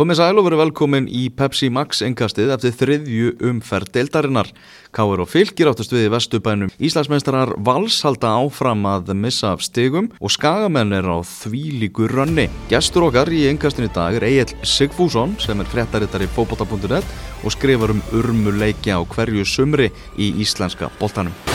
Komið 0.00 0.16
sæl 0.16 0.38
og 0.40 0.46
veru 0.46 0.56
velkomin 0.56 1.10
í 1.12 1.26
Pepsi 1.36 1.68
Max 1.68 1.98
engastið 2.00 2.54
eftir 2.54 2.72
þriðju 2.72 3.34
umferð 3.50 3.90
deildarinnar. 3.92 4.48
Káur 4.96 5.20
og 5.20 5.28
fylgir 5.28 5.68
áttast 5.68 5.92
við 5.92 6.06
í 6.06 6.12
vestubænum. 6.14 6.72
Íslandsmeistarar 6.80 7.52
vals 7.68 7.98
halda 8.06 8.30
áfram 8.40 8.88
að 8.88 9.12
missa 9.12 9.52
af 9.52 9.60
stigum 9.66 10.08
og 10.16 10.32
skagamenn 10.32 10.96
er 10.96 11.04
á 11.04 11.20
þvílíku 11.20 12.08
rönni. 12.08 12.48
Gestur 12.72 13.10
okkar 13.10 13.28
í 13.28 13.44
engastinu 13.52 13.92
dag 13.92 14.16
er 14.16 14.28
Egil 14.30 14.56
Sigfússon 14.64 15.36
sem 15.36 15.60
er 15.60 15.68
fréttarittar 15.68 16.24
í 16.24 16.32
fókbóta.net 16.32 17.04
og 17.44 17.52
skrifar 17.52 17.92
um 17.92 18.00
urmuleikja 18.16 18.96
á 18.96 19.04
hverju 19.04 19.44
sumri 19.44 19.92
í 20.16 20.32
íslenska 20.40 20.88
boltanum. 20.96 21.49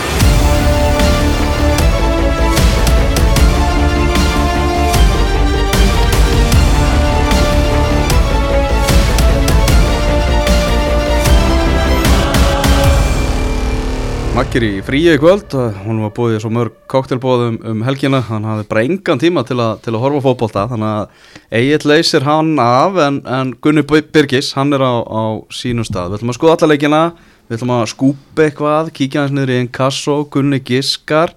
Makkir 14.35 14.65
í 14.67 14.69
fríi 14.83 15.13
í 15.15 15.19
kvöld, 15.19 15.53
hún 15.85 16.01
var 16.03 16.09
búið 16.11 16.41
svo 16.43 16.49
mörg 16.51 16.73
koktelbóðum 16.91 17.53
um 17.71 17.83
helgina, 17.87 18.19
hann 18.27 18.43
hafði 18.43 18.65
bara 18.67 18.81
engan 18.83 19.19
tíma 19.21 19.45
til, 19.47 19.55
a, 19.63 19.67
til 19.79 19.93
að 19.93 20.01
horfa 20.01 20.19
fókbólta, 20.25 20.65
þannig 20.73 20.89
að 20.89 21.53
Egil 21.55 21.87
leysir 21.87 22.25
hann 22.27 22.49
af 22.59 22.97
en, 22.99 23.21
en 23.31 23.53
Gunni 23.63 23.85
Birgis, 23.87 24.49
hann 24.57 24.75
er 24.75 24.83
á, 24.83 24.91
á 25.07 25.39
sínum 25.55 25.87
stað. 25.87 26.09
Við 26.11 26.17
ætlum 26.17 26.33
að 26.33 26.35
skoða 26.35 26.55
alla 26.57 26.69
leikina, 26.73 26.99
við 27.47 27.55
ætlum 27.55 27.71
að 27.77 27.83
skúpa 27.93 28.43
eitthvað, 28.43 28.89
kíkja 28.97 29.23
hans 29.23 29.35
niður 29.37 29.53
í 29.53 29.59
einn 29.61 29.69
kasso, 29.77 30.15
Gunni 30.33 30.59
Giskar 30.67 31.31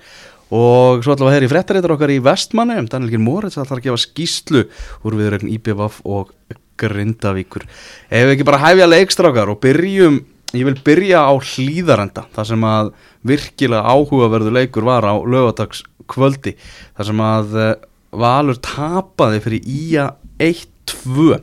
og 0.51 1.05
svo 1.06 1.15
ætlum 1.15 1.28
við 1.28 1.30
að 1.30 1.37
heyra 1.37 1.47
í 1.47 1.53
frettarreitur 1.53 1.95
okkar 1.95 2.15
í 2.17 2.25
Vestmanni, 2.27 2.80
um 2.83 2.89
Daniel 2.91 3.12
G. 3.12 3.20
Moritz 3.23 3.61
ætlar 3.62 3.78
að 3.78 3.87
gefa 3.92 4.01
skýslu 4.09 4.65
úr 5.06 5.19
viðrögn 5.20 5.53
IBVF 5.55 6.03
og 6.03 6.34
Grindavíkur. 6.83 7.69
Ef 8.11 8.27
við 8.27 8.34
ekki 8.34 8.48
bara 8.51 8.65
hæfja 8.65 8.91
leikstrákar 8.91 9.55
og 9.55 9.62
byrjum 9.62 10.19
Ég 10.57 10.64
vil 10.64 10.78
byrja 10.81 11.27
á 11.28 11.33
hlýðarenda 11.36 12.25
þar 12.33 12.47
sem 12.48 12.62
að 12.64 12.95
virkilega 13.28 13.84
áhugaverðu 13.84 14.55
leikur 14.56 14.86
var 14.86 15.05
á 15.05 15.14
lögadags 15.20 15.83
kvöldi 16.09 16.55
þar 16.97 17.09
sem 17.11 17.20
að 17.20 17.56
uh, 17.59 17.75
Valur 18.09 18.56
tapaði 18.64 19.42
fyrir 19.45 19.67
Ía 19.69 20.05
1-2 20.41 21.36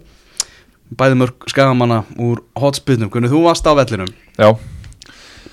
bæði 0.97 1.19
mörg 1.19 1.45
skagamanna 1.52 1.99
úr 2.21 2.41
hotspillnum, 2.57 3.11
hvernig 3.13 3.30
þú 3.30 3.43
varst 3.45 3.67
á 3.69 3.77
vellinum. 3.77 4.09
Já. 4.38 4.49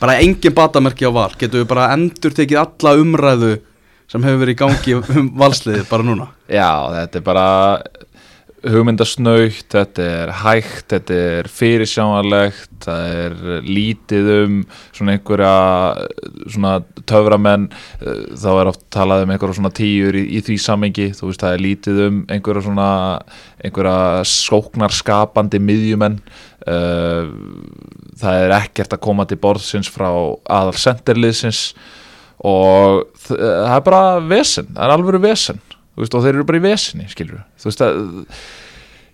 Bara 0.01 0.19
engin 0.25 0.55
batamerki 0.57 1.07
á 1.09 1.13
val, 1.13 1.31
getur 1.39 1.63
við 1.63 1.69
bara 1.71 1.91
endur 1.95 2.35
tekið 2.37 2.63
alla 2.63 2.95
umræðu 3.01 3.53
sem 4.11 4.25
hefur 4.25 4.43
verið 4.43 4.57
í 4.57 4.61
gangi 4.61 4.97
um 4.99 5.29
valsliðið 5.41 5.85
bara 5.91 6.07
núna? 6.07 6.31
Já, 6.49 6.71
þetta 6.97 7.21
er 7.21 7.27
bara 7.27 7.47
hugmyndasnöytt, 8.63 9.67
þetta 9.73 10.05
er 10.07 10.31
hægt, 10.43 10.85
þetta 10.93 11.17
er 11.33 11.49
fyrirsjánarlegt, 11.51 12.71
það 12.85 13.15
er 13.23 13.65
lítið 13.67 14.29
um 14.37 14.59
svona 14.95 15.17
einhverja 15.17 15.55
svona 16.47 16.75
töframenn, 17.11 17.69
þá 18.39 18.49
er 18.53 18.71
oft 18.71 18.85
talað 18.95 19.25
um 19.27 19.33
einhverja 19.35 19.59
svona 19.59 19.73
tíur 19.75 20.19
í, 20.19 20.25
í 20.39 20.43
því 20.47 20.59
samengi, 20.63 21.09
þú 21.19 21.31
veist 21.31 21.43
það 21.43 21.57
er 21.57 21.65
lítið 21.67 22.01
um 22.07 22.23
einhverja 22.31 22.65
svona 22.69 22.91
einhverja 23.63 24.23
skóknarskapandi 24.31 25.63
miðjumenn, 25.63 26.21
uh, 26.69 27.35
það 28.23 28.45
er 28.45 28.57
ekkert 28.61 28.95
að 28.95 29.05
koma 29.09 29.27
til 29.27 29.41
borðsins 29.43 29.91
frá 29.91 30.09
aðal 30.13 30.79
senderliðsins 30.79 31.67
og 32.43 33.05
það 33.27 33.77
er 33.77 33.85
bara 33.87 34.07
vesen, 34.23 34.71
það 34.71 34.87
er 34.87 34.97
alveg 34.97 35.23
vesen 35.23 35.63
veist, 36.01 36.15
og 36.15 36.25
þeir 36.25 36.37
eru 36.39 36.47
bara 36.49 36.61
í 36.61 36.65
vesinni 36.65 37.09
skilur 37.13 37.43
þú 37.61 37.71
veist 37.71 37.85
að 37.87 37.99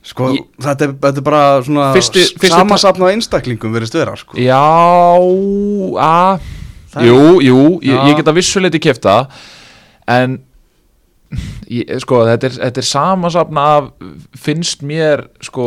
sko 0.08 0.32
ég, 0.36 0.44
þetta, 0.62 0.86
er, 0.86 0.92
þetta 1.04 1.20
er 1.20 1.26
bara 1.26 1.44
svona 1.66 1.86
fyrsti, 1.96 2.24
fyrsti 2.38 2.52
samansapna 2.54 3.12
einstaklingum 3.12 3.74
verið 3.74 3.92
stöðra 3.92 4.16
sko. 4.20 4.38
já 4.40 4.60
að 6.08 7.08
jú, 7.08 7.22
jú, 7.44 7.62
ég, 7.84 8.04
ég 8.10 8.20
get 8.20 8.30
að 8.30 8.38
vissuleiti 8.38 8.80
kæfta 8.82 9.16
en 10.08 10.38
ég, 11.69 11.91
sko 12.04 12.22
þetta 12.28 12.48
er, 12.48 12.60
þetta 12.62 12.82
er 12.82 12.88
samansapna 12.88 13.66
af 13.76 13.91
finnst 14.38 14.86
mér 14.86 15.26
sko 15.44 15.66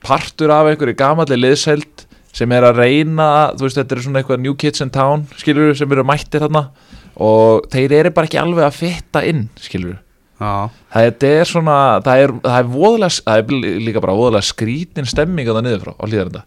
partur 0.00 0.52
af 0.54 0.70
einhverju 0.70 0.96
gamalli 0.96 1.36
liðseld 1.36 2.06
sem 2.32 2.52
er 2.54 2.64
að 2.68 2.78
reyna, 2.84 3.50
þú 3.58 3.66
veist 3.66 3.80
þetta 3.80 3.96
er 3.96 4.04
svona 4.04 4.20
eitthvað 4.22 4.44
New 4.44 4.54
Kids 4.54 4.84
in 4.84 4.92
Town, 4.94 5.26
skilur 5.36 5.74
sem 5.76 5.90
eru 5.90 6.06
mættir 6.06 6.44
þarna 6.44 6.68
og 7.20 7.66
þeir 7.72 7.96
eru 7.98 8.12
bara 8.14 8.30
ekki 8.30 8.38
alveg 8.40 8.64
að 8.68 8.78
fitta 8.78 9.24
inn, 9.26 9.48
skilur 9.60 9.98
það 10.40 11.26
er 11.30 11.48
svona 11.48 11.78
það 12.04 12.24
er, 12.24 12.34
það 12.44 12.58
er, 12.58 12.70
voðlega, 12.74 13.24
það 13.26 13.42
er 13.42 13.80
líka 13.86 14.04
bara 14.04 14.18
voðalega 14.18 14.50
skrítin 14.50 15.08
stemming 15.08 15.50
að 15.50 15.60
það 15.60 15.66
niður 15.68 15.84
frá 15.86 15.94
á 15.94 16.04
hlýðarenda 16.08 16.44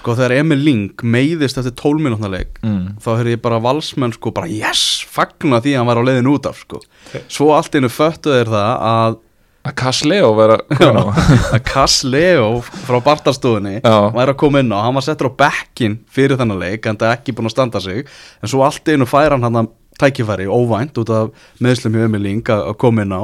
sko 0.00 0.14
þegar 0.16 0.36
Emil 0.38 0.60
Ling 0.64 1.02
meiðist 1.04 1.58
eftir 1.60 1.74
tólminúttanleik 1.76 2.60
mm. 2.64 3.00
þá 3.02 3.08
höfður 3.10 3.32
ég 3.34 3.42
bara 3.44 3.60
valsmenn 3.62 4.14
sko 4.16 4.32
bara 4.36 4.48
yes, 4.48 5.02
fagna 5.08 5.60
því 5.60 5.74
að 5.74 5.82
hann 5.82 5.90
var 5.90 6.00
á 6.00 6.06
leiðin 6.08 6.30
út 6.30 6.48
af 6.48 6.62
sko. 6.62 6.80
Svo 7.28 7.50
allt 7.52 7.76
innu 7.76 7.90
föttu 7.92 8.32
er 8.32 8.48
það 8.48 8.86
að 8.90 9.18
að 9.60 9.74
Kass 9.76 10.04
Leo 10.08 10.30
vera 10.38 10.56
að 10.72 11.58
Kass 11.68 12.00
Leo 12.12 12.62
frá 12.64 12.96
barndarstofunni 13.04 13.82
væri 13.84 14.32
að 14.32 14.38
koma 14.40 14.62
inn 14.62 14.72
á, 14.72 14.80
hann 14.86 14.96
var 14.96 15.04
settur 15.04 15.28
á 15.28 15.38
bekkin 15.42 15.98
fyrir 16.08 16.40
þennan 16.40 16.62
leik, 16.62 16.86
hann 16.88 16.96
er 16.96 17.12
ekki 17.12 17.34
búin 17.36 17.50
að 17.50 17.56
standa 17.58 17.82
sig. 17.84 18.06
En 18.40 18.48
svo 18.48 18.64
allt 18.64 18.88
innu 18.88 19.08
fær 19.08 19.34
hann 19.34 19.44
hann 19.44 19.60
að 19.60 19.68
tækifæri 20.00 20.48
óvænt 20.48 20.98
út 21.02 21.12
af 21.14 21.30
meðslum 21.62 21.96
hjá 21.96 22.06
Emil 22.08 22.24
Ling 22.26 22.54
að 22.54 22.72
koma 22.80 23.06
inn 23.06 23.16
á. 23.16 23.22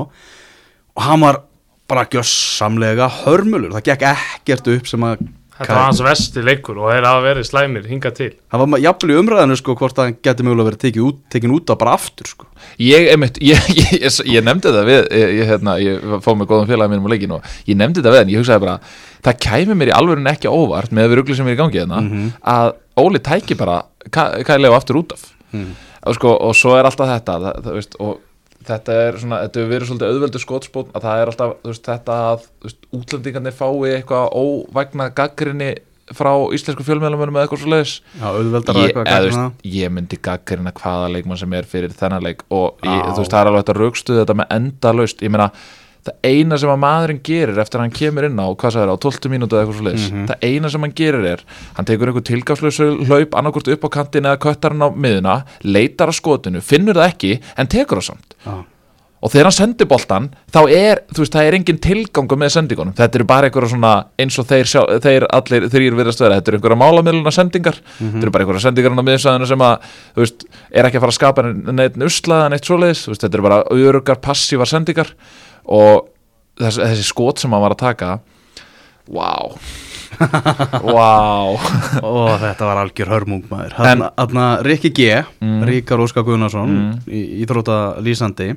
Og 0.97 1.03
hann 1.05 1.25
var 1.25 1.43
bara 1.87 2.07
gjössamlega 2.11 3.09
hörmulur, 3.23 3.75
það 3.77 3.91
gekk 3.91 4.07
ekkert 4.13 4.73
upp 4.75 4.89
sem 4.91 5.05
að 5.07 5.27
Þetta 5.57 5.73
var 5.73 5.87
hans 5.87 6.01
vesti 6.05 6.43
leikur 6.45 6.77
og 6.83 6.91
þeir 6.93 7.07
hafa 7.09 7.21
verið 7.25 7.47
slæmir 7.49 7.87
hinga 7.89 8.11
til. 8.13 8.29
Það 8.53 8.63
var 8.63 8.81
jafnvel 8.85 9.13
í 9.15 9.17
umræðinu 9.23 9.57
sko 9.57 9.77
hvort 9.81 9.97
það 9.97 10.11
geti 10.27 10.45
mögulega 10.45 10.69
verið 10.69 10.83
tekið 10.83 11.07
út, 11.07 11.21
tekin 11.33 11.55
út 11.57 11.73
á 11.73 11.75
bara 11.81 11.95
aftur 11.97 12.29
sko. 12.29 12.49
Ég, 12.83 13.07
einmitt, 13.15 13.41
ég, 13.41 13.71
ég, 13.81 14.19
ég 14.35 14.45
nefndi 14.45 14.69
þetta 14.69 14.83
við 14.85 15.01
ég, 15.17 15.41
hérna, 15.49 15.79
ég 15.81 16.05
fóð 16.25 16.43
með 16.43 16.51
góðum 16.51 16.69
félagið 16.69 16.93
mínum 16.93 17.09
á 17.09 17.13
leikinu 17.15 17.39
og 17.39 17.55
ég 17.71 17.81
nefndi 17.81 18.03
þetta 18.03 18.13
við 18.13 18.21
en 18.21 18.35
ég 18.35 18.45
hugsaði 18.45 18.65
bara 18.67 18.77
það 19.25 19.41
kæmi 19.47 19.79
mér 19.81 19.93
í 19.93 19.97
alvegurinn 19.97 20.33
ekki 20.35 20.53
óvart 20.53 20.93
með 20.93 21.07
að 21.07 21.15
við 21.15 21.21
rugglu 21.23 21.39
sem 21.39 21.49
er 21.49 21.57
í 21.57 21.61
gangi 21.63 21.81
hérna 21.81 22.03
mm 22.03 22.11
-hmm. 22.13 22.35
að 22.57 22.75
Óli 22.97 23.21
tæki 23.21 23.57
bara 23.61 23.83
kælega 24.09 24.77
aftur 24.77 25.03
út 25.03 25.11
af 25.13 25.25
mm. 25.57 25.75
Og, 26.07 26.15
sko, 26.15 26.33
og 26.39 26.55
svo 26.55 26.77
er 26.79 26.87
alltaf 26.87 27.11
þetta 27.11 27.37
það, 27.43 27.61
það, 27.65 27.77
veist, 27.81 27.99
og 28.05 28.67
þetta 28.67 29.01
er 29.03 29.19
svona, 29.23 29.41
þetta 29.45 29.61
hefur 29.61 29.73
verið 29.73 29.91
svolítið 29.91 30.13
auðveldu 30.13 30.43
skótspón 30.43 30.93
að 30.93 31.09
það 31.09 31.23
er 31.23 31.33
alltaf 31.33 31.55
veist, 31.67 31.91
þetta 31.91 32.19
að 32.31 32.47
útlendingarnir 32.99 33.57
fái 33.57 33.93
eitthvað 33.97 34.37
óvægna 34.43 35.11
gaggrinni 35.17 35.73
frá 36.15 36.31
íslensku 36.55 36.85
fjölmjölumönum 36.87 37.35
eða 37.35 37.47
eitthvað 37.49 37.63
svo 37.65 37.73
leiðis 37.73 37.95
ég, 38.79 39.81
ég 39.81 39.91
myndi 39.91 40.19
gaggrina 40.23 40.71
hvaða 40.77 41.09
leikmann 41.17 41.41
sem 41.41 41.57
er 41.59 41.67
fyrir 41.67 41.95
þennan 41.99 42.23
leik 42.23 42.45
og 42.55 42.79
ég, 42.87 43.01
veist 43.17 43.33
það 43.33 43.41
er 43.41 43.51
alveg 43.51 43.65
þetta 43.65 43.77
raukstuð 43.81 44.21
þetta 44.21 44.37
með 44.39 44.55
enda 44.55 44.93
laust, 44.95 45.25
ég 45.27 45.35
meina 45.35 45.49
það 46.07 46.29
eina 46.31 46.59
sem 46.61 46.71
að 46.73 46.83
maðurinn 46.83 47.23
gerir 47.27 47.59
eftir 47.63 47.81
að 47.81 47.87
hann 47.87 47.97
kemur 47.97 48.29
inn 48.29 48.39
á 48.39 48.47
hvað 48.53 48.77
það 48.77 48.85
er 48.85 48.93
á 48.95 48.97
12 49.07 49.33
mínúti 49.33 49.57
eða 49.57 49.65
eitthvað 49.65 49.81
svo 49.81 49.87
leiðis 49.87 50.07
mm 50.07 50.17
-hmm. 50.17 50.29
það 50.31 50.47
eina 50.51 50.71
sem 50.71 50.87
hann 50.87 50.95
gerir 51.01 51.27
er, 51.33 51.43
hann 51.75 51.89
tekur 51.89 52.13
einhver 52.13 52.29
tilgafslösu 52.31 52.87
hlaup 53.09 53.35
annarkort 53.35 53.69
upp 53.75 53.85
á 53.87 53.89
kantin 53.99 54.29
eða 54.31 54.43
köttar 54.43 54.77
hann 54.77 54.87
á 54.87 54.91
miðuna, 54.95 55.43
leitar 55.63 56.09
að 56.09 56.19
skotinu 56.21 56.61
finnur 56.63 56.97
það 56.97 57.13
ekki, 57.13 57.41
en 57.57 57.67
tekur 57.67 58.01
það 58.01 58.11
samt. 58.13 58.35
Ah. 58.47 58.65
og 59.17 59.33
þegar 59.33 59.49
hann 59.49 59.53
sendir 59.57 59.89
boltan 59.89 60.27
þá 60.53 60.61
er, 60.71 61.01
veist, 61.17 61.33
það 61.33 61.47
er 61.49 61.55
engin 61.57 61.79
tilgangu 61.83 62.37
með 62.37 62.51
sendingunum, 62.53 62.95
þetta 62.95 63.19
eru 63.19 63.25
bara 63.27 63.49
einhverja 63.49 63.73
svona 63.73 63.93
eins 64.21 64.39
og 64.39 64.47
þeir, 64.47 64.67
sjá, 64.71 64.83
þeir 65.03 65.27
allir 65.33 65.67
þrýr 65.73 65.97
virðast 65.97 66.21
vera, 66.21 66.37
þetta 66.37 66.53
eru 66.53 66.59
einhverja 66.61 66.79
málamiluna 66.79 67.33
sendingar. 67.33 67.81
Mm 67.81 67.89
-hmm. 67.97 68.13
þetta 68.13 68.23
eru 68.23 68.31
bara 68.31 68.45
einhverja 68.45 68.67
sendingar 68.69 68.93
á 68.93 69.47
sem 69.47 69.65
að, 69.67 69.77
veist, 70.17 70.45
er 70.71 70.85
ekki 70.85 70.99
að 71.01 71.05
fara 71.07 71.15
að 71.15 71.19
skapa 71.19 71.43
neitt 71.73 71.97
uslaða, 71.97 72.53
og 75.67 76.09
þessi, 76.61 76.83
þessi 76.83 77.09
skot 77.11 77.43
sem 77.43 77.53
hann 77.53 77.65
var 77.65 77.75
að 77.77 77.83
taka 77.83 78.13
wow 79.11 79.57
wow 80.95 81.57
og 82.01 82.31
þetta 82.41 82.69
var 82.69 82.81
algjör 82.81 83.11
hörmung 83.13 83.43
maður 83.51 83.77
hann 83.79 84.41
Rikki 84.67 84.91
G 84.97 85.09
mm. 85.43 85.65
Ríkar 85.69 86.01
Óskar 86.03 86.25
Gunnarsson 86.27 86.73
mm. 86.73 86.93
í 87.07 87.23
Íþróta 87.45 87.79
Lýsandi 88.05 88.53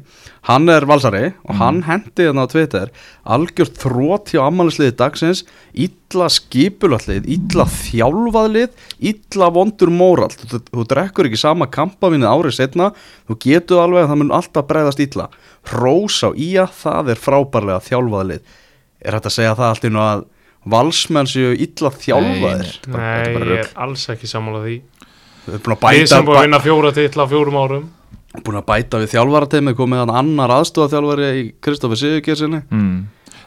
hann 0.48 0.72
er 0.72 0.88
valsari 0.90 1.34
og 1.44 1.54
mm. 1.54 1.60
hann 1.60 1.82
hendi 1.88 2.30
hann 2.30 2.42
á 2.42 2.48
Twitter 2.52 2.94
algjör 3.24 3.72
þrótt 3.82 4.34
hjá 4.34 4.44
ammaliðsliði 4.46 4.96
dagsins 5.00 5.44
illa 5.74 6.30
skipulallið, 6.34 7.28
illa 7.30 7.68
þjálfaðlið 7.70 8.88
illa 9.12 9.52
vondur 9.54 9.92
móral 9.94 10.32
þú, 10.34 10.64
þú 10.72 10.88
drekkur 10.94 11.30
ekki 11.30 11.42
sama 11.42 11.70
kampavinnið 11.70 12.32
árið 12.32 12.58
setna, 12.62 12.90
þú 13.30 13.40
getur 13.46 13.84
alveg 13.84 14.06
að 14.08 14.12
það 14.14 14.22
mun 14.24 14.36
alltaf 14.40 14.72
breyðast 14.72 15.06
illa 15.06 15.30
Rós 15.76 16.24
á 16.24 16.30
Ía, 16.34 16.66
það 16.72 17.14
er 17.14 17.22
frábærlega 17.22 17.84
þjálfaðlið 17.86 18.58
er 19.00 19.16
þetta 19.16 19.32
að 19.32 19.36
segja 19.36 19.56
það 19.58 19.72
allt 19.74 19.90
inn 19.90 20.00
á 20.00 20.04
að 20.04 20.28
valsmenn 20.70 21.30
séu 21.30 21.54
illa 21.56 21.92
þjálfaðir. 21.94 22.74
Nei, 22.88 22.98
Nei 23.00 23.54
ég 23.54 23.62
er 23.64 23.72
alls 23.86 24.10
ekki 24.12 24.28
sammálað 24.30 24.68
því. 24.68 24.82
Við 25.50 26.10
sem 26.10 26.28
búin 26.28 26.38
að 26.38 26.46
vinna 26.50 26.60
fjóra 26.62 26.92
til 26.94 27.08
illa 27.08 27.26
fjórum 27.30 27.58
árum. 27.58 27.88
Búin 28.46 28.60
að 28.60 28.68
bæta 28.68 29.00
við 29.02 29.16
þjálfarateimi 29.16 29.72
komið 29.78 30.04
hann 30.04 30.18
annar 30.20 30.52
aðstofaþjálfari 30.60 31.30
í 31.34 31.46
Kristoffer 31.66 31.98
Sigurgersinni 31.98 32.60
mm. 32.70 32.98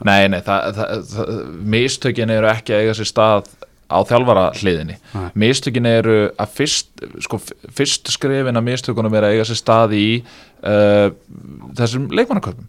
Nei, 0.02 0.24
nei, 0.32 0.40
það, 0.42 0.64
það, 0.74 1.04
það, 1.12 1.28
mistökin 1.74 2.32
eru 2.34 2.48
ekki 2.50 2.74
að 2.74 2.82
eiga 2.82 2.96
sér 2.98 3.08
stað 3.12 3.52
á 3.86 3.98
þjálfara 4.08 4.48
hliðinni 4.58 4.96
mistökin 5.38 5.86
eru 5.86 6.16
að 6.34 6.56
fyrst 6.58 7.04
sko, 7.22 7.38
fyrst 7.70 8.10
skrifin 8.10 8.58
að 8.58 8.66
mistökunum 8.72 9.14
er 9.14 9.28
að 9.28 9.36
eiga 9.36 9.46
sér 9.52 9.60
stað 9.60 9.94
í 9.94 10.06
uh, 10.18 11.14
þessum 11.78 12.10
leikmannaköpum. 12.10 12.66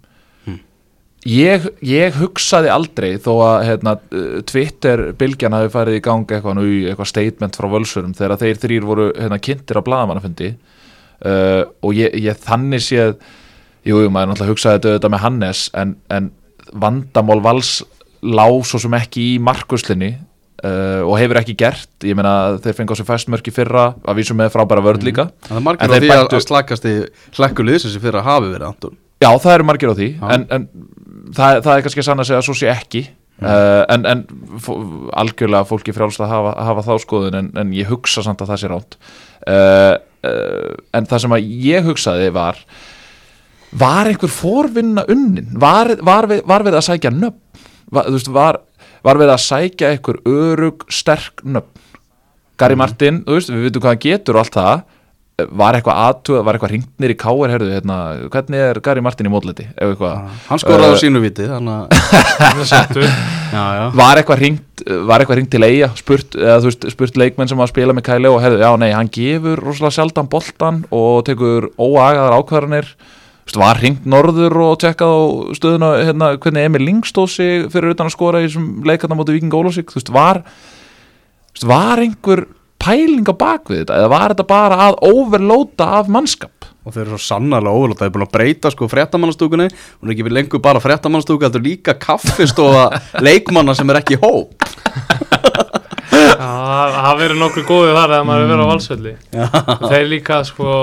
Ég, 1.30 1.68
ég 1.88 2.18
hugsaði 2.20 2.72
aldrei 2.74 3.14
þó 3.22 3.32
að 3.46 3.58
hérna, 3.70 3.96
uh, 4.12 4.42
Twitter 4.50 5.06
bylgjan 5.20 5.56
hafi 5.56 5.72
farið 5.74 6.00
í 6.00 6.04
gang 6.04 6.26
eitthvað, 6.28 6.62
eitthvað 6.92 7.12
statement 7.12 7.60
frá 7.60 7.70
völsurum 7.72 8.16
þegar 8.18 8.42
þeir 8.42 8.62
þrýr 8.66 8.88
voru 8.90 9.08
hérna, 9.16 9.40
kynntir 9.44 9.80
á 9.80 9.86
blaðamannafundi 9.88 10.52
uh, 10.54 11.64
og 11.84 11.96
ég, 11.98 12.14
ég 12.24 12.44
þannig 12.44 12.84
séð 12.84 13.16
jú, 13.88 14.04
maður 14.10 14.34
náttúrulega 14.34 14.54
hugsaði 14.56 14.96
þetta 14.98 15.12
með 15.14 15.26
Hannes 15.26 15.66
en, 15.80 15.96
en 16.12 16.30
vandamál 16.74 17.42
vals 17.44 17.82
lá 18.24 18.46
svo 18.64 18.80
sem 18.80 18.94
ekki 18.96 19.34
í 19.34 19.40
markuslinni 19.44 20.14
uh, 20.64 21.02
og 21.04 21.18
hefur 21.20 21.40
ekki 21.42 21.56
gert. 21.60 21.90
Ég 22.08 22.16
meina 22.18 22.56
þeir 22.64 22.78
fengi 22.78 22.96
á 22.96 23.00
sig 23.00 23.08
fæstmörki 23.08 23.54
fyrra 23.56 23.90
að 24.00 24.22
vísum 24.22 24.40
með 24.40 24.54
frábæra 24.56 24.84
vörð 24.86 25.04
líka. 25.08 25.28
Það 25.50 25.60
er 25.60 25.66
margir 25.68 25.84
á 25.84 25.94
því 25.94 26.00
að, 26.00 26.22
bættu- 26.24 26.40
að 26.40 26.46
slakast 26.48 26.88
í 26.88 26.96
hlekkulið 27.38 27.82
sem 27.84 28.04
fyrir 28.04 28.22
að 28.22 28.30
hafi 28.30 28.54
verið 28.54 28.70
Anton. 28.70 28.98
Já 29.24 29.30
það 29.40 29.54
eru 29.58 29.68
margir 29.68 29.92
á 29.92 29.96
því 30.00 30.10
en, 30.36 30.48
en 30.56 30.70
það, 31.36 31.60
það 31.66 31.76
er 31.76 31.86
kannski 31.86 32.04
að 32.04 32.10
sanna 32.10 32.26
sig 32.28 32.38
að 32.38 32.48
svo 32.48 32.58
sé 32.58 32.72
ekki. 32.72 33.04
Uh, 33.44 33.82
en, 33.90 34.06
en 34.06 34.22
algjörlega 35.18 35.66
fólki 35.68 35.92
frjálst 35.96 36.22
að 36.22 36.30
hafa, 36.32 36.52
hafa 36.68 36.84
þá 36.86 36.92
skoðun 37.02 37.38
en, 37.40 37.48
en 37.60 37.72
ég 37.76 37.90
hugsa 37.90 38.22
samt 38.24 38.44
að 38.44 38.52
það 38.52 38.60
sé 38.62 38.70
ránt 38.70 38.94
uh, 39.50 39.96
uh, 40.30 40.70
en 40.94 41.08
það 41.10 41.24
sem 41.24 41.34
að 41.36 41.48
ég 41.66 41.88
hugsaði 41.90 42.30
var 42.36 42.62
var 43.74 44.12
einhver 44.12 44.32
fórvinna 44.32 45.04
unnin? 45.10 45.50
Var, 45.60 45.96
var, 46.06 46.30
við, 46.30 46.44
var 46.48 46.66
við 46.70 46.78
að 46.78 46.86
sækja 46.92 47.12
nöfn? 47.16 47.66
Var, 47.94 48.10
veist, 48.14 48.30
var, 48.34 48.62
var 49.06 49.20
við 49.20 49.34
að 49.34 49.44
sækja 49.48 49.92
einhver 49.92 50.22
örug 50.30 50.86
sterk 50.94 51.42
nöfn? 51.44 51.72
Gary 52.62 52.78
Martin, 52.78 53.24
þú 53.26 53.40
veist, 53.40 53.50
við 53.50 53.66
veitum 53.66 53.84
hvað 53.84 53.96
hann 53.96 54.04
getur 54.06 54.38
og 54.38 54.44
allt 54.44 54.60
það 54.60 54.86
var 55.50 55.74
eitthvað 55.74 56.00
aðtuga, 56.04 56.42
var 56.46 56.58
eitthvað 56.58 56.76
ringnir 56.76 57.14
í 57.14 57.18
káir 57.18 57.54
herðu, 57.56 57.72
hérna, 57.74 57.96
hvernig 58.34 58.66
er 58.68 58.80
Gary 58.86 59.02
Martin 59.02 59.26
í 59.26 59.32
módleti 59.34 59.66
ef 59.74 59.94
eitthvað, 59.96 60.28
Hann 60.46 60.62
skoraði 60.62 60.92
Uh, 60.94 60.94
á 60.94 61.02
sínu 61.02 61.22
viti 61.24 61.48
Þannig 61.50 61.96
að 62.62 63.00
Já, 63.54 63.64
já. 63.78 63.84
Var 63.98 64.20
eitthvað 64.22 64.40
ringt 64.42 64.84
var 65.08 65.22
eitthvað 65.22 65.38
ringt 65.40 65.52
til 65.54 65.64
eiga, 65.66 65.90
spurt, 65.98 66.38
eða, 66.38 66.60
veist, 66.66 66.86
spurt 66.92 67.18
leikmenn 67.22 67.50
sem 67.50 67.60
að 67.62 67.70
spila 67.70 67.94
með 67.96 68.08
Kæli 68.08 68.30
og 68.32 68.40
herðu, 68.42 68.62
já 68.64 68.72
nei, 68.82 68.90
hann 68.94 69.12
gefur 69.14 69.62
rosalega 69.62 69.96
sjaldan 69.98 70.30
boltan 70.32 70.80
og 70.94 71.22
tekur 71.28 71.70
óagaðar 71.78 72.36
ákvarðanir. 72.40 72.90
Var 73.54 73.80
ringt 73.84 74.08
norður 74.10 74.56
og 74.64 74.78
tekkað 74.82 75.14
á 75.14 75.22
stöðuna 75.60 75.92
hérna, 76.00 76.32
hvernig 76.42 76.66
Emil 76.66 76.82
Ling 76.88 77.06
stóð 77.06 77.30
sig 77.36 77.66
fyrir 77.74 77.94
utan 77.94 78.10
að 78.10 78.16
skora 78.16 78.42
í 78.42 78.48
þessum 78.48 78.68
leikarna 78.88 79.18
móti 79.20 79.36
Víking 79.36 79.54
Ólafsvík 79.54 79.94
þú 79.94 80.00
veist, 80.00 80.12
var 80.16 80.42
var 81.70 82.02
einhver 82.02 82.48
pæling 82.84 83.28
á 83.32 83.36
bakvið 83.40 83.80
þetta? 83.84 83.98
Eða 84.02 84.12
var 84.14 84.34
þetta 84.36 84.48
bara 84.52 84.80
að 84.90 85.00
overlóta 85.10 85.90
af 86.00 86.12
mannskap? 86.12 86.68
Og 86.84 86.92
þeir 86.92 87.06
eru 87.06 87.16
svo 87.16 87.24
sannarlega 87.30 87.80
óvöld 87.80 87.96
Það 88.00 88.10
er 88.10 88.14
búin 88.18 88.26
að 88.28 88.34
breyta 88.36 88.72
sko 88.74 88.90
fréttamannastúkunni 88.92 89.70
Hún 89.72 90.10
er 90.10 90.14
ekki 90.18 90.26
við 90.28 90.34
lengur 90.36 90.60
bara 90.66 90.82
fréttamannastúku 90.84 91.46
Þetta 91.48 91.62
er 91.62 91.68
líka 91.70 91.96
kaffistofa 91.96 92.90
leikmanna 93.28 93.76
sem 93.78 93.88
er 93.94 94.02
ekki 94.02 94.20
Já, 96.14 96.38
Það 96.44 96.96
það 96.98 97.20
verið 97.24 97.40
nokkuð 97.42 97.66
góðið 97.70 97.98
þar 97.98 98.14
eða 98.16 98.26
maður 98.28 98.44
er 98.44 98.50
verið 98.52 98.64
á 98.64 98.72
valsvelli. 98.72 99.14
Þeir 99.90 100.08
líka 100.12 100.40
sko 100.48 100.74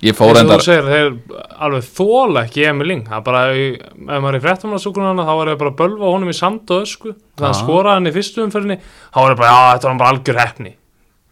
ég 0.00 0.16
fór 0.16 0.30
eins 0.30 0.38
og 0.38 0.42
endar 0.44 0.62
þú 0.62 0.66
segir, 0.66 0.88
þeir 0.88 1.50
alveg 1.66 1.88
þóla 1.98 2.44
ekki 2.46 2.64
Emil 2.70 2.94
það 3.10 3.30
er 3.42 3.58
í- 3.60 3.80
ef 3.80 4.08
maður 4.08 4.30
er 4.30 4.38
í 4.38 4.44
fréttamannarsúkunana 4.46 5.26
þá 5.28 5.32
var 5.40 5.52
ég 5.52 5.60
bara 5.60 5.72
að 5.74 5.78
bölva 5.82 6.12
honum 6.14 6.32
í 6.32 6.36
sand 6.36 6.72
og 6.72 6.86
ösku. 6.86 7.14
Þannig 7.36 7.50
að 7.50 7.60
skora 7.60 7.96
hann 7.98 8.08
í 8.08 8.14
fyrstu 8.16 8.44
umferðinni 8.46 8.78
þá 8.80 9.18
var 9.20 9.34
ég 9.34 9.40
bara, 9.42 9.50
já, 9.50 9.60
þetta 9.74 9.84
var 9.84 9.92
hann 9.92 10.02
bara 10.04 10.14
algjör 10.16 10.40
hefni 10.40 10.72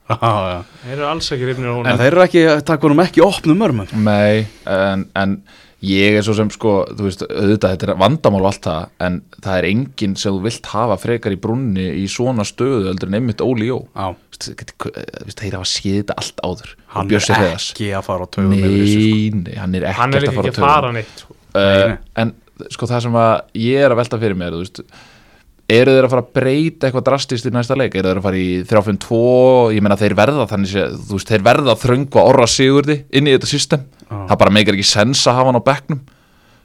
þeir 0.08 0.92
eru 0.96 1.06
alls 1.10 1.30
ekki 1.34 1.48
rifnir 1.48 1.70
á 1.70 1.74
honum. 1.76 1.88
En 1.92 2.00
þeir 2.00 2.12
eru 2.14 2.24
ekki, 2.24 2.44
takk 2.68 2.84
honum 2.88 3.02
ekki 3.04 3.24
opnum 3.24 3.64
örmum. 3.66 3.90
Nei, 4.06 4.46
en, 4.72 5.04
en 5.18 5.34
ég 5.84 6.16
er 6.18 6.24
svo 6.26 6.34
sem 6.34 6.48
sko, 6.50 6.72
þú 6.96 7.04
veist, 7.06 7.24
auðvitað 7.28 7.74
þetta 7.74 7.86
er 7.88 8.00
vandamál 8.00 8.40
og 8.42 8.48
allt 8.50 8.64
það, 8.66 8.88
en 9.06 9.20
það 9.36 9.58
er 9.60 9.68
enginn 9.68 10.16
sem 10.18 10.34
þú 10.34 10.40
vilt 10.48 10.70
hafa 10.72 10.96
frekar 10.98 11.36
í 11.36 11.38
brunni 11.44 11.84
í 12.00 12.06
svona 12.10 12.46
stöðu 12.48 12.88
heldur 12.88 13.12
en 13.12 13.18
einmitt 13.20 13.44
Óli 13.44 13.68
Jó. 13.70 13.82
Já, 13.92 14.08
Þú 14.38 14.54
veist, 14.54 14.72
þú 14.78 15.24
veist, 15.28 15.40
þeir 15.42 15.54
hafa 15.58 15.68
séð 15.68 15.96
þetta 16.00 16.18
allt 16.22 16.42
áður. 16.46 16.74
Hann 16.94 17.08
er 17.10 17.24
ekki 17.58 17.88
að 17.98 18.04
fara 18.06 18.26
á 18.26 18.28
tögum 18.34 18.52
sko. 18.58 18.74
Nei, 19.38 19.56
hann 19.58 19.74
er 19.78 19.86
ekkert 19.88 20.02
hann 20.02 20.14
er 20.14 20.18
að 20.18 20.28
líka 20.28 20.36
fara 20.38 20.48
ekki 20.48 20.54
á 20.54 20.62
að 20.62 20.68
fara 20.68 20.82
tögum 20.88 20.98
neitt 20.98 21.22
sko. 21.24 21.38
nei. 21.58 21.96
En 22.22 22.34
sko 22.74 22.88
það 22.90 23.04
sem 23.06 23.18
að 23.22 23.32
ég 23.62 23.84
er 23.86 23.94
að 23.94 24.00
velta 24.02 24.20
fyrir 24.22 24.38
mér, 24.38 24.54
þú 24.56 24.62
veist 24.64 24.80
eru 25.68 25.92
þeir 25.92 26.06
að 26.06 26.12
fara 26.14 26.22
að 26.24 26.36
breyta 26.38 26.88
eitthvað 26.88 27.06
drastist 27.10 27.48
í 27.48 27.50
næsta 27.52 27.76
leik, 27.76 27.96
eru 27.98 28.08
þeir 28.08 28.20
að 28.22 28.24
fara 28.24 28.38
í 28.40 28.52
3-5-2 28.68 29.18
ég 29.76 29.82
meina 29.84 29.98
þeir 30.00 30.14
verða 30.16 30.46
þannig 30.48 30.70
sé, 30.72 30.84
þú 30.96 31.18
veist, 31.18 31.32
þeir 31.32 31.42
verða 31.44 31.74
að 31.74 31.82
þröngva 31.82 32.22
orra 32.30 32.46
sigurði 32.48 33.02
inn 33.12 33.28
í 33.28 33.34
þetta 33.34 33.50
system, 33.50 33.82
Já. 34.06 34.14
það 34.30 34.38
bara 34.40 34.54
meikar 34.56 34.78
ekki 34.78 34.88
sens 34.88 35.26
að 35.28 35.36
hafa 35.36 35.50
hann 35.50 35.60
á 35.60 35.68
bekknum. 35.68 36.06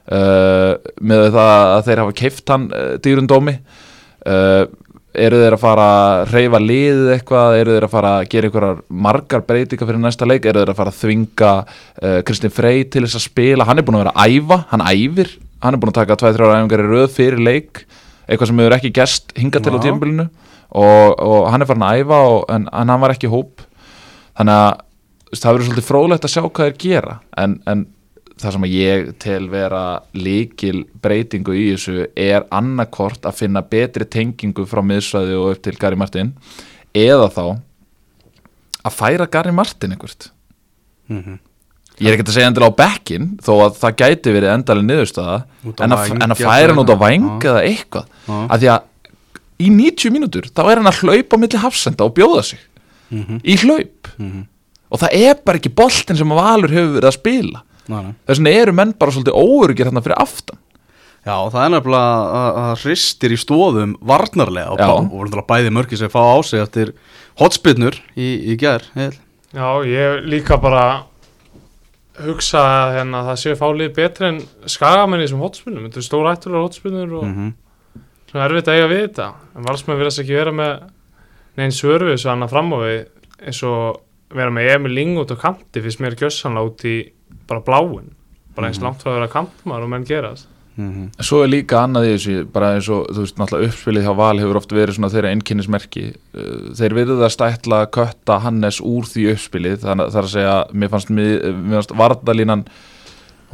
Uh, 0.04 0.70
með 1.00 1.30
það 1.32 1.66
að 1.74 1.82
þeir 1.86 2.00
hafa 2.02 2.16
keift 2.20 2.50
hann 2.52 2.64
uh, 2.76 2.88
dýrundómi 3.00 3.54
uh, 4.28 4.64
eru 5.16 5.38
þeir 5.40 5.54
að 5.56 5.62
fara 5.62 5.86
að 5.94 6.32
reyfa 6.34 6.60
liðið 6.60 7.12
eitthvað, 7.14 7.56
eru 7.60 7.76
þeir 7.76 7.86
að 7.86 7.94
fara 7.94 8.10
að 8.18 8.26
gera 8.34 8.50
einhverjar 8.50 8.82
margar 9.06 9.44
breytingar 9.48 9.88
fyrir 9.88 10.02
næsta 10.02 10.28
leik? 10.28 10.44
Eru 10.44 10.60
þeir 10.60 10.72
að 10.74 10.80
fara 10.80 10.92
að 10.92 10.98
þvinga 10.98 11.52
Kristinn 12.28 12.52
Frey 12.52 12.84
til 12.84 13.04
þess 13.06 13.20
að 13.20 13.26
spila, 13.28 13.68
hann 13.68 13.80
er 13.80 13.86
búin 13.86 14.00
að 14.00 14.04
vera 14.04 14.16
að 14.16 14.34
æfa 14.34 14.58
hann 14.72 14.84
æfir, 14.90 15.32
hann 15.64 15.76
er 15.76 15.80
búin 15.80 15.94
að 15.94 16.00
taka 16.02 16.18
2-3 16.24 16.50
æfingar 16.50 16.84
í 16.84 16.88
röð 16.90 17.06
fyrir 17.14 17.44
leik 17.46 17.84
eitthvað 18.28 18.50
sem 18.50 18.62
hefur 18.62 18.76
ekki 18.78 18.92
gerst 18.96 19.34
hingað 19.38 19.66
til 19.66 19.74
á 19.74 19.78
Já. 19.78 19.84
tímabilinu. 19.86 20.28
Og, 20.74 21.20
og 21.22 21.50
hann 21.52 21.62
er 21.62 21.70
farin 21.70 21.86
að 21.86 22.00
æfa 22.02 22.20
og, 22.28 22.38
en, 22.50 22.68
en 22.72 22.92
hann 22.92 23.02
var 23.04 23.14
ekki 23.14 23.30
hóp. 23.30 23.62
Þannig 24.34 24.62
að 24.62 24.70
það 25.34 25.50
verður 25.52 25.68
svolítið 25.68 25.88
fróðlegt 25.90 26.26
að 26.26 26.32
sjá 26.34 26.42
hvað 26.44 26.70
þeir 26.70 26.80
gera. 26.84 27.18
En, 27.38 27.58
en 27.70 27.84
það 28.40 28.56
sem 28.56 28.66
ég 28.72 29.12
tel 29.22 29.44
vera 29.52 29.82
líkil 30.16 30.84
breytingu 31.04 31.54
í 31.54 31.66
þessu 31.74 32.08
er 32.18 32.46
annarkort 32.54 33.26
að 33.28 33.38
finna 33.44 33.62
betri 33.62 34.06
tengingu 34.10 34.66
frá 34.66 34.82
miðsvæði 34.82 35.38
og 35.38 35.52
upp 35.54 35.62
til 35.66 35.76
Gary 35.78 35.98
Martin. 36.00 36.34
Eða 36.94 37.30
þá 37.34 37.44
að 38.84 38.96
færa 38.98 39.28
Gary 39.30 39.54
Martin 39.54 39.94
einhvert. 39.94 40.30
Mhm. 41.08 41.38
Ég 42.00 42.08
er 42.10 42.16
ekkert 42.16 42.28
að 42.32 42.36
segja 42.38 42.48
endilega 42.50 42.72
á 42.74 42.80
bekkin 42.80 43.26
þó 43.44 43.52
að 43.66 43.76
það 43.82 43.96
gæti 44.02 44.32
verið 44.34 44.52
endalega 44.54 44.88
niðurstaða 44.88 45.36
á 45.38 45.82
en 45.84 45.94
að, 45.94 46.00
væng, 46.08 46.22
en 46.24 46.34
að 46.34 46.40
færa 46.42 46.72
hann 46.74 46.82
út 46.82 46.90
á 46.90 46.98
væng 47.04 47.28
Já. 47.28 47.50
eða 47.52 47.62
eitthvað 47.68 48.06
Já. 48.26 48.38
að 48.48 48.58
því 48.64 48.70
að 48.74 48.80
í 49.64 49.68
90 49.70 50.10
mínútur 50.16 50.48
þá 50.50 50.60
er 50.72 50.80
hann 50.82 50.90
að 50.90 50.98
hlaupa 51.04 51.36
á 51.38 51.42
milli 51.44 51.60
hafsenda 51.62 52.04
og 52.08 52.14
bjóða 52.16 52.42
sig 52.44 52.58
Mhm. 53.10 53.40
í 53.44 53.54
hlaup 53.62 54.08
Mhm. 54.18 54.46
og 54.90 54.98
það 54.98 55.08
er 55.12 55.34
bara 55.44 55.58
ekki 55.58 55.70
boltinn 55.74 56.16
sem 56.16 56.28
að 56.32 56.40
Valur 56.40 56.70
hefur 56.72 56.94
verið 56.98 57.10
að 57.12 57.18
spila 57.20 57.62
Nei, 57.86 58.02
nei. 58.02 58.14
þess 58.26 58.38
vegna 58.40 58.50
eru 58.62 58.72
menn 58.72 58.92
bara 58.98 59.12
svolítið 59.12 59.36
óöryggir 59.38 59.86
hérna 59.86 60.02
fyrir 60.02 60.16
aftan 60.18 60.58
Já, 61.24 61.36
það 61.48 61.64
er 61.64 61.70
nefnilega 61.72 62.16
að- 62.36 62.56
að 62.64 62.82
hristir 62.84 63.30
í 63.32 63.38
stóðum 63.40 63.94
varnarlega 64.04 64.70
og, 64.72 64.78
náttúrulega 64.78 65.46
bæði 65.46 65.70
mörki 65.72 65.96
sem 65.96 66.08
fá 66.10 66.20
á 66.20 66.42
sig 66.44 66.60
eftir 66.60 66.92
hotspinnur 67.38 67.94
í, 68.16 68.52
í 68.52 68.56
gær 68.60 68.82
heil. 68.94 69.12
já, 69.54 69.84
ég 69.86 70.24
líka 70.26 70.60
bara 70.60 71.04
hugsa 72.22 72.60
að 72.62 72.92
hérna, 72.98 73.22
það 73.28 73.38
séu 73.42 73.56
fálið 73.58 73.94
betri 73.96 74.26
en 74.28 74.40
skagamenni 74.70 75.28
sem 75.28 75.40
hotspinnum, 75.42 75.86
þetta 75.88 75.98
er 76.00 76.06
stóra 76.06 76.34
ættulega 76.36 76.62
hotspinnur 76.68 77.14
og 77.18 77.24
mm 77.24 77.34
-hmm. 77.34 78.02
svona 78.30 78.44
erfitt 78.44 78.68
að 78.68 78.74
eiga 78.78 78.88
við 78.92 79.02
þetta 79.08 79.26
en 79.56 79.66
valsmenn 79.68 79.98
virðast 79.98 80.22
ekki 80.22 80.36
vera 80.38 80.52
með 80.52 80.82
neinn 81.56 81.72
svörfið 81.74 82.16
svo 82.18 82.30
hann 82.30 82.42
að 82.42 82.50
fram 82.50 82.72
á 82.72 82.78
við 82.84 83.06
eins 83.46 83.62
og 83.62 84.00
vera 84.34 84.50
með 84.50 84.70
Emil 84.74 84.94
Ling 84.94 85.18
út 85.18 85.30
á 85.34 85.36
kanti 85.36 85.82
finnst 85.82 86.00
mér 86.00 86.14
gjössanlega 86.14 86.66
út 86.66 86.84
í 86.84 86.96
bara 87.48 87.60
bláin 87.60 88.10
bara 88.54 88.68
eins 88.68 88.78
Mhm. 88.78 88.84
langt 88.84 89.02
frá 89.02 89.10
að 89.10 89.18
vera 89.18 89.28
kantmar 89.28 89.82
og 89.82 89.88
menn 89.88 90.04
gerast 90.04 90.48
svo 91.22 91.42
er 91.44 91.52
líka 91.52 91.84
annað 91.84 92.08
í 92.08 92.14
þessu 92.14 92.46
bara 92.50 92.72
eins 92.74 92.88
og 92.90 93.04
þú 93.14 93.22
veist 93.22 93.36
náttúrulega 93.38 93.68
uppspilið 93.70 94.06
hjá 94.08 94.14
Val 94.18 94.38
hefur 94.40 94.58
oft 94.58 94.72
verið 94.74 94.96
svona 94.96 95.12
þeirra 95.12 95.34
einnkynnismerki 95.34 96.06
Uh, 96.34 96.72
þeir 96.74 96.96
virðast 96.96 97.42
ætla 97.46 97.84
að 97.84 97.92
kötta 97.94 98.40
Hannes 98.42 98.80
úr 98.82 99.06
því 99.06 99.28
uppspilið 99.36 99.84
þannig 99.84 100.08
að 100.08 100.10
það 100.10 100.18
er 100.18 100.26
að 100.26 100.32
segja 100.32 100.56
mér 100.74 100.90
fannst, 100.90 101.12
fannst 101.70 101.94
Vardalínan 101.94 102.64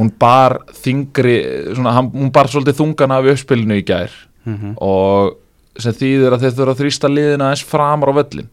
hún 0.00 0.08
bar 0.16 0.56
þingri 0.80 1.34
svona, 1.76 1.92
hún 2.00 2.32
bar 2.32 2.48
svolítið 2.48 2.78
þungan 2.80 3.12
af 3.18 3.28
uppspilinu 3.34 3.76
í 3.76 3.84
gær. 3.84 4.14
Mhm. 4.48 4.72
og 4.80 5.36
sem 5.76 5.92
þýðir 5.92 6.32
að 6.32 6.46
þeir 6.46 6.56
þurfa 6.56 6.72
að 6.72 6.80
þrýsta 6.80 7.10
liðina 7.12 7.50
eins 7.52 7.64
framar 7.66 8.10
á 8.10 8.18
völlin 8.18 8.48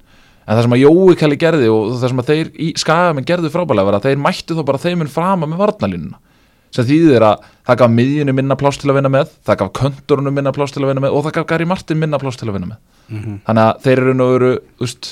en 0.48 0.56
það 0.56 0.62
sem 0.66 0.76
að 0.76 0.84
Jói 0.84 1.16
Kalli 1.20 1.38
gerði 1.40 1.70
og 1.72 1.96
það 1.96 2.12
sem 2.12 2.22
að 2.22 2.30
þeir 2.32 2.52
í 2.60 2.68
skagamenn 2.84 3.28
gerðu 3.28 3.52
frábælega 3.54 3.88
var 3.88 3.98
að 4.00 4.08
þeir 4.08 4.22
mættu 4.24 4.58
þá 4.58 4.64
bara 4.68 4.84
þeiminn 4.84 5.12
framar 5.12 5.52
með 5.52 5.62
varnalínuna 5.64 6.20
sem 6.78 6.86
þýðir 6.88 7.26
að 7.28 7.46
það 7.68 7.80
gaf 7.82 7.94
miðjunni 7.98 8.36
minna 8.38 8.58
pláss 8.60 8.78
til 8.82 8.92
að 8.92 9.00
vinna 9.02 9.12
með 9.18 9.32
það 9.48 9.60
gaf 9.64 9.72
könturunum 9.82 10.36
minna 10.38 10.54
pláss 10.56 10.76
til 10.76 10.84
að 10.86 10.92
vinna 10.94 11.04
með 11.08 11.16
og 11.18 11.26
það 11.28 11.36
gaf 11.40 11.48
Gary 11.52 11.66
Martin 11.70 12.00
minna 12.02 12.20
pláss 12.22 12.38
til 12.40 12.50
að 12.52 12.58
vinna 12.60 12.72
með 12.74 12.84
Mhm. 13.08 13.36
þannig 13.48 13.64
að 13.64 13.78
þeir 13.86 14.00
eru 14.04 14.14
nú 14.20 14.26
veru 14.34 14.50
úst, 14.84 15.06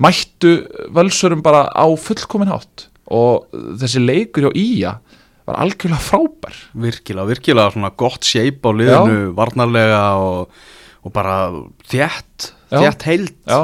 mættu 0.00 0.50
völsurum 0.96 1.42
bara 1.44 1.68
á 1.70 1.86
fullkomin 2.00 2.50
hátt 2.50 2.86
og 3.10 3.46
þessi 3.80 4.00
leikur 4.02 4.48
hjá 4.48 4.52
Ía 4.58 4.92
var 5.46 5.58
algjörlega 5.64 6.02
frábær 6.02 6.56
virkilega, 6.74 7.26
virkilega 7.30 7.72
svona 7.74 7.90
gott 7.98 8.24
shape 8.26 8.62
á 8.66 8.70
liðinu, 8.74 9.32
varnarlega 9.38 10.02
og, 10.22 10.50
og 11.04 11.12
bara 11.14 11.36
þétt 11.90 12.50
Já. 12.70 12.78
þétt 12.86 13.06
heild 13.08 13.32
Já, 13.46 13.60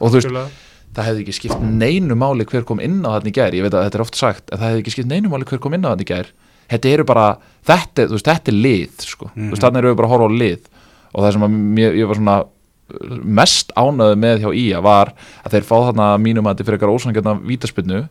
og 0.00 0.12
þú 0.12 0.20
veist. 0.20 0.58
Það 0.96 1.06
hefði 1.10 1.22
ekki 1.24 1.34
skipt 1.38 1.60
neinu 1.62 2.16
máli 2.18 2.46
hver 2.50 2.64
kom 2.68 2.80
inn 2.82 3.00
á 3.06 3.10
þannig 3.16 3.32
í 3.32 3.36
gær. 3.38 3.54
Ég 3.56 3.66
veit 3.66 3.74
að 3.76 3.84
þetta 3.88 3.98
er 4.00 4.04
oft 4.06 4.16
sagt, 4.18 4.46
en 4.50 4.58
það 4.58 4.68
hefði 4.72 4.82
ekki 4.84 4.94
skipt 4.96 5.10
neinu 5.10 5.30
máli 5.32 5.48
hver 5.50 5.60
kom 5.62 5.74
inn 5.78 5.84
á 5.86 5.90
þannig 5.92 6.06
í 6.08 6.12
gær. 6.12 6.30
Þetta 6.70 6.92
eru 6.94 7.04
bara, 7.08 7.26
þetta, 7.66 8.06
þú 8.10 8.16
veist, 8.18 8.28
þetta 8.30 8.50
er 8.52 8.58
lið 8.66 9.04
sko. 9.06 9.30
þú 9.34 9.50
veist, 9.54 9.62
þannig 9.66 9.82
eru 9.84 9.90
við 9.92 9.98
bara 10.00 10.08
að 10.10 10.14
horfa 10.16 10.30
á 10.30 10.38
lið. 10.44 10.70
Og 11.14 11.24
það 11.24 11.32
sem 11.36 11.46
að 11.48 11.58
mér, 11.80 11.98
ég 11.98 12.10
var 12.10 12.18
svona 12.20 12.36
uh, 12.44 13.18
mest 13.40 13.72
ánöðu 13.78 14.20
með 14.22 14.44
hjá 14.44 14.50
Ía 14.54 14.80
var 14.82 15.12
að 15.44 15.56
þeir 15.56 15.66
fá 15.70 15.76
þarna 15.90 16.08
mínum 16.22 16.46
að 16.46 16.54
þetta 16.56 16.66
fyrir 16.68 16.78
eitthvað 16.80 16.96
ósangjarna 16.98 17.36
vítaspinnu 17.46 18.06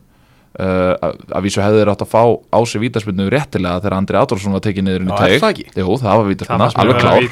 Uh, 0.50 0.96
að, 0.98 1.12
að 1.38 1.44
vísu 1.46 1.60
hefði 1.62 1.78
þeir 1.78 1.88
átt 1.92 2.00
að 2.02 2.08
fá 2.10 2.22
á 2.50 2.58
sig 2.66 2.80
vítaspinnu 2.82 3.28
réttilega 3.30 3.78
þegar 3.84 3.94
Andri 4.00 4.18
Adolfsson 4.18 4.56
var 4.56 4.62
tekið 4.64 4.82
niður 4.82 5.04
inn 5.04 5.12
í 5.14 5.18
það 5.20 5.44
ekki? 5.46 5.66
Jú, 5.78 5.94
það 6.02 6.08
var 6.10 6.40
Það 6.40 6.58
mér 6.58 6.74
alveg 6.82 6.96
klár. 7.04 7.28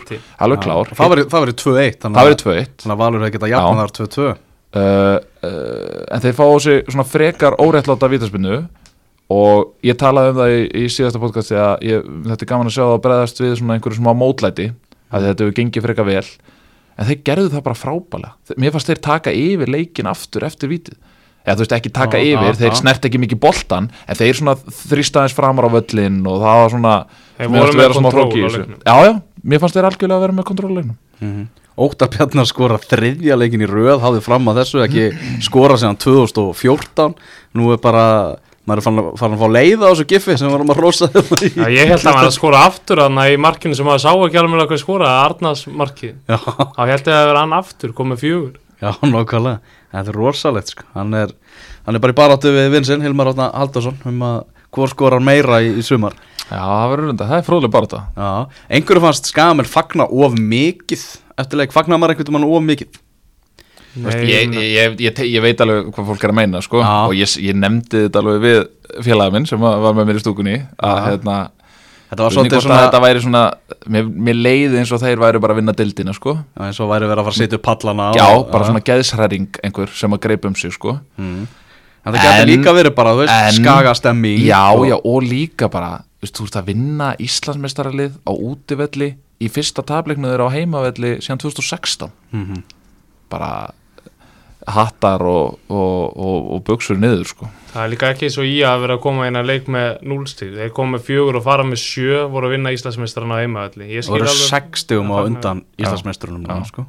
alveg 0.47 0.61
klár, 0.63 0.93
það 0.95 1.11
verið- 1.11 1.27
það 1.33 1.43
verið 1.45 1.57
2-1 1.59 1.97
þannig 1.99 2.15
það 2.15 2.23
að- 2.23 2.29
verið 2.29 2.39
2-1 2.45 2.71
þannig 2.79 2.95
að 2.95 3.01
Valur 3.03 3.25
hefði 3.25 3.35
getað 3.35 3.51
Já. 3.51 3.57
jafnað 3.59 3.83
þar 3.83 3.95
2-2 3.99 4.29
uh, 4.75 5.17
uh, 5.19 6.03
en 6.13 6.21
þeir 6.25 6.37
fá 6.37 6.45
á 6.45 6.57
sig 6.61 6.85
svona 6.91 7.07
frekar 7.09 7.57
óréttláta 7.63 8.11
vítaspinnu 8.11 8.59
og 9.31 9.75
ég 9.85 9.97
talaði 10.01 10.33
um 10.33 10.39
það 10.41 10.53
í, 10.57 10.61
í 10.83 10.85
síðasta 10.93 11.21
podcasti 11.21 11.57
að 11.61 11.83
ég, 11.85 12.07
þetta 12.31 12.45
er 12.47 12.51
gaman 12.53 12.71
að 12.71 12.77
sjá 12.79 12.85
það 12.87 12.95
að 12.97 13.03
breðast 13.07 13.43
við 13.45 13.57
svona 13.61 13.77
einhverju 13.77 13.99
smá 14.01 14.13
mótlæti 14.17 14.71
að 15.13 15.27
þetta 15.29 15.45
hefur 15.45 15.57
gengið 15.59 15.85
frekar 15.89 16.09
vel. 16.09 16.25
En 16.99 17.07
þeir 17.07 17.21
gerðu 17.29 17.51
það 17.53 17.63
bara 17.69 17.79
frábælega 17.79 18.33
Þe- 18.49 18.57
mér 18.59 18.73
fannst 18.75 18.89
þeir 18.91 19.01
taka 19.05 19.31
yfir 19.37 19.71
leikin 19.71 20.09
aftur 20.11 20.45
eftir 20.49 20.73
vítið. 20.73 20.97
Eða 21.47 21.55
þú 21.55 21.63
veist 21.65 21.75
ekki 21.77 21.93
taka 21.95 22.19
Já, 22.19 22.25
yfir, 22.33 22.49
já, 22.51 22.57
þeir 22.59 22.73
já. 22.73 22.79
snert 22.81 23.07
ekki 23.09 23.21
mikið 23.23 23.39
boltan 23.41 23.87
en 24.09 24.19
þeir 24.19 24.35
svona 24.37 24.57
þrýstaðins 24.59 25.37
framar 25.37 25.69
á 25.69 25.71
völlin 25.77 26.19
og 26.29 26.43
það 26.43 26.59
var 26.61 26.73
svona 26.75 26.95
Þeir 27.39 27.53
voru 27.55 27.79
með 27.79 27.95
kontról 27.95 28.25
á 28.27 28.51
leiknum. 28.57 28.81
já 28.85 28.97
já, 29.07 29.13
mér 29.53 29.63
fannst 29.63 29.79
þeir 29.79 29.89
algjörlega 29.89 30.19
að 30.19 30.25
vera 30.27 30.37
með 30.41 30.49
kontróleiknum 30.51 30.97
Óttar 31.79 32.11
Bjarnar 32.13 32.49
skora 32.49 32.79
þriðja 32.83 33.39
leikin 33.39 33.63
í 33.63 33.71
röð 33.71 34.03
hafði 34.03 34.23
fram 34.25 34.51
að 34.51 34.63
þessu 34.63 34.83
ekki 34.85 35.09
skora 35.47 35.79
síðan 35.79 35.99
2014 36.03 37.17
nú 37.59 37.73
er 37.75 37.81
bara 37.83 38.05
maður 38.69 38.81
er 38.81 38.85
farin 38.85 39.01
að, 39.01 39.11
farin 39.21 39.37
að 39.37 39.43
fá 39.43 39.55
leið 39.57 39.85
á 39.85 39.89
þessu 39.89 40.07
giffi 40.13 40.37
sem 40.37 40.49
við 40.49 40.55
varum 40.57 40.73
að 40.75 40.81
rosa 40.83 41.09
Já, 41.09 41.67
ég 41.73 41.93
held 41.93 42.05
að 42.05 42.21
að 42.21 42.33
skora 42.37 42.63
aftur 42.69 43.03
þarna 43.03 43.27
í 43.33 43.39
markinu 43.41 43.79
sem 43.79 43.89
maður 43.89 44.05
sá 44.05 44.11
ekki 44.13 44.41
alveg 44.43 44.73
hvað 44.73 44.83
skora 44.83 45.13
Arnars 45.25 45.65
markið, 45.71 46.17
Já, 46.29 46.39
þá 46.77 46.83
held 46.83 47.11
ég 47.13 47.15
að 47.15 47.29
vera 47.31 47.45
hann 47.45 47.57
aftur 47.57 47.95
komið 47.97 48.25
fjögur. 48.25 48.57
Já, 48.79 48.93
nákvæmlega. 49.03 49.77
Þetta 49.91 50.13
er 50.13 50.19
rosalegt 50.19 50.71
sko. 50.71 50.85
Hann 50.95 51.15
er, 51.17 51.33
hann 51.87 51.97
er 51.97 52.03
bara 52.05 52.15
í 52.15 52.19
baráttu 52.19 52.53
við 52.55 52.69
vinsinn 52.77 53.03
Hilmar 53.03 53.33
Átna 53.33 53.49
Haldarsson 53.57 53.97
um 54.07 54.27
að 54.27 54.43
hvor 54.75 54.93
skorar 54.93 55.25
meira 55.25 55.63
í, 55.65 55.73
í 55.81 55.85
sumar. 55.87 56.15
Já, 56.49 56.61
það 56.61 57.23
það 57.23 57.39
er 57.39 57.73
þetta 57.79 58.03
Já, 58.17 58.29
einhverju 58.77 59.05
fannst 59.05 59.31
Skamel 59.33 59.67
fagna 59.69 60.07
of 60.09 60.37
mikið 60.39 61.07
eftir 61.39 61.61
leik, 61.61 61.73
fagnar 61.75 61.99
maður 62.01 62.17
einhvern 62.17 62.35
veginn 62.39 62.49
of 62.57 62.67
mikið 62.73 63.05
Þú 63.99 64.05
veist, 64.05 64.19
ég, 64.29 64.53
ég, 64.55 64.97
ég, 65.01 65.21
ég, 65.27 65.43
veit 65.43 65.61
alveg 65.65 65.87
hvað 65.97 66.11
fólk 66.13 66.25
er 66.27 66.31
að 66.33 66.37
meina 66.39 66.61
sko, 66.63 66.83
Já. 66.85 66.91
og 67.09 67.15
ég, 67.19 67.31
ég 67.43 67.57
nefndi 67.57 68.03
þetta 68.05 68.21
alveg 68.21 68.43
við 68.45 68.59
félagin 69.07 69.35
minn 69.39 69.47
sem 69.49 69.63
var 69.65 69.95
með 69.97 70.11
mér 70.11 70.19
í 70.21 70.23
stúkunni 70.23 70.57
að 70.77 70.99
Já. 70.99 71.07
hérna, 71.09 71.39
Þetta 72.09 72.25
var 72.25 72.33
svolítið 72.33 72.57
að 72.57 72.63
svona 72.65 72.77
þetta 72.87 73.01
væri 73.05 73.21
svona 73.21 73.41
mér, 73.93 74.07
mér 74.29 74.37
leiði 74.39 74.79
eins 74.81 74.93
og 74.97 75.01
þeir 75.03 75.19
væri 75.21 75.41
bara 75.45 75.53
að 75.53 75.59
vinna 75.61 75.75
dildina 75.77 76.15
sko. 76.17 76.33
Já, 76.41 76.63
eins 76.65 76.79
og 76.81 76.89
væri 76.89 77.05
verið 77.11 77.21
að 77.21 77.27
fara 77.27 77.35
að 77.35 77.41
setja 77.43 77.59
upp 77.59 77.65
pallana 77.67 78.07
já, 78.17 78.25
og- 78.33 78.47
bara 78.53 78.69
svona 78.71 78.81
geðsræring 78.87 79.59
einhver 79.65 79.93
sem 79.93 80.17
að 80.17 80.23
greipa 80.25 80.49
um 80.49 80.55
sig 80.57 80.73
sko. 80.73 80.95
mm. 81.19 81.43
En 82.07 82.15
það 82.15 82.23
getur 82.25 82.49
líka 82.49 82.73
verið 82.79 82.95
bara, 82.97 83.13
þú 83.13 83.25
veist, 83.27 83.35
en- 83.35 83.59
skagastemmi 83.61 84.33
já, 84.47 84.63
já, 84.89 84.97
og 85.05 85.23
líka 85.23 85.69
bara 85.69 85.91
veist, 86.23 86.33
þú 86.39 86.47
veist 86.47 86.57
að 86.57 86.65
vinna 86.71 87.11
Íslandsmeistaralið 87.21 88.13
á 88.25 88.33
útivelli 88.33 89.11
í 89.41 89.49
fyrsta 89.53 89.85
tableiknu 89.87 90.29
þeirra 90.33 90.49
á 90.51 90.55
heimavelli 90.57 91.17
síðan 91.23 91.39
2016 91.45 92.11
Mhm. 92.33 92.63
bara 93.31 93.71
hattar 94.69 95.23
og, 95.25 95.59
og, 95.73 96.17
og, 96.19 96.49
og 96.53 96.65
buksur 96.67 96.99
niður 97.01 97.25
sko. 97.31 97.47
Það 97.73 97.85
er 97.85 97.91
líka 97.95 98.09
ekki 98.13 98.29
svo 98.33 98.43
í 98.45 98.59
að 98.67 98.83
vera 98.83 98.97
að 98.99 99.03
koma 99.05 99.29
að 99.31 99.47
leik 99.49 99.69
með 99.73 100.03
núlstíð. 100.05 100.57
Þeir 100.59 100.73
koma 100.77 100.97
með 100.99 101.05
fjögur 101.07 101.39
og 101.39 101.45
fara 101.47 101.65
með 101.65 101.81
sjö, 101.81 102.19
voru 102.29 102.49
að 102.51 102.55
vinna 102.57 102.73
Íslandsmeistarana 102.77 103.39
á 103.39 103.43
heimaðalli. 103.45 103.87
Ég 103.95 104.05
Það 104.05 104.13
voru 104.13 104.27
alveg... 104.29 104.51
60 104.51 104.99
á 104.99 105.05
það- 105.09 105.27
undan 105.31 105.63
Já. 106.61 106.69
sko. 106.69 106.87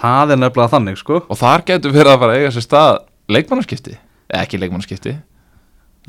Það 0.00 0.30
er 0.34 0.40
nefnilega 0.40 0.72
þannig 0.74 0.98
sko. 0.98 1.20
og 1.28 1.38
þar 1.38 1.64
getur 1.68 1.92
verið 1.92 2.12
að 2.14 2.18
fara 2.24 2.32
að 2.34 2.38
eiga 2.40 2.50
sér 2.56 2.66
stað 2.66 2.98
leikmannaskipti, 3.28 3.96
eða 4.32 4.42
ekki 4.46 4.58
leikmannaskipti 4.64 5.16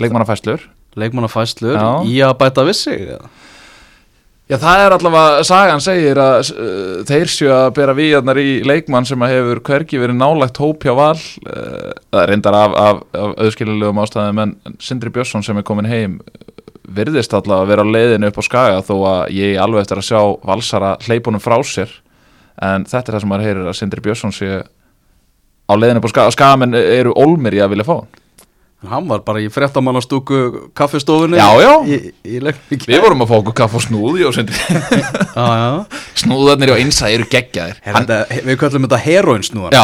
leikmannafæslur 0.01 0.61
Leikmannafæslur 0.95 1.75
Já. 1.77 1.89
í 2.07 2.17
að 2.25 2.33
bæta 2.41 2.63
við 2.67 2.75
sig 2.75 3.01
eða? 3.07 3.29
Já, 4.51 4.57
það 4.59 4.81
er 4.83 4.93
allavega, 4.97 5.43
sagan 5.47 5.79
segir 5.79 6.19
að 6.19 6.49
uh, 6.51 6.95
þeir 7.07 7.29
séu 7.31 7.51
að 7.55 7.69
bera 7.77 7.93
víjarnar 7.95 8.39
í 8.41 8.49
leikmann 8.67 9.05
sem 9.07 9.21
að 9.23 9.31
hefur 9.37 9.61
hvergi 9.69 10.01
verið 10.01 10.17
nálagt 10.19 10.59
hóp 10.59 10.83
hjá 10.83 10.91
val 10.97 11.15
uh, 11.15 11.93
það 12.11 12.19
er 12.19 12.31
reyndar 12.33 12.57
af, 12.59 12.75
af, 12.75 12.99
af 13.15 13.37
auðskililegum 13.45 14.01
ástæðum 14.03 14.41
en 14.43 14.53
Sindri 14.83 15.13
Björnsson 15.15 15.45
sem 15.47 15.61
er 15.61 15.67
komin 15.67 15.87
heim 15.87 16.19
virðist 16.91 17.31
allavega 17.31 17.63
að 17.63 17.71
vera 17.71 17.87
á 17.87 17.93
leiðinu 17.95 18.27
upp 18.27 18.41
á 18.41 18.49
skaga 18.49 18.83
þó 18.83 18.93
að 19.13 19.21
ég 19.37 19.61
alveg 19.63 19.85
eftir 19.85 20.01
að 20.01 20.07
sjá 20.09 20.21
valsara 20.51 20.93
hleypunum 21.05 21.43
frá 21.43 21.55
sér. 21.63 21.93
En 22.59 22.83
þetta 22.83 23.05
er 23.05 23.15
það 23.15 23.23
sem 23.23 23.31
maður 23.31 23.47
heyrir 23.47 23.69
að 23.71 23.77
Sindri 23.79 24.03
Björnsson 24.03 24.35
sé 24.35 24.49
á 24.59 25.73
leiðinu 25.79 26.01
upp 26.01 26.09
á 26.11 26.13
skaga. 26.13 26.35
Skagamenn 26.35 26.75
eru 26.81 27.15
olmir 27.15 27.55
í 27.55 27.63
að 27.63 27.77
vilja 27.77 27.87
fá 27.87 27.95
hann 28.01 28.20
Hann 28.89 29.05
var 29.05 29.21
bara 29.21 29.41
í 29.43 29.49
fréttamannastúku 29.53 30.71
kaffistofunni. 30.73 31.37
Já, 31.37 31.49
já. 31.61 31.73
Í, 31.85 31.97
í 32.25 32.39
Við 32.41 33.01
vorum 33.03 33.21
að 33.21 33.29
fá 33.29 33.35
okkur 33.37 33.55
kaff 33.59 33.75
og 33.77 33.83
snúði 33.85 34.23
og 34.25 34.33
já 35.37 35.67
snúðarnir 36.17 36.73
og 36.73 36.81
einsa 36.81 37.11
eru 37.13 37.27
geggjaðir. 37.29 37.77
Her, 37.85 37.99
þetta, 37.99 38.39
Við 38.47 38.57
kallum 38.63 38.87
þetta 38.87 38.99
heroinsnúðan 39.03 39.75
Já, 39.77 39.83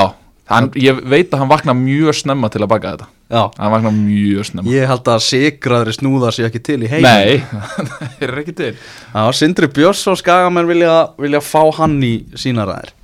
hann, 0.49 0.69
ég 0.81 1.03
veit 1.05 1.29
að 1.29 1.43
hann 1.43 1.51
vakna 1.51 1.75
mjög 1.77 2.17
snemma 2.23 2.49
til 2.53 2.63
að 2.63 2.71
baka 2.73 2.95
þetta. 2.95 3.07
Já. 3.27 3.43
Hann 3.59 3.75
vakna 3.75 3.93
mjög 3.99 4.49
snemma. 4.49 4.73
Ég 4.73 4.89
held 4.89 5.13
að 5.13 5.23
sigraðri 5.27 5.93
snúða 5.99 6.33
sé 6.33 6.47
ekki 6.49 6.63
til 6.71 6.79
í 6.81 6.91
heim 6.95 7.05
Nei, 7.05 7.37
það 7.93 8.25
er 8.31 8.35
ekki 8.41 8.57
til. 8.63 8.71
Já, 9.13 9.21
Sindri 9.37 9.69
Björns 9.77 10.01
og 10.09 10.17
Skagamenn 10.23 10.69
vilja, 10.73 10.97
vilja 11.21 11.43
fá 11.45 11.61
hann 11.83 11.99
í 12.01 12.15
sína 12.33 12.65
ræðir. 12.65 12.95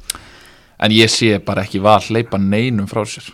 En 0.81 0.97
ég 0.97 1.13
sé 1.13 1.37
bara 1.37 1.67
ekki 1.67 1.85
val 1.85 2.01
hleypa 2.01 2.41
neinum 2.41 2.89
frá 2.89 3.05
sér 3.05 3.29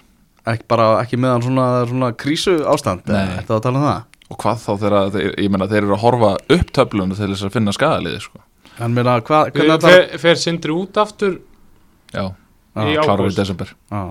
ekki, 0.48 0.66
bara, 0.72 0.88
ekki 1.04 1.20
meðan 1.20 1.44
svona, 1.46 1.66
svona 1.90 2.12
krísu 2.20 2.56
ástand 2.70 3.08
Nei. 3.10 3.40
Þetta 3.40 3.58
að 3.58 3.66
tala 3.66 3.80
um 3.82 3.88
það? 3.88 4.04
Og 4.30 4.38
hvað 4.44 4.62
þá 4.62 4.72
þegar, 4.84 4.98
þeir, 5.16 5.30
ég 5.42 5.52
meina, 5.54 5.68
þeir 5.72 5.82
eru 5.84 5.96
að 5.96 6.04
horfa 6.04 6.32
upp 6.56 6.72
töflunum 6.78 7.18
til 7.18 7.30
þess 7.32 7.48
að 7.48 7.56
finna 7.56 7.74
skadaliði 7.74 8.20
sko. 8.22 8.42
En 8.80 8.94
meina, 8.96 9.16
hvað, 9.26 9.56
Fer, 9.84 10.04
fer 10.22 10.38
Sindri 10.40 10.76
út 10.76 11.00
aftur 11.02 11.40
Já, 12.14 12.28
í 12.78 12.96
klárar 13.02 13.30
í 13.30 13.36
desember. 13.36 13.74
Já, 13.92 14.04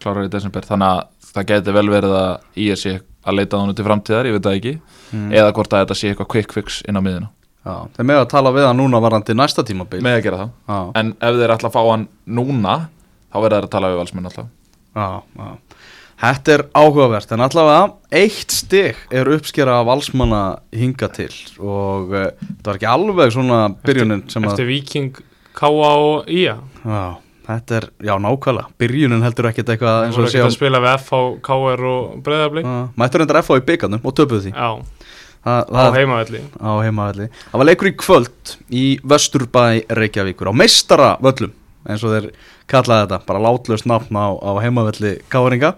Klárar 0.00 0.24
í 0.24 0.30
desember, 0.32 0.64
þannig 0.64 0.94
að 0.94 1.32
það 1.34 1.46
geti 1.50 1.74
vel 1.76 1.90
verið 1.92 2.14
að 2.16 2.30
í 2.56 2.70
að 2.72 2.80
sé 2.80 2.94
að 3.20 3.36
leita 3.36 3.60
þannig 3.60 3.76
til 3.76 3.84
framtíðar, 3.84 4.28
ég 4.30 4.36
veit 4.38 4.46
það 4.46 4.56
ekki. 4.58 4.72
Mm. 5.12 5.26
Eða 5.36 5.52
hvort 5.58 5.76
að 5.76 5.84
þetta 5.84 5.98
sé 6.00 6.10
eitthvað 6.10 6.30
quick 6.32 6.54
fix 6.56 6.80
inn 6.88 6.96
á 6.96 7.02
miðina 7.04 7.28
já. 7.28 7.74
Þeir 7.96 8.08
með 8.08 8.22
að 8.22 8.30
tala 8.32 8.52
við 8.56 8.66
hann 8.70 8.80
núna 8.80 9.00
varandi 9.04 9.36
næsta 9.36 9.64
tímabil. 9.68 10.00
Með 10.04 10.16
að 10.16 10.24
gera 10.24 10.38
það. 10.40 10.54
Já, 10.72 10.78
En 11.02 11.12
ef 11.20 11.36
þeir 11.42 11.54
ætla 11.56 11.68
að 11.70 11.76
fá 11.76 11.82
hann 11.90 12.06
núna 12.40 12.76
þá 13.28 13.36
verða 13.44 13.58
þeir 13.60 13.68
að 13.68 13.74
tala 13.76 13.90
við 13.92 14.00
valsmenn 14.00 14.30
alltaf 14.30 14.48
já, 14.96 15.08
já. 15.38 15.50
Þetta 16.20 16.52
er 16.52 16.62
áhugavert, 16.76 17.30
en 17.32 17.40
allavega 17.40 17.84
eitt 18.12 18.52
stig 18.52 18.98
er 19.10 19.28
uppskera 19.32 19.78
af 19.80 19.86
valsmanna 19.88 20.40
hinga 20.76 21.08
til 21.16 21.30
og 21.64 22.12
uh, 22.12 22.26
þetta 22.36 22.68
var 22.68 22.76
ekki 22.80 22.88
alveg 22.92 23.32
svona 23.32 23.60
byrjunin 23.86 24.26
sem 24.28 24.44
að 24.44 24.52
eftir 24.52 24.68
Viking, 24.68 25.14
Káa 25.56 25.92
og 25.96 26.28
Ía. 26.28 26.58
Já, 26.84 27.00
þetta 27.48 27.78
er, 27.80 27.86
já 28.04 28.12
nákvæmlega. 28.20 28.68
Byrjunin 28.84 29.24
heldur 29.24 29.48
ekkert 29.48 29.72
eitthvað 29.72 30.04
eins 30.10 30.18
og 30.20 30.26
ekki 30.28 30.36
sé 30.36 30.42
að 30.44 30.52
spila 30.58 30.82
við 30.84 30.92
FH, 31.00 31.22
KR 31.48 31.86
og 31.94 32.18
Breiðablik. 32.28 32.68
Mættur 33.00 33.24
endur 33.24 33.40
FH 33.40 33.56
í 33.62 33.64
byggarnum 33.72 34.04
og 34.04 34.16
töpuðu 34.20 34.44
því. 34.44 34.52
Já, 34.52 34.70
Þa, 35.40 35.54
á 35.56 35.72
það, 35.72 35.94
heimaðalli. 35.96 36.40
á 36.60 36.70
heimavalli 36.84 37.26
Það 37.32 37.60
var 37.62 37.66
leikur 37.70 37.88
í 37.88 37.92
kvöld 37.96 38.50
í 38.76 38.84
Vesturbæ 39.08 39.62
Reykjavíkur 39.96 40.50
á 40.52 40.54
meistara 40.60 41.14
völlum 41.24 41.54
eins 41.88 42.04
og 42.04 42.14
þeir 42.14 42.30
kallaði 42.70 43.06
þetta 43.06 43.26
bara 43.28 43.42
látlöst 43.46 43.88
nafn 43.88 44.16
á, 44.18 44.28
á 44.36 44.50
heimavalli 44.62 45.18
Káringa. 45.32 45.74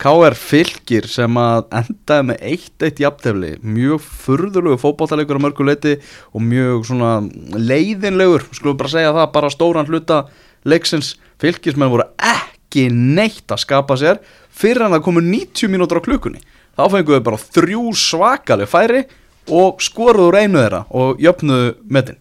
K.R. 0.00 0.32
Fylgir 0.32 1.04
sem 1.12 1.34
að 1.36 1.66
endaði 1.76 2.26
með 2.30 2.44
1-1 2.54 3.02
jafntefli 3.02 3.50
mjög 3.60 4.00
furðulegu 4.22 4.78
fótballtalegur 4.80 5.36
á 5.36 5.44
mörgu 5.44 5.66
leiti 5.68 5.98
og 6.32 6.40
mjög 6.40 6.86
svona 6.88 7.10
leiðinlegur, 7.52 8.46
skulum 8.56 8.78
bara 8.80 8.92
segja 8.94 9.12
það 9.12 9.28
bara 9.34 9.50
stóran 9.52 9.90
hluta 9.90 10.22
leiksins. 10.64 11.18
Fylgismenn 11.40 11.92
voru 11.92 12.08
ekki 12.16 12.86
neitt 12.92 13.52
að 13.52 13.60
skapa 13.66 13.98
sér 14.00 14.22
fyrir 14.48 14.86
en 14.86 14.96
það 14.96 15.04
komu 15.04 15.24
90 15.26 15.72
mínútur 15.72 16.00
á 16.00 16.06
klukkunni. 16.08 16.40
Þá 16.80 16.84
fenguðu 16.94 17.18
við 17.18 17.28
bara 17.28 17.44
þrjú 17.58 17.84
svakaleg 18.00 18.72
færi 18.72 19.04
og 19.52 19.84
skoruður 19.84 20.40
einu 20.40 20.62
þeirra 20.62 20.84
og 20.96 21.20
jöfnuðu 21.20 21.74
metin 21.92 22.20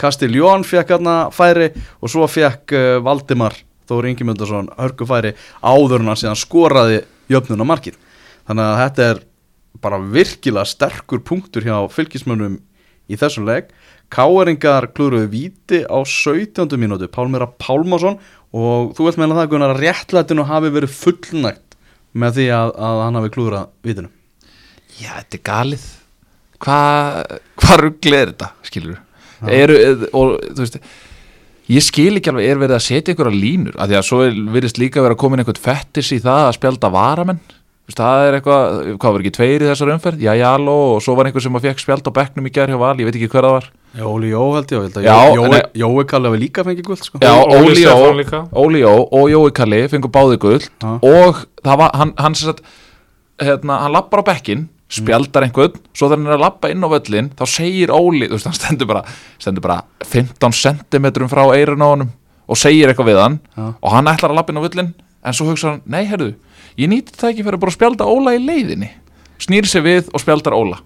Kastiljón 0.00 0.64
fekk 0.66 0.94
hérna 0.94 1.14
færi 1.34 1.70
og 2.00 2.10
svo 2.10 2.26
fekk 2.30 2.74
uh, 2.74 2.98
Valdimar 3.04 3.56
Þóri 3.88 4.14
Ingemyndarsson 4.14 4.70
hörku 4.78 5.06
færi 5.08 5.34
áður 5.60 6.00
en 6.00 6.10
hann 6.10 6.20
síðan 6.20 6.40
skoraði 6.40 7.02
jöfnuna 7.30 7.66
markið. 7.68 7.98
Þannig 8.48 8.64
að 8.70 8.78
þetta 8.80 9.08
er 9.10 9.20
bara 9.84 9.98
virkilega 10.00 10.68
sterkur 10.68 11.20
punktur 11.24 11.66
hjá 11.66 11.76
fylgismönnum 11.92 12.58
í 13.10 13.18
þessum 13.20 13.48
leik. 13.48 13.72
Káeringar 14.12 14.88
klúruðu 14.96 15.28
víti 15.32 15.82
á 15.84 15.98
17. 16.00 16.78
mínútu. 16.80 17.10
Pálmira 17.12 17.48
Pálmásson 17.60 18.18
og 18.54 18.94
þú 18.96 19.08
veist 19.08 19.20
meðan 19.20 19.40
það 19.40 19.50
Gunnar 19.52 19.74
að 19.74 19.84
réttlætinu 19.84 20.48
hafi 20.48 20.72
verið 20.74 20.96
fullnægt 20.96 21.78
með 22.14 22.38
því 22.38 22.50
að, 22.56 22.74
að 22.88 23.00
hann 23.04 23.18
hafi 23.18 23.32
klúrað 23.34 23.72
vítinu 23.84 24.12
Já, 24.94 25.10
þetta 25.18 25.38
er 25.40 25.44
galið. 25.48 25.86
Hvað 26.62 27.40
hva 27.58 27.78
ruggli 27.80 28.14
er 28.14 28.30
þetta, 28.30 28.52
skilur 28.64 29.00
eru, 29.52 29.80
og 30.12 30.38
þú 30.54 30.62
veist 30.64 30.78
ég 31.74 31.84
skil 31.84 32.18
ekki 32.18 32.32
alveg, 32.32 32.48
er 32.50 32.60
verið 32.60 32.76
að 32.78 32.86
setja 32.86 33.14
ykkur 33.14 33.30
á 33.32 33.34
línur 33.34 33.76
af 33.80 33.88
því 33.90 33.98
að 33.98 34.08
svo 34.08 34.22
er, 34.26 34.40
virðist 34.56 34.80
líka 34.80 35.04
verið 35.04 35.16
að 35.16 35.22
koma 35.24 35.36
inn 35.36 35.44
einhvern 35.44 35.64
fettis 35.64 36.12
í 36.12 36.20
það 36.24 36.48
að 36.48 36.56
spjálta 36.58 36.90
varamenn 36.92 37.40
það 37.92 38.26
er 38.26 38.34
eitthvað, 38.38 38.76
hvað 38.96 39.14
var 39.14 39.22
ekki 39.22 39.32
tveir 39.36 39.62
í 39.62 39.68
þessar 39.68 39.90
umferð, 39.92 40.22
já, 40.24 40.32
jáló 40.40 40.76
og 40.94 41.02
svo 41.04 41.16
var 41.18 41.28
einhver 41.28 41.44
sem 41.44 41.56
að 41.58 41.66
fekk 41.68 41.82
spjálta 41.82 42.12
á 42.12 42.16
bekknum 42.16 42.48
í 42.48 42.52
gerð 42.54 42.72
hjá 42.72 42.80
val, 42.80 42.94
ég 42.96 43.08
veit 43.08 43.18
ekki 43.18 43.28
hver 43.28 43.44
það 43.44 43.56
var 43.58 43.66
Já, 43.94 44.02
Óli 44.10 44.30
Jó 44.32 44.44
held 44.56 44.72
ég, 44.74 44.86
að 44.98 45.04
Já, 45.04 45.16
Jói, 45.78 46.04
Kalli 46.10 46.30
hafi 46.30 46.38
líka 46.42 46.64
fengið 46.66 46.86
guld 46.88 47.04
sko. 47.06 47.20
Já, 47.22 47.30
Óli 47.46 47.84
Jó. 47.84 48.40
Óli 48.50 48.80
Jó 48.80 48.94
og 49.04 49.28
Jói 49.30 49.52
Kalli 49.54 49.84
fengur 49.92 50.10
báði 50.10 50.38
guld 50.42 50.66
Já. 50.66 50.96
og 50.98 51.44
það 51.62 51.78
var, 51.78 51.92
hann, 52.00 52.14
hann 52.18 52.34
sem 52.34 52.50
sagt 52.50 52.64
hérna, 53.38 53.78
hann 53.84 53.94
lappar 53.94 54.24
á 54.26 54.28
bekkin 54.32 54.64
spjaldar 54.92 55.46
einhvern, 55.46 55.78
svo 55.96 56.08
þegar 56.10 56.20
hann 56.20 56.28
er 56.28 56.36
að 56.36 56.44
lappa 56.44 56.70
inn 56.70 56.84
á 56.84 56.88
völlin 56.92 57.30
þá 57.38 57.44
segir 57.48 57.92
Óli, 57.94 58.28
þú 58.28 58.36
veist, 58.36 58.48
hann 58.50 58.58
stendur 58.58 58.90
bara 58.90 59.02
stendur 59.40 59.64
bara 59.64 59.80
15 60.04 60.54
cm 60.60 61.08
frá 61.32 61.42
eirun 61.56 61.82
á 61.82 61.88
honum 61.88 62.12
og 62.44 62.60
segir 62.60 62.92
eitthvað 62.92 63.10
við 63.10 63.22
hann 63.22 63.40
Já. 63.56 63.66
og 63.72 63.96
hann 63.96 64.12
ætlar 64.12 64.34
að 64.34 64.40
lappa 64.40 64.52
inn 64.52 64.60
á 64.60 64.66
völlin 64.66 64.92
en 65.24 65.36
svo 65.36 65.48
hugsa 65.48 65.72
hann, 65.72 65.82
nei, 65.88 66.04
herðu, 66.04 66.34
ég 66.76 66.92
nýtti 66.92 67.16
það 67.16 67.32
ekki 67.32 67.48
fyrir 67.48 67.62
bara 67.64 67.72
að 67.72 67.78
spjalda 67.78 68.08
Óla 68.12 68.36
í 68.36 68.44
leiðinni. 68.44 68.92
Snýr 69.40 69.66
sig 69.66 69.82
við 69.84 70.12
og 70.12 70.22
spjaldar 70.22 70.56
Óla. 70.56 70.82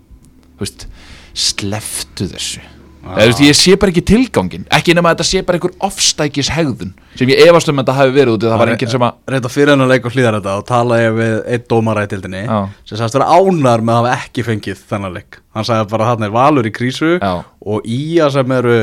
Þú 0.57 0.62
veist, 0.62 0.88
sleftu 1.35 2.31
þessu 2.31 2.78
Eða, 3.09 3.27
veist, 3.31 3.41
ég 3.41 3.57
sé 3.57 3.75
bara 3.81 3.93
ekki 3.93 4.03
tilgangin 4.05 4.65
ekki 4.75 4.95
nema 4.97 5.11
að 5.12 5.19
þetta 5.19 5.27
sé 5.29 5.43
bara 5.49 5.59
einhver 5.59 5.75
ofstækis 5.88 6.50
hegðun 6.53 6.91
sem 7.19 7.31
ég 7.33 7.43
efast 7.47 7.71
um 7.73 7.79
að 7.81 7.87
þetta 7.87 7.97
hafi 7.99 8.15
verið 8.17 8.37
út 8.37 8.47
það 8.47 8.62
var 8.62 8.73
enginn 8.75 8.93
sem 8.93 9.05
að 9.07 9.35
reynda 9.35 9.53
fyrir 9.53 9.73
hennar 9.75 9.91
leik 9.93 10.09
og 10.09 10.17
hlýðar 10.17 10.38
þetta 10.38 10.57
og 10.61 10.67
tala 10.69 10.99
ég 11.00 11.19
við 11.19 11.37
einn 11.55 11.67
dómara 11.73 12.05
í 12.05 12.11
tildinni 12.12 12.43
Já. 12.45 12.59
sem 12.85 13.00
sagðist 13.00 13.19
vera 13.19 13.31
ánar 13.38 13.85
með 13.85 13.95
að 13.95 14.00
hafa 14.09 14.17
ekki 14.29 14.47
fengið 14.49 14.83
þennan 14.93 15.17
leik 15.19 15.38
hann 15.57 15.69
sagði 15.69 15.91
bara 15.95 16.11
hann 16.12 16.27
er 16.29 16.35
valur 16.37 16.69
í 16.69 16.75
krísu 16.75 17.15
Já. 17.17 17.33
og 17.45 17.88
ía 17.88 18.29
sem 18.35 18.57
eru 18.59 18.79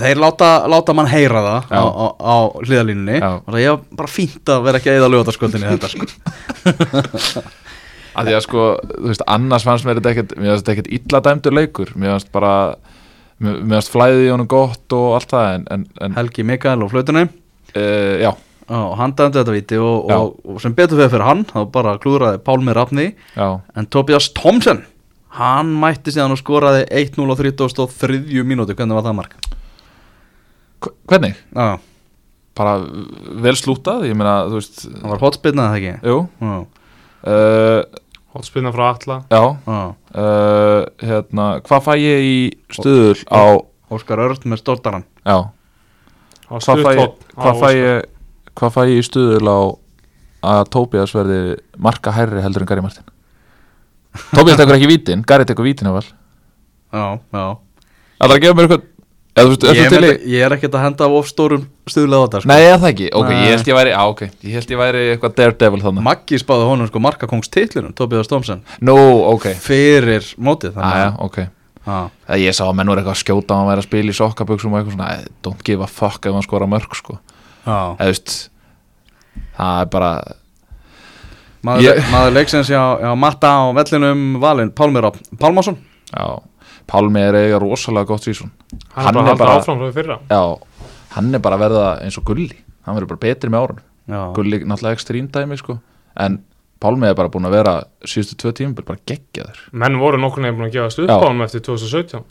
þeir 0.00 0.20
láta, 0.22 0.50
láta 0.70 0.94
mann 0.96 1.10
heyra 1.12 1.42
það 1.44 1.72
Já. 1.74 1.80
á, 1.82 1.84
á, 1.84 2.06
á 2.16 2.36
hlýðalínunni 2.64 3.18
og 3.20 3.50
það 3.50 3.64
ég 3.64 3.74
var 3.74 3.98
bara 4.02 4.14
fínt 4.14 4.54
að 4.54 4.64
vera 4.68 4.80
ekki 4.80 4.92
að 4.94 5.00
eða 5.02 5.12
lögataskvöldinni 5.12 5.74
þetta 5.74 5.92
sko. 5.92 7.42
að 8.16 8.28
því 8.28 8.34
að 8.36 8.42
sko, 8.46 8.64
þú 8.92 9.10
veist, 9.10 9.24
annars 9.34 9.66
fannst 9.66 9.86
mér 9.88 10.00
þetta 10.00 10.12
ekkert, 10.14 10.34
mér 10.38 10.52
fannst 10.52 10.66
þetta 10.66 10.74
ekkert 10.76 10.90
illa 10.98 11.22
dæmdur 11.26 11.56
leikur 11.56 11.92
mér 11.96 12.14
fannst 12.14 12.32
bara 12.34 12.52
fannst 13.42 13.92
flæðið 13.92 14.24
í 14.26 14.30
honum 14.32 14.48
gott 14.50 14.96
og 14.96 15.18
allt 15.18 15.34
það 15.34 15.50
en, 15.56 15.66
en, 15.74 15.84
en 16.06 16.16
Helgi 16.18 16.46
Mikael 16.46 16.84
og 16.84 16.92
flautunni. 16.92 17.26
Uh, 17.72 18.22
já, 18.22 18.30
og 18.72 18.96
hann 19.00 19.14
dæmdi 19.16 19.40
þetta 19.40 19.54
viti 19.54 19.78
og, 19.80 20.10
og, 20.12 20.34
og 20.46 20.60
sem 20.62 20.74
betur 20.76 21.00
fyrir 21.00 21.12
fyrir 21.12 21.26
hann 21.26 21.44
þá 21.48 21.60
bara 21.72 21.96
klúðraði 22.02 22.42
Pálmi 22.46 22.74
Rafni. 22.76 23.06
Já, 23.36 23.48
en 23.76 23.88
Tobias 23.92 24.30
Thompson 24.36 24.84
hann 25.38 25.72
mætti 25.80 26.12
síðan 26.12 26.34
og 26.34 26.40
skoraði 26.40 26.84
1-0 26.92 27.24
á 27.24 27.36
33 27.40 28.44
mínúti, 28.44 28.76
hvernig 28.76 28.98
var 28.98 29.06
það 29.06 29.18
mark? 29.22 29.36
Hvernig? 31.08 31.38
Já, 31.56 31.78
bara 32.58 32.76
vel 33.44 33.56
slútað, 33.56 34.04
ég 34.10 34.18
meina, 34.18 34.42
þú 34.50 34.60
veist 34.60 34.84
það 34.84 35.10
var 35.14 35.22
hotspillnað 35.24 35.68
eða 35.70 35.80
ekki? 35.80 36.12
jú, 36.12 36.18
uh, 37.32 38.02
Hólspilna 38.32 38.72
frá 38.72 38.86
Alla 38.88 39.16
já. 39.28 39.42
Já. 39.66 39.80
Uh, 40.16 40.61
hérna, 41.02 41.46
hvað 41.66 41.84
fæ 41.86 41.92
ég 42.00 42.26
í 42.28 42.36
stuðul 42.72 43.18
á, 43.28 43.42
Óskar 43.92 44.22
Örn 44.24 44.46
með 44.48 44.62
stórtaran 44.62 45.04
já. 45.24 45.38
Hvað 46.52 46.82
fæ, 46.84 46.92
hvað, 47.36 47.60
fæ 47.62 47.68
ég, 47.76 48.08
hvað 48.58 48.74
fæ 48.76 48.80
ég 48.90 49.00
í 49.00 49.06
stuðul 49.08 49.48
á 49.52 49.58
að 50.52 50.62
Tobias 50.74 51.14
verði 51.16 51.40
marka 51.78 52.12
hærri 52.16 52.42
heldur 52.44 52.64
en 52.64 52.70
Gary 52.72 52.84
Martin? 52.84 53.06
Tobias 54.36 54.58
tekur 54.60 54.76
ekki 54.76 54.90
vítin, 54.90 55.24
Gary 55.26 55.46
tekur 55.48 55.68
vítin 55.68 55.88
á 55.88 55.96
vel 55.96 56.06
Já, 56.92 57.06
já. 57.32 57.46
Það 58.20 58.26
er 58.28 58.34
að 58.36 58.42
gefa 58.44 58.56
mér 58.58 58.66
eitthvað 58.68 58.88
eða, 59.32 59.48
veist, 59.48 59.62
Ég, 59.64 59.78
í 59.78 59.90
myndi, 59.94 60.32
ég 60.34 60.42
er 60.46 60.52
ekkert 60.56 60.74
að 60.76 60.82
henda 60.84 61.06
of 61.16 61.28
stórum 61.30 61.62
stuðlega 61.88 62.20
á 62.20 62.24
þetta 62.26 62.40
sko. 62.42 62.48
Nei, 62.52 62.62
er 62.68 62.78
það 62.82 62.88
ekki, 62.92 63.06
ok, 63.16 63.28
Nei. 63.30 63.38
ég 63.46 63.54
held 63.56 63.70
ég 63.70 63.78
væri 63.78 63.92
á, 63.96 64.02
ok, 64.12 64.22
ég 64.44 64.56
held 64.58 64.74
ég 64.74 64.80
væri 64.82 65.02
eitthvað 65.14 65.34
daredevil 65.38 65.80
þannig 65.86 66.04
Maggi 66.04 66.40
spáði 66.42 66.66
honum 66.68 66.90
sko 66.90 67.02
markakongstitlunum 67.06 67.94
Tobias 67.96 68.28
Thompson 68.28 68.60
Nú, 68.84 68.96
ok, 69.32 69.48
fyrir 69.64 70.28
mótið 70.36 70.76
aðja, 70.76 71.08
ok. 71.24 71.38
Já, 71.82 71.96
Það 72.28 72.42
ég 72.44 72.54
sá 72.54 72.62
að 72.68 72.76
menn 72.78 72.92
voru 72.92 73.00
eitthvað 73.02 73.16
að 73.16 73.22
skjóta 73.24 73.56
á 73.56 73.60
að 73.62 73.70
vera 73.72 73.82
að 73.82 73.88
spila 73.88 74.12
í 74.12 74.18
sokkaböksum 74.20 74.72
og 74.76 74.78
eitthvað 74.82 74.94
svona, 74.98 75.08
eh, 75.16 75.24
don't 75.42 75.64
give 75.66 75.82
a 75.82 75.88
fuck 75.90 76.26
ef 76.28 76.36
hann 76.36 76.44
skora 76.46 76.68
mörg, 76.70 76.92
sko. 76.94 77.16
Já. 77.66 77.96
eða, 77.98 78.06
veist 78.12 78.36
það 79.56 79.80
er 79.80 79.90
bara, 79.96 80.12
Maður, 81.62 81.82
Ég- 81.86 82.08
maður 82.10 82.32
leiksins 82.34 82.68
já, 82.70 82.80
matta 83.14 83.46
á 83.54 83.70
vellinum 83.74 84.22
valin 84.42 84.70
Pálmir 84.74 85.04
Pálmason. 85.38 85.76
Já 86.10 86.42
Pálmi 86.92 87.22
er 87.24 87.38
eiga 87.40 87.60
rosalega 87.62 88.10
gott 88.10 88.26
sísón 88.26 88.52
Hann 88.92 89.16
Hann 89.16 89.32
er 89.32 89.38
bara 89.40 90.20
Já, 90.28 90.42
hann 91.16 91.34
er 91.34 91.40
bara 91.40 91.56
að 91.56 91.64
verða 91.64 91.86
eins 92.04 92.18
og 92.20 92.26
Gulli. 92.28 92.58
Hann 92.84 92.98
verður 92.98 93.14
bara 93.14 93.22
betri 93.24 93.52
með 93.52 93.64
árun 93.64 93.82
Já, 94.12 94.20
Gulli 94.36 94.60
náttúrulega 94.66 94.98
ekstrím 94.98 95.30
dæmi, 95.32 95.56
sko. 95.60 95.78
En 96.20 96.42
Pálmi 96.82 97.06
er 97.06 97.16
bara 97.16 97.30
búin 97.30 97.46
að 97.46 97.56
vera 97.56 97.74
síðustu 98.02 98.36
tvö 98.42 98.52
tímabil 98.58 98.84
bara 98.84 98.98
geggjaður. 99.06 99.58
Menn 99.78 99.98
voru 100.02 100.18
nokkur 100.18 100.42
nefn 100.42 100.58
búin 100.58 100.68
að 100.68 100.76
gefa 100.76 100.92
stuð 100.92 101.12
Já. 101.12 101.14
á 101.14 101.24
hann 101.28 101.44
eftir 101.46 101.62
2017 101.68 102.24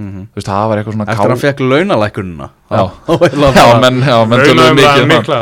mhm. 0.00 0.26
Þú 0.32 0.40
veist, 0.40 0.48
það 0.48 0.68
var 0.70 0.80
eitthvað 0.80 0.96
svona 0.96 1.08
Eftir 1.12 1.24
að 1.24 1.34
hann 1.34 1.42
fekk 1.42 1.64
launalækununa 1.68 2.50
Já. 2.72 2.84
Já, 3.60 3.66
menn, 3.84 4.00
já, 4.00 4.16
menn 4.24 4.44
Raunar 4.46 4.78
mikið 4.78 5.02
um 5.04 5.12
mikla. 5.12 5.40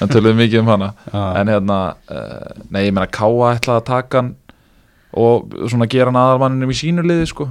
menn 0.00 0.14
töluðu 0.16 0.38
mikið 0.40 0.62
um 0.62 0.70
hana. 0.72 0.92
En 1.12 1.52
hérna, 1.52 1.80
uh, 2.08 2.62
nei, 2.72 2.86
ég 2.88 2.96
meina 2.96 3.10
Káa 3.12 3.52
ætlaði 3.52 3.76
að 3.76 3.90
taka 3.92 4.22
hann 4.22 4.32
og 5.12 5.52
svona 5.68 5.86
gera 5.92 6.08
hann 6.08 6.16
aðalmanninum 6.16 6.72
í 6.72 6.78
sínu 6.78 7.04
liði 7.04 7.28
sko, 7.28 7.50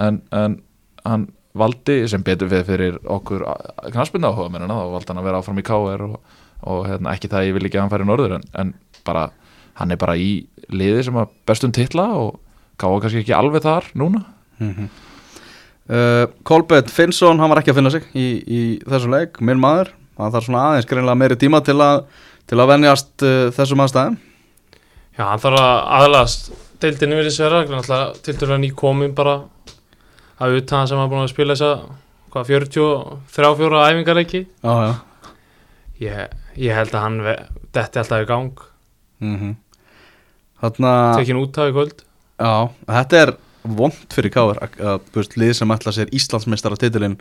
en, 0.00 0.20
en 0.34 0.58
hann 1.04 1.28
valdi, 1.54 2.00
sem 2.10 2.22
betur 2.26 2.50
fyrir, 2.50 2.66
fyrir 2.66 2.98
okkur 3.04 3.44
knaspinda 3.94 4.32
áhuga 4.32 4.50
mennina, 4.52 4.74
þá 4.74 4.94
valdi 4.96 5.12
hann 5.12 5.22
að 5.22 5.28
vera 5.28 5.40
áfram 5.42 5.60
í 5.60 5.66
KR 5.66 6.06
og, 6.08 6.18
og 6.64 6.86
hérna, 6.88 7.14
ekki 7.14 7.30
það 7.30 7.40
að 7.40 7.48
ég 7.48 7.56
vil 7.58 7.68
ekki 7.68 7.78
að 7.78 7.84
hann 7.84 7.94
færi 7.94 8.08
norður 8.08 8.36
en, 8.38 8.46
en 8.58 8.74
bara, 9.06 9.28
hann 9.78 9.94
er 9.94 10.00
bara 10.00 10.16
í 10.18 10.30
liði 10.72 11.06
sem 11.06 11.18
að 11.20 11.34
bestum 11.48 11.74
titla 11.74 12.08
og 12.18 12.40
Káa 12.74 12.98
kannski 12.98 13.20
ekki 13.22 13.34
alveg 13.36 13.62
þar 13.62 13.84
núna. 13.94 14.24
Mhm. 14.58 14.88
Uh, 15.84 16.24
Kolbett 16.48 16.88
Finnsson, 16.90 17.38
hann 17.38 17.50
var 17.52 17.60
ekki 17.60 17.70
að 17.70 17.76
finna 17.78 17.90
sig 17.92 18.06
í, 18.16 18.24
í 18.42 18.60
þessum 18.82 19.12
leik, 19.14 19.38
minn 19.44 19.60
maður. 19.62 19.92
Hann 20.18 20.32
þarf 20.34 20.48
svona 20.48 20.62
aðeins 20.70 20.88
greinlega 20.90 21.20
meiri 21.20 21.36
tíma 21.38 21.60
til 21.62 21.76
að 21.84 22.06
til 22.50 22.60
að 22.60 22.70
venjast 22.72 23.24
uh, 23.24 23.48
þessum 23.54 23.82
aðstæðum. 23.84 24.16
Já, 25.14 25.24
hann 25.28 25.42
þarf 25.44 25.60
að 25.60 25.76
aðlast 25.98 26.48
deildinu 26.82 27.20
við 27.20 27.28
þessu 27.28 27.44
vera 27.46 28.00
til 28.24 28.36
dæla 28.40 28.58
ný 28.60 28.70
komin 28.76 29.14
bara 29.16 29.36
að 30.42 30.56
utan 30.60 30.88
sem 30.90 30.98
hann 30.98 31.10
búin 31.12 31.24
að 31.26 31.32
spila 31.34 31.54
þessa 31.54 31.72
hvað, 32.34 32.48
43 32.50 33.82
æfingar 33.90 34.22
ekki 34.24 34.40
Já, 34.64 34.74
já 34.88 34.94
ég, 36.04 36.34
ég 36.58 36.74
held 36.74 36.94
að 36.94 37.04
hann 37.06 37.20
detti 37.74 38.00
alltaf 38.02 38.24
í 38.24 38.28
gang 38.30 38.64
mm 39.22 39.36
-hmm. 39.38 39.54
Þarna, 40.64 40.92
tekin 41.18 41.40
út 41.42 41.58
af 41.58 41.70
í 41.70 41.74
kvöld 41.76 42.04
já, 42.40 42.68
þetta 42.88 43.20
er 43.22 43.34
vond 43.64 43.94
fyrir 44.12 44.30
Káur 44.32 44.58
að, 44.60 44.80
að 44.80 45.36
lið 45.40 45.52
sem 45.56 45.70
ætla 45.70 45.92
sér 45.92 46.10
Íslandsmeistar 46.12 46.74
á 46.74 46.80
titilinn 46.80 47.16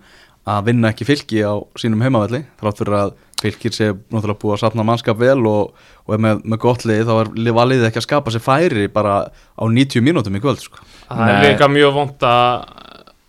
að 0.45 0.65
vinna 0.65 0.89
ekki 0.91 1.05
fylki 1.07 1.39
á 1.43 1.55
sínum 1.79 2.01
heimavelli 2.03 2.43
þrátt 2.59 2.81
fyrir 2.81 2.97
að 2.99 3.13
fylkir 3.43 3.71
sé 3.75 3.89
náttúrulega 3.91 4.39
búið 4.39 4.55
að 4.55 4.61
safna 4.63 4.83
mannskap 4.87 5.19
vel 5.19 5.39
og, 5.47 5.73
og 6.07 6.15
er 6.15 6.21
með, 6.25 6.41
með 6.43 6.59
gott 6.63 6.85
lið 6.87 7.05
þá 7.07 7.13
er 7.21 7.31
lið- 7.35 7.55
var 7.57 7.67
liðið 7.67 7.87
ekki 7.89 8.01
að 8.01 8.07
skapa 8.07 8.31
sér 8.31 8.43
færi 8.43 8.87
bara 8.91 9.15
á 9.31 9.63
90 9.67 10.03
mínútum 10.03 10.35
í 10.35 10.41
kvöld 10.43 10.63
sko. 10.63 10.79
það 11.09 11.27
er 11.29 11.39
Nei. 11.39 11.47
líka 11.51 11.67
mjög 11.71 11.93
vond 11.93 12.27
að 12.27 12.65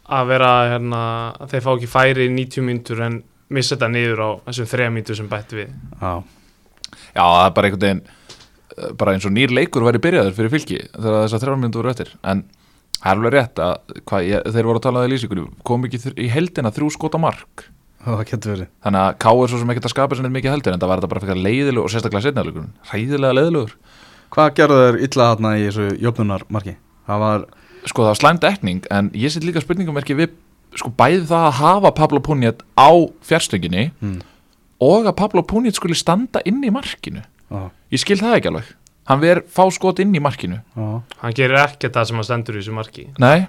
að 0.04 0.32
vera 0.34 0.52
hérna, 0.74 1.02
að 1.40 1.54
þeir 1.54 1.64
fá 1.64 1.70
ekki 1.74 1.90
færi 1.90 2.26
í 2.28 2.32
90 2.34 2.66
myndur 2.66 3.04
en 3.06 3.20
missa 3.54 3.76
þetta 3.76 3.90
niður 3.92 4.24
á 4.24 4.30
þessum 4.48 4.70
þreja 4.72 4.94
myndur 4.94 5.18
sem 5.20 5.30
bætti 5.30 5.60
við. 5.62 5.76
Já, 6.00 6.12
Já, 7.14 7.22
það 7.22 7.44
er 7.44 7.54
bara 7.56 7.68
einhvern 7.68 7.84
veginn 7.84 8.02
eh, 8.04 8.90
bara 8.98 9.14
eins 9.14 9.26
og 9.28 9.34
nýr 9.34 9.54
leikur 9.54 9.86
væri 9.86 10.02
byrjaður 10.02 10.36
fyrir 10.36 10.52
fylki 10.52 10.80
þegar 10.90 11.24
þessar 11.24 11.44
þrjár 11.44 11.60
myndur 11.62 11.82
voru 11.82 11.92
eftir. 11.92 12.12
En 12.26 12.44
það 12.98 13.06
er 13.10 13.14
alveg 13.14 13.34
rétt 13.34 13.62
að 13.62 13.94
hvað, 14.02 14.26
ég, 14.30 14.50
þeir 14.56 14.68
voru 14.70 14.80
að 14.80 14.86
tala 14.88 15.02
um 15.02 15.08
í 15.08 15.12
lýsingunni 15.14 15.46
kom 15.70 15.88
ekki 15.88 16.14
í 16.16 16.28
heldina 16.32 16.74
þrjú 16.74 16.90
skota 16.94 17.20
mark. 17.22 17.68
Það 18.04 18.24
getur 18.28 18.52
verið. 18.52 18.70
Þannig 18.84 19.00
að 19.00 19.18
K 19.24 19.30
er 19.32 19.50
svo 19.50 19.58
sem 19.60 19.70
ekkert 19.72 19.86
að 19.88 19.94
skapa 19.94 20.16
sér 20.16 20.26
neitt 20.26 20.36
mikið 20.36 20.52
heldur 20.52 20.74
en 20.74 20.82
það 20.82 20.90
var 20.90 21.00
þetta 21.00 21.12
bara 21.14 21.24
fyrir 21.24 21.38
leiðilegur 21.40 21.86
og 21.86 21.92
sérstaklega 21.94 22.26
setnaðleikurinn 22.26 22.74
hræðilega 22.90 23.36
leiðilegur. 23.38 23.76
Hvað 24.34 24.50
gerðu 24.58 24.80
þeir 24.82 24.98
illa 25.06 25.28
þarna 25.30 25.52
í 25.56 25.62
þessu 25.64 25.86
jöfnunarmarki? 26.02 26.74
Það 27.08 27.22
var, 27.24 27.46
sko 27.88 28.04
það 28.04 28.10
var 28.12 28.20
slæm 28.20 28.40
dekning 28.42 28.86
en 28.94 29.10
ég 29.16 29.32
set 29.32 29.44
líka 29.46 29.62
spurningamerki 29.62 30.16
við 30.18 30.34
sko 30.78 30.90
bæði 30.96 31.26
það 31.30 31.48
að 31.48 31.58
hafa 31.60 31.92
Pablo 31.94 32.20
Puniet 32.24 32.62
á 32.74 32.90
fjárstönginu 33.26 33.88
mm, 33.92 34.16
og 34.84 35.08
að 35.08 35.16
Pablo 35.20 35.44
Puniet 35.46 35.78
skuli 35.78 35.96
standa 35.98 36.42
inn 36.48 36.62
í 36.66 36.72
markinu. 36.74 37.22
Á, 37.52 37.70
ég 37.94 38.02
skil 38.02 38.18
það 38.18 38.38
ekki 38.38 38.50
alveg. 38.50 38.72
Hann 39.08 39.20
ver 39.20 39.42
fá 39.52 39.62
skot 39.72 40.00
inn 40.02 40.14
í 40.16 40.22
markinu. 40.24 40.58
Já, 40.74 40.88
hann 41.20 41.36
gerir 41.36 41.60
ekkert 41.60 41.94
það 41.94 42.08
sem 42.08 42.18
hann 42.18 42.26
stendur 42.26 42.56
í 42.56 42.62
þessu 42.62 42.74
marki. 42.74 43.04
Nei. 43.22 43.46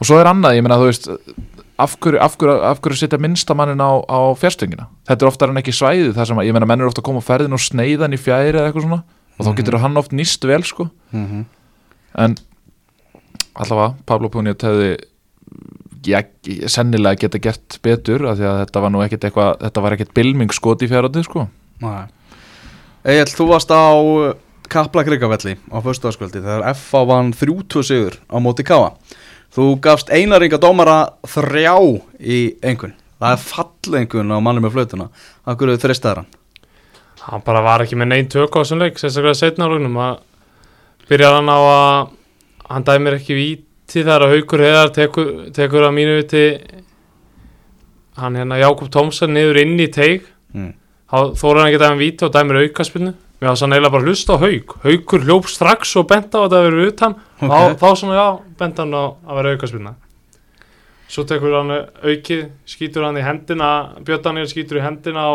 Og 0.00 0.08
svo 0.08 0.18
er 0.20 0.28
annað, 0.28 0.56
ég 0.58 0.64
meina 0.64 0.80
þú 0.80 0.88
veist 0.90 1.06
af 1.80 1.94
hverju, 2.00 2.20
af 2.24 2.36
hverju, 2.40 2.56
af 2.72 2.80
hverju 2.84 2.98
setja 3.02 3.20
minnstamannin 3.20 3.80
á, 3.84 3.92
á 4.08 4.32
fjárstöngina 4.40 4.88
þetta 5.08 5.24
er 5.24 5.28
oftar 5.28 5.52
en 5.52 5.60
ekki 5.60 5.74
svæðið 5.76 6.14
þar 6.16 6.28
sem 6.30 6.40
að, 6.40 6.46
ég 6.48 6.56
meina 6.56 6.68
menn 6.68 6.82
er 6.82 6.88
ofta 6.88 7.02
að 7.02 7.08
koma 7.10 7.20
á 7.20 7.28
ferðin 7.28 7.56
og 7.56 7.60
sneiðan 7.60 8.16
í 8.16 8.20
fjæri 8.20 8.56
eða 8.56 8.70
eitthvað 8.70 8.86
svona. 8.88 9.02
Og 9.36 9.44
þá 9.44 9.50
getur 9.60 9.78
hann 9.82 10.00
oft 10.00 10.14
nýst 10.16 10.48
vel 10.48 10.62
sko. 10.64 10.88
Mhm. 11.12 11.44
En 12.16 12.36
allavega 13.56 13.94
Pablo 14.08 14.30
Puniet 14.32 14.64
hefði 14.66 14.90
já, 16.06 16.20
sennilega 16.70 17.26
geta 17.26 17.40
gert 17.42 17.78
betur 17.84 18.26
af 18.30 18.38
því 18.40 18.48
að 18.50 18.58
þetta 18.64 18.82
var 18.84 18.94
nú 18.94 19.04
ekkit 19.04 19.28
eitthvað 19.28 19.52
þetta 19.64 19.84
var 19.84 19.96
ekkit 19.96 20.14
bilmingskot 20.16 20.84
í 20.86 20.90
fjárhandi 20.90 21.24
sko 21.26 21.46
Nei. 21.82 22.06
Egil, 23.06 23.28
þú 23.36 23.48
varst 23.52 23.70
á 23.70 23.84
Kapla 24.72 25.04
Krikavelli 25.06 25.54
á 25.70 25.78
föstuðarskvöldi 25.84 26.42
þegar 26.42 26.64
FA 26.74 27.02
vann 27.06 27.34
30 27.36 27.86
sigur 27.86 28.16
á 28.26 28.36
móti 28.42 28.64
Káa. 28.66 28.96
Þú 29.54 29.76
gafst 29.84 30.10
einaringa 30.10 30.58
dómara 30.58 31.12
þrjá 31.22 31.76
í 32.18 32.40
einhvern. 32.66 32.96
Það 33.20 33.36
er 33.36 33.44
fallengun 33.44 34.34
á 34.34 34.42
manni 34.42 34.64
með 34.64 34.74
flautuna. 34.74 35.06
Akkur 35.46 35.70
er 35.70 35.78
þristaðar 35.78 36.24
hann? 36.24 36.32
hann 37.26 37.42
bara 37.46 37.62
var 37.64 37.82
ekki 37.82 37.98
með 37.98 38.10
neinn 38.12 38.28
tök 38.30 38.54
á 38.54 38.62
þessum 38.62 38.82
leik 38.82 39.00
sérstaklega 39.00 39.38
setna 39.38 39.66
á 39.66 39.70
lugnum 39.70 39.98
að 39.98 40.18
byrjar 41.10 41.38
hann 41.40 41.50
á 41.50 41.58
að 41.58 42.12
hann 42.70 42.86
dæmir 42.86 43.18
ekki 43.18 43.36
víti 43.36 44.02
þegar 44.02 44.26
að 44.26 44.34
haukur 44.36 44.64
heðar 44.64 44.94
tekur, 44.94 45.28
tekur 45.56 45.86
að 45.86 45.94
mínu 45.98 46.16
viti 46.20 46.46
hann 48.16 48.38
hérna 48.38 48.58
Jákob 48.62 48.90
Tómsson 48.92 49.34
niður 49.36 49.60
inn 49.62 49.76
í 49.80 49.90
teig. 49.92 50.26
Mm. 50.56 50.72
þóra 51.10 51.62
hann 51.62 51.70
ekki 51.70 51.82
dæmir 51.82 52.02
víti 52.02 52.26
og 52.26 52.34
dæmir 52.34 52.62
aukaspinnu 52.64 53.12
mér 53.36 53.50
var 53.50 53.58
sann 53.60 53.74
eiginlega 53.74 53.92
bara 53.92 54.08
hlusta 54.08 54.32
á 54.32 54.40
hauk. 54.40 54.78
Haukur 54.80 55.26
hljóp 55.26 55.50
strax 55.52 55.92
og 56.00 56.08
bent 56.08 56.32
á 56.32 56.40
að 56.40 56.54
það 56.54 56.66
verið 56.70 56.90
utan. 56.90 57.14
Ok. 57.36 57.50
þá, 57.50 57.58
þá 57.82 57.88
svona 58.00 58.16
já, 58.16 58.26
bent 58.62 58.80
hann 58.80 58.96
á 58.96 59.04
að 59.04 59.40
vera 59.40 59.54
aukaspinna 59.56 59.92
svo 61.10 61.24
tekur 61.28 61.54
hann 61.54 61.74
aukið 62.02 62.46
skýtur 62.68 63.06
hann 63.06 63.18
í 63.20 63.24
hendina 63.24 63.70
Björndanir 64.06 64.48
skýtur 64.50 64.80
í 64.80 64.84
hendina 64.84 65.28
á 65.30 65.34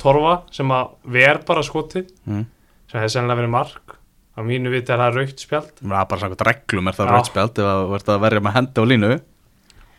Torfa 0.00 0.38
sem 0.54 0.70
að 0.72 0.94
ver 1.14 1.42
bara 1.46 1.62
skotið. 1.62 2.08
Mm. 2.24 2.46
sem 2.90 3.00
hefði 3.00 3.14
sennilega 3.16 3.42
verið 3.42 3.52
mark 3.52 3.98
á 4.32 4.40
mínu 4.46 4.72
viti 4.72 4.92
er 4.92 5.00
það 5.02 5.16
raukt 5.18 5.42
spjald 5.44 5.70
Það 5.82 6.00
er 6.00 6.08
bara 6.10 6.20
samkvæmt 6.22 6.44
reglum 6.48 6.88
er 6.88 6.96
það 6.96 7.06
Já. 7.08 7.12
rauðspjald 7.12 7.58
ef 7.62 7.64
það 7.66 7.86
verður 7.92 8.14
að 8.16 8.22
verja 8.26 8.42
með 8.46 8.54
hendi 8.56 8.80
á 8.80 8.84
línu. 8.88 9.10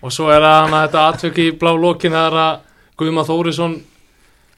og 0.04 0.12
svo 0.12 0.30
er 0.34 0.42
það 0.44 0.60
hana 0.66 0.84
þetta 0.88 1.04
atvök 1.14 1.38
í 1.44 1.48
blá 1.62 1.72
lokin 1.78 2.16
þegar 2.16 2.38
að 2.44 2.70
Guðma 2.98 3.24
Þórisson 3.26 3.76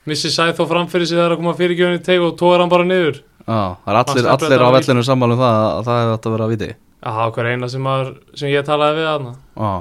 missi 0.05 0.29
sæð 0.31 0.53
þó 0.59 0.65
framfyrir 0.69 1.07
sig 1.09 1.17
þegar 1.17 1.35
að 1.35 1.41
koma 1.41 1.53
fyrirgjöfni 1.57 1.99
í 1.99 2.05
teg 2.05 2.23
og 2.23 2.35
tóður 2.39 2.63
hann 2.63 2.71
bara 2.71 2.87
niður 2.87 3.19
Já, 3.45 3.77
það 3.85 3.91
er 3.91 3.99
allir, 3.99 4.23
það 4.25 4.31
allir 4.33 4.63
á 4.63 4.67
þetta 4.67 4.75
vellinu 4.79 5.03
sammála 5.05 5.35
um 5.35 5.41
það 5.43 5.57
að 5.65 5.83
það 5.85 5.99
hefði 6.01 6.13
átt 6.15 6.25
að 6.25 6.33
vera 6.35 6.45
að 6.45 6.53
viti. 6.55 6.69
Já, 7.05 7.09
það 7.09 7.19
var 7.21 7.33
hver 7.35 7.49
eina 7.51 7.69
sem, 7.69 7.83
maður, 7.85 8.09
sem 8.33 8.49
ég 8.49 8.65
talaði 8.65 8.97
við 9.01 9.09
hana 9.11 9.33
Já, 9.55 9.73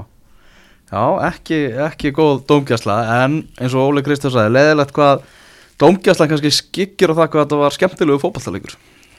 Já 0.95 1.05
ekki, 1.31 1.61
ekki 1.87 2.13
góð 2.15 2.43
dómgjæsla 2.51 2.97
en 3.25 3.39
eins 3.59 3.75
og 3.75 3.89
Óli 3.89 4.05
Kristján 4.05 4.35
sagði, 4.35 4.53
leðilegt 4.59 4.93
hvað 4.95 5.25
dómgjæslan 5.81 6.31
kannski 6.35 6.53
skikkir 6.55 7.15
á 7.15 7.19
það 7.19 7.31
hvað 7.33 7.47
þetta 7.47 7.63
var 7.63 7.79
skemmtilegu 7.79 8.21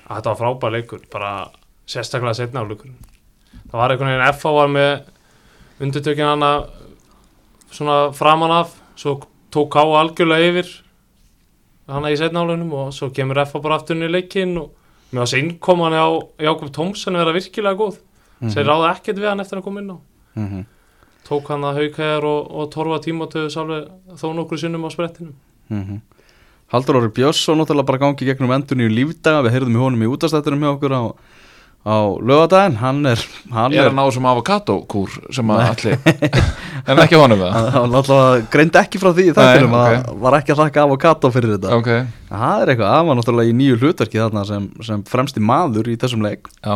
fótballtalegur. 0.06 0.16
Þetta 0.16 0.30
var 0.30 0.40
frábær 0.40 0.72
leikur, 0.72 1.02
bara 1.12 1.52
sérstaklega 1.88 2.34
setna 2.34 2.62
áleikur 2.62 2.94
Það 3.72 3.80
var 3.80 3.92
einhvern 3.92 4.12
veginn 4.12 4.40
FA 4.40 4.52
var 4.54 4.68
með 4.68 4.92
undirtökin 5.82 6.26
hana 6.26 6.52
svona 7.72 8.12
framan 8.14 8.52
af 8.52 8.76
svo 8.96 9.20
tók 9.52 9.72
K 9.74 9.82
algjörlega 9.84 10.50
yfir 10.50 10.72
hana 11.88 12.12
í 12.12 12.18
setna 12.18 12.44
áleikunum 12.44 12.74
og 12.74 12.94
svo 12.94 13.10
kemur 13.10 13.42
FA 13.46 13.60
bara 13.60 13.80
aftur 13.80 13.96
inn 13.96 14.08
í 14.08 14.12
leikin 14.12 14.58
og 14.58 14.72
mér 15.12 15.24
var 15.24 15.32
sér 15.32 15.44
innkoman 15.44 15.94
á 15.94 16.08
Jákob 16.42 16.72
Tómsen 16.72 17.18
vera 17.18 17.34
virkilega 17.34 17.78
góð. 17.78 18.00
Þeir 18.42 18.68
ráða 18.68 18.94
ekkert 18.96 19.20
við 19.22 19.30
hann 19.30 19.40
eftir 19.40 19.60
að 19.60 19.68
koma 19.68 19.82
inn 19.82 19.94
á. 19.96 19.98
Mm 20.36 20.48
-hmm. 20.50 20.66
tók 21.28 21.48
hann 21.50 21.64
að 21.64 21.78
haukæðar 21.80 22.24
og, 22.24 22.52
og 22.52 22.72
torfa 22.72 23.00
tímatöðu 23.00 23.50
sálega 23.50 23.88
þó 24.20 24.34
nokkru 24.36 24.58
sinnum 24.58 24.86
á 24.86 24.90
sprettinum. 24.92 25.36
Mm 25.70 26.02
Haldur 26.74 26.98
Orri 27.00 27.12
Björnsson 27.14 27.60
náttúrulega 27.62 27.86
bara 27.88 28.02
gangi 28.02 28.26
gegnum 28.26 28.54
endun 28.56 28.82
í 28.82 28.90
lífdaga. 28.90 29.44
Við 29.46 29.54
heyrðum 29.54 29.76
í 29.78 29.82
honum 29.84 30.06
í 30.06 30.10
útastættunum 30.10 30.64
hjá 30.66 30.72
okkur 30.72 30.96
á, 30.98 31.04
á 31.86 31.96
lögadaginn 32.18 32.80
hann 32.82 33.04
er, 33.06 33.22
hann 33.54 33.76
er 33.78 33.92
að 33.92 33.98
ná 34.00 34.04
sem 34.16 34.26
avokadokúr 34.26 35.20
sem 35.36 35.52
að 35.54 35.66
allir 35.68 36.00
En 36.90 37.02
ekki 37.02 37.20
honum 37.22 37.44
það 37.44 37.54
hann 37.54 37.70
hann 37.76 37.94
náttúrulega 37.94 38.48
greindi 38.54 38.80
ekki 38.82 39.02
frá 39.02 39.12
því 39.14 39.28
í 39.30 39.36
þættinum 39.38 39.76
Nei, 39.76 39.82
að 39.86 40.10
var 40.26 40.38
ekki 40.40 40.54
að 40.56 40.62
þakka 40.64 40.86
avokado 40.88 41.32
fyrir 41.34 41.54
þetta. 41.56 41.78
Ok, 41.78 41.90
það 42.32 42.64
er 42.64 42.72
eitthvað, 42.74 42.94
það 42.96 43.10
var 43.10 43.20
náttúrulega 43.20 43.52
í 43.52 43.58
nýju 43.62 43.80
hlutverki 43.82 44.22
þarna 44.22 44.46
sem, 44.50 44.68
sem 44.90 45.04
fremsti 45.10 45.44
maður 45.46 45.90
í 45.94 45.98
þessum 46.02 46.26
leik. 46.26 46.50
Já. 46.66 46.76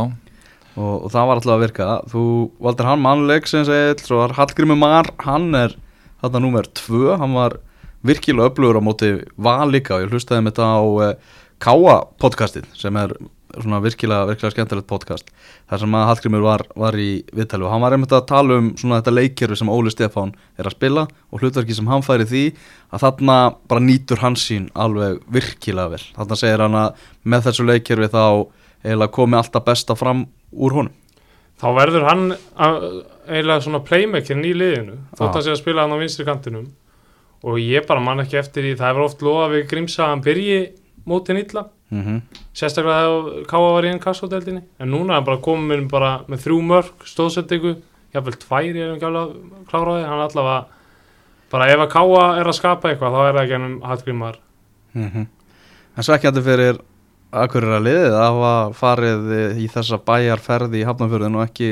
Og, 0.80 0.94
og 0.96 1.10
það 1.14 1.30
var 1.30 1.42
alltaf 1.42 1.56
að 1.56 1.64
virka. 1.66 1.90
Þú 2.14 2.26
valdir 2.66 2.90
hann 2.90 3.04
mannleik 3.04 3.50
sem 3.50 3.66
segil 3.68 3.98
svo 4.06 4.22
var 4.22 4.38
Hallgrimur 4.38 4.78
Mar, 4.80 5.10
hann 5.26 5.50
er 5.58 5.74
þarna 6.22 6.44
númer 6.46 6.70
tvö, 6.78 7.18
hann 7.20 7.34
var 7.38 7.58
virkilega 8.06 8.50
öflugur 8.52 8.80
á 8.80 8.84
móti 8.84 9.10
val 9.38 9.68
líka 9.72 9.98
og 9.98 10.06
ég 10.06 10.14
hlustaði 10.14 10.46
með 10.46 10.56
þetta 10.56 10.70
á 10.72 10.82
uh, 10.84 11.14
Káa 11.60 11.96
podcastið 12.22 12.70
sem 12.80 12.96
er 12.96 13.12
svona 13.60 13.80
virkilega, 13.84 14.28
virkilega 14.30 14.54
skemmtilegt 14.54 14.88
podcast 14.88 15.28
þar 15.68 15.82
sem 15.82 15.96
að 15.98 16.06
Hallgrimur 16.08 16.44
var, 16.46 16.62
var 16.80 16.96
í 16.96 17.08
viðtali 17.36 17.66
og 17.66 17.74
hann 17.74 17.82
var 17.84 17.96
einmitt 17.98 18.14
að 18.16 18.28
tala 18.30 18.60
um 18.62 18.70
svona 18.80 19.00
þetta 19.02 19.14
leikjörfi 19.18 19.58
sem 19.60 19.72
Óli 19.74 19.92
Stefán 19.92 20.32
er 20.62 20.70
að 20.70 20.76
spila 20.78 21.04
og 21.34 21.42
hlutverki 21.44 21.76
sem 21.76 21.90
hann 21.90 22.06
færi 22.06 22.28
því 22.30 22.44
að 22.94 23.04
þarna 23.04 23.38
bara 23.74 23.84
nýtur 23.84 24.22
hans 24.24 24.46
sín 24.48 24.70
alveg 24.78 25.20
virkilega 25.34 25.96
vel. 25.98 26.04
Þarna 26.16 26.38
segir 26.40 26.64
hann 26.64 26.78
að 26.80 27.04
með 27.34 27.48
þessu 27.50 27.66
leikjörfi 27.68 28.12
þá 28.14 28.24
eiginlega 28.86 29.16
komi 29.18 29.40
alltaf 29.42 29.66
besta 29.68 29.98
fram 30.00 30.24
úr 30.54 30.78
honum. 30.78 30.94
Þá 31.60 31.68
verður 31.76 32.06
hann 32.08 32.28
að- 32.56 32.86
eiginlega 33.28 33.66
svona 33.66 33.82
playmaker 33.84 34.40
í 34.46 34.54
liðinu 34.56 34.96
þótt 35.18 35.36
að 35.42 35.44
sé 35.50 35.52
að 35.58 35.60
spila 35.66 35.84
hann 35.84 35.98
á 35.98 36.02
vinstri 36.02 36.26
kantinum 36.30 36.70
og 37.44 37.60
ég 37.60 37.88
bara 37.88 38.04
man 38.04 38.24
ekki 38.24 38.40
eftir 38.40 38.66
því 38.66 38.78
það 38.80 38.90
er 38.90 39.04
oft 39.04 39.22
lofa 39.26 39.52
við 39.54 39.68
Grímsa 39.72 40.06
að 40.06 40.12
hann 40.14 40.24
byrji 40.26 40.58
mótin 41.10 41.40
illa. 41.40 41.68
Mm 41.90 42.04
-hmm. 42.06 42.22
sérstaklega 42.54 43.06
þegar 43.06 43.46
Káa 43.50 43.72
var 43.74 43.86
í 43.86 43.90
enn 43.90 44.00
kassodeldinni 44.00 44.62
en 44.80 44.92
núna 44.92 45.10
er 45.10 45.16
hann 45.16 45.26
bara 45.26 45.42
komin 45.42 45.88
bara 45.88 46.22
með 46.28 46.44
þrjú 46.44 46.62
mörg 46.62 47.06
stóðsendingu, 47.06 47.76
jafnvel 48.14 48.34
tvær 48.34 48.76
ég 48.76 48.76
er 48.76 48.94
ekki 48.94 49.06
alveg 49.06 49.24
að 49.24 49.36
klára 49.70 49.96
því, 49.98 50.06
hann 50.06 50.22
allavega 50.22 50.66
bara 51.50 51.68
ef 51.68 51.80
að 51.80 51.90
Káa 51.90 52.40
er 52.40 52.48
að 52.48 52.60
skapa 52.60 52.90
eitthvað 52.90 53.14
þá 53.14 53.22
er 53.30 53.34
það 53.34 53.50
gennum 53.50 53.82
Hallgrímar 53.82 54.38
En 54.94 56.04
svekkjandi 56.04 56.42
fyrir 56.42 56.78
Akureyra 57.30 57.78
liðið 57.84 58.16
að 58.18 58.24
hafa 58.26 58.54
farið 58.74 59.34
í 59.62 59.68
þessa 59.70 60.00
bæjarferði 60.02 60.80
í 60.82 60.86
Hafnarfjörðin 60.88 61.36
og 61.38 61.44
ekki, 61.46 61.68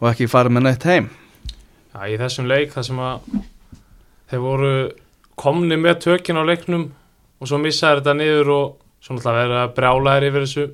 og 0.00 0.08
ekki 0.10 0.26
farið 0.28 0.56
með 0.56 0.66
neitt 0.66 0.84
heim. 0.84 1.06
Já, 1.94 2.00
í 2.10 2.18
þessum 2.20 2.48
leik 2.50 2.74
þar 2.74 2.86
sem 2.88 2.98
að 3.00 3.28
þeir 4.34 4.42
voru 4.42 4.72
komni 5.38 5.78
með 5.78 6.00
tökin 6.08 6.40
á 6.42 6.44
leiknum 6.46 6.88
og 7.38 7.50
svo 7.50 7.60
missaði 7.62 8.00
þetta 8.00 8.14
niður 8.18 8.50
og 8.54 8.66
svo 9.04 9.16
náttúrulega 9.16 9.44
verið 9.44 9.60
að 9.62 9.74
brjála 9.78 10.14
þær 10.16 10.26
yfir 10.28 10.46
þessu 10.46 10.66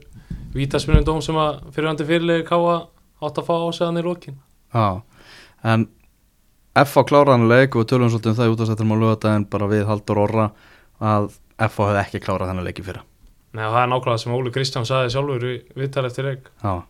vítaspunum 0.55 1.23
sem 1.25 1.38
að 1.40 1.61
fyrirhandi 1.75 2.07
fyrirlegi 2.09 2.46
káa 2.49 2.77
átt 3.20 3.40
að 3.40 3.46
fá 3.46 3.55
á 3.61 3.68
sig 3.77 3.85
hann 3.87 4.01
í 4.01 4.05
lokin. 4.07 4.38
Já, 4.73 5.03
en 5.62 5.87
F.A. 6.81 7.03
kláraðan 7.05 7.49
leik 7.51 7.77
og 7.77 7.88
tölum 7.90 8.09
svolítið 8.09 8.33
um 8.33 8.38
það 8.38 8.49
í 8.49 8.55
útastættum 8.55 8.94
á 8.94 8.96
lögadaginn 9.03 9.49
bara 9.51 9.68
við 9.68 9.88
Haldur 9.90 10.23
Orra 10.23 10.46
að 11.03 11.33
F.A. 11.66 11.90
hefði 11.90 12.03
ekki 12.05 12.23
klárað 12.25 12.53
þennan 12.53 12.68
leiki 12.70 12.87
fyrir 12.87 13.05
Nei 13.51 13.64
og 13.66 13.75
það 13.75 13.83
er 13.83 13.90
nákvæmlega 13.90 14.23
sem 14.23 14.35
Óli 14.37 14.53
Kristján 14.55 14.87
saði 14.87 15.11
sjálfur 15.11 15.46
í 15.49 15.57
viðtal 15.75 16.07
eftir 16.07 16.29
leik. 16.29 16.51
Já, 16.62 16.87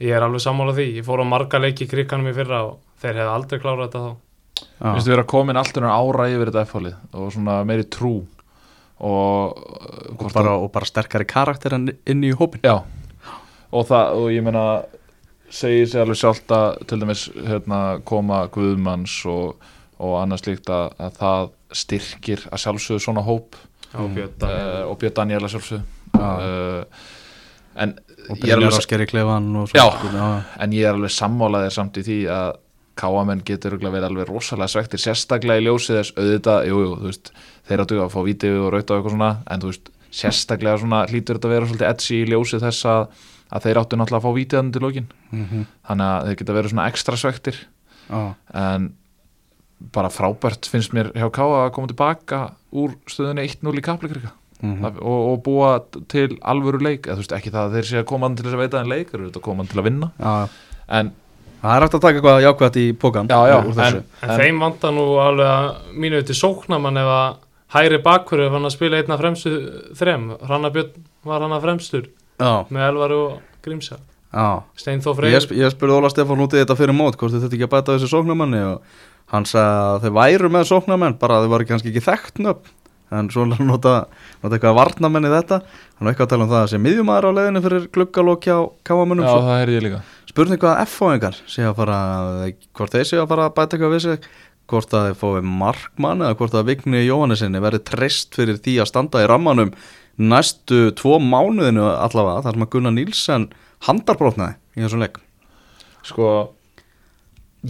Ég 0.00 0.16
er 0.16 0.24
alveg 0.24 0.40
sammála 0.40 0.72
því. 0.76 0.86
Ég 0.96 1.04
fór 1.04 1.20
á 1.20 1.26
marga 1.28 1.58
leiki 1.60 1.84
í 1.84 1.90
krikanum 1.90 2.30
í 2.30 2.36
fyrra 2.36 2.62
og 2.70 2.76
þeir 3.02 3.18
hefði 3.20 3.32
aldrei 3.34 3.60
klárað 3.60 3.82
þetta 3.86 4.04
þá. 4.04 4.12
Já, 4.60 4.92
Vistu 4.94 5.12
vera 5.12 5.26
komin 5.28 5.58
alltaf 5.60 5.86
ára 5.86 6.28
yfir 6.30 6.50
þetta 6.50 6.64
F-hálið 6.66 7.16
og 7.16 7.32
svona 7.34 7.60
meiri 7.68 7.86
trú 7.90 8.14
og, 9.00 9.60
og, 10.16 10.24
bara, 10.34 10.56
og 10.60 10.70
bara 10.74 10.88
sterkari 10.88 11.26
karakter 11.28 11.76
en 11.76 11.90
inn 12.08 12.24
í 12.26 12.32
hópin 12.36 12.64
Já. 12.66 12.82
Og 13.70 13.86
það, 13.86 14.18
og 14.18 14.32
ég 14.34 14.44
meina 14.44 14.64
segir 15.50 15.88
sér 15.88 16.04
alveg 16.04 16.18
sjálft 16.20 16.52
að 16.54 16.80
til 16.90 16.98
dæmis 17.02 17.28
hérna, 17.36 17.80
koma 18.06 18.42
Guðmanns 18.52 19.14
og, 19.30 19.62
og 20.02 20.16
annars 20.20 20.44
líkt 20.46 20.70
að, 20.74 20.92
að 20.98 21.16
það 21.20 21.48
styrkir 21.80 22.44
að 22.50 22.62
sjálfsögðu 22.64 23.04
svona 23.04 23.22
hóp. 23.22 23.58
Björn 23.94 24.46
uh, 24.46 24.90
og 24.90 24.96
Björn 24.98 25.16
Daniel 25.20 25.44
að 25.46 25.54
sjálfsögðu. 25.54 25.82
Já. 26.18 26.30
uh, 26.42 27.16
en 27.80 27.94
og 28.30 28.36
er 28.36 28.42
byrjar 28.42 28.58
alveg 28.58 28.76
að 28.76 28.84
skeri 28.84 29.06
klefan 29.08 29.46
já, 29.74 29.86
en 30.60 30.74
ég 30.74 30.86
er 30.86 30.96
alveg 30.96 31.12
sammálaðið 31.14 31.72
samt 31.74 32.00
í 32.00 32.04
því 32.06 32.18
að 32.34 32.50
káamenn 33.00 33.42
getur 33.48 33.78
verið 33.80 34.06
alveg 34.10 34.28
rosalega 34.28 34.68
svektir 34.74 35.00
sérstaklega 35.02 35.62
í 35.62 35.64
ljósið 35.66 35.98
þess 36.00 36.14
auðvitað, 36.20 36.68
jú, 36.68 36.82
jú, 36.84 37.12
þeir 37.70 37.82
áttu 37.84 37.98
að 38.04 38.12
fá 38.14 38.20
víti 38.26 38.52
og 38.52 38.68
rauta 38.74 38.94
og 38.94 39.00
eitthvað 39.00 39.14
svona 39.16 39.30
en 39.50 39.60
þú 39.64 39.72
veist, 39.72 39.90
sérstaklega 40.20 40.80
svona 40.82 41.02
hlýtur 41.10 41.38
þetta 41.38 41.48
að 41.48 41.54
vera 41.54 41.68
svolítið 41.70 41.90
edsi 41.90 42.16
í 42.20 42.28
ljósið 42.30 42.64
þess 42.66 42.88
að, 42.90 43.02
að 43.50 43.66
þeir 43.66 43.80
áttu 43.82 43.98
náttúrulega 44.00 44.20
að 44.20 44.26
fá 44.26 44.38
vítið 44.40 44.72
til 44.76 44.82
lókin 44.86 45.10
Mhm. 45.30 45.66
þannig 45.86 46.06
að 46.10 46.24
þeir 46.26 46.38
geta 46.40 46.56
verið 46.56 46.70
svona 46.74 46.88
ekstra 46.90 47.16
svektir 47.16 47.56
já. 48.10 48.34
en 48.54 48.90
bara 49.94 50.10
frábært 50.12 50.66
finnst 50.68 50.92
mér 50.92 51.12
hjá 51.14 51.30
Káa 51.32 51.64
að 51.68 51.72
koma 51.76 51.88
tilbaka 51.88 52.40
úr 52.76 52.96
stöðunni 53.08 53.46
1-0 53.48 53.78
í 53.78 53.84
Kaplakrika 53.86 54.32
Mhm. 54.60 54.82
það, 54.84 54.96
og, 55.00 55.20
og 55.30 55.38
búa 55.46 55.68
til 56.12 56.36
alvöru 56.44 56.82
leik 56.84 57.06
eða 57.08 57.16
þú 57.16 57.22
veist 57.22 57.32
ekki 57.38 57.50
það 57.54 57.62
að 57.70 57.76
þeir 57.78 57.86
sé 57.88 57.96
að 58.02 58.08
koma 58.10 58.28
til 58.34 58.44
þess 58.44 58.56
að 58.58 58.60
veita 58.66 58.80
en 58.82 58.90
leik 58.92 59.08
þeir 59.10 59.20
eru 59.22 59.30
að 59.30 59.40
koma 59.46 59.64
til 59.64 59.78
að 59.80 59.86
vinna 59.88 60.10
Já, 60.20 60.48
en 60.98 61.12
það 61.62 61.76
er 61.76 61.84
hægt 61.84 61.94
að 61.98 62.02
taka 62.06 62.18
eitthvað 62.20 62.44
jákvæmt 62.46 62.76
í 62.80 62.86
pókan 62.96 63.28
Já, 63.30 63.38
já, 63.50 63.56
þessu. 63.76 64.00
en- 64.00 64.30
En, 64.30 64.38
þeim 64.40 64.60
vantar 64.64 64.92
nú 64.96 65.06
alveg 65.20 65.46
að 65.46 65.96
mínu 66.04 66.22
til 66.26 66.34
sóknamann 66.38 66.96
ef 67.00 67.10
að 67.16 67.36
hægri 67.74 67.98
bakkur 68.02 68.40
ef 68.46 68.52
hann 68.52 68.64
að 68.66 68.74
spila 68.74 68.96
einna 69.00 69.18
fremstu 69.20 69.50
þrem. 69.94 70.24
Hrannabjörn 70.42 71.04
var 71.24 71.40
hann 71.44 71.52
að 71.52 71.62
fremstur 71.68 72.08
Já, 72.40 72.64
með 72.70 72.88
Elvar 72.88 73.12
og 73.12 73.38
Grímsa 73.62 73.96
já. 74.32 74.62
Steinþór 74.76 75.14
Ég, 75.14 75.20
Freyr 75.20 75.40
sp 75.44 75.52
ég 75.60 75.70
spurði 75.74 75.96
Óla 76.00 76.10
Stefán 76.10 76.40
út 76.40 76.54
í 76.56 76.60
þetta 76.64 76.76
fyrir 76.78 76.96
mót 76.96 77.16
hvort 77.20 77.32
þið 77.34 77.44
þetta 77.46 77.56
ekki 77.58 77.68
að 77.68 77.74
bæta 77.76 77.94
þessi 77.98 78.10
sóknarmanni 78.14 78.60
og 78.72 78.82
hann 79.30 79.44
sagði 79.44 79.94
að 79.94 80.02
þeir 80.04 80.14
væru 80.18 80.48
með 80.50 80.68
sóknarmenn 80.72 81.18
bara 81.20 81.36
að 81.38 81.44
þeir 81.46 81.52
voru 81.54 81.66
kannski 81.68 81.90
ekki 81.92 82.04
þekkt 82.08 82.40
nöfn. 82.46 82.76
En 83.10 83.26
svo 83.28 83.42
er 83.42 83.56
hann 83.58 83.66
nota, 83.66 84.06
nota 84.42 84.54
eitthvað 84.56 84.76
varnamenn 84.78 85.26
í 85.26 85.30
þetta. 85.34 85.56
Hann 85.98 86.06
er 86.06 86.12
eitthvað 86.14 86.26
að 86.26 86.30
tala 86.30 86.44
um 86.46 86.50
það 86.50 86.60
að 86.62 86.68
sé 86.70 86.78
miðjumæður 86.78 87.26
á 87.26 87.30
leiðinu 87.38 87.62
fyrir 87.64 87.86
gluggalókja 87.90 88.54
á 88.54 88.62
káamunum 88.86 89.24
já 89.26 89.32
það 89.34 89.58
heyrði 89.60 89.74
ég 89.74 89.82
líka 89.86 90.00
spurning 90.30 90.60
hvað 90.62 90.82
F-fáingar 90.86 91.36
sé 91.50 91.64
að 91.66 91.76
fara 91.80 91.98
hvort 92.78 92.94
þeir 92.94 93.08
sé 93.08 93.18
að 93.20 93.28
fara 93.32 93.48
að 93.48 93.56
bæta 93.58 93.76
eitthvað 93.76 93.94
við 93.96 94.04
sig 94.06 94.28
hvort 94.70 94.94
að 94.94 95.08
þeir 95.08 95.16
fái 95.18 95.40
markmann 95.60 96.22
eða 96.22 96.36
hvort 96.38 96.54
að 96.60 96.68
Vigni 96.70 97.00
Jóhannesinni 97.02 97.62
verði 97.62 97.82
treyst 97.90 98.36
fyrir 98.38 98.60
því 98.62 98.76
að 98.84 98.90
standa 98.92 99.24
í 99.24 99.28
rammanum 99.30 99.72
næstu 100.20 100.90
tvo 100.98 101.16
mánuðinu 101.22 101.88
allavega 101.90 102.44
þar 102.46 102.56
sem 102.58 102.66
að 102.66 102.72
Gunnar 102.76 102.94
Nílsen 102.94 103.48
handarbrotnaði 103.88 104.56
í 104.76 104.84
þessum 104.84 105.02
leik. 105.02 105.16
Sko 106.06 106.26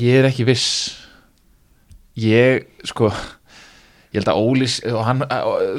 ég 0.01 0.21
er 0.21 0.29
ekki 0.29 0.45
viss. 0.49 0.67
Ég 2.21 2.67
sko 2.91 3.09
ég 4.11 4.19
held 4.21 4.33
að 4.33 5.05
hann, 5.07 5.23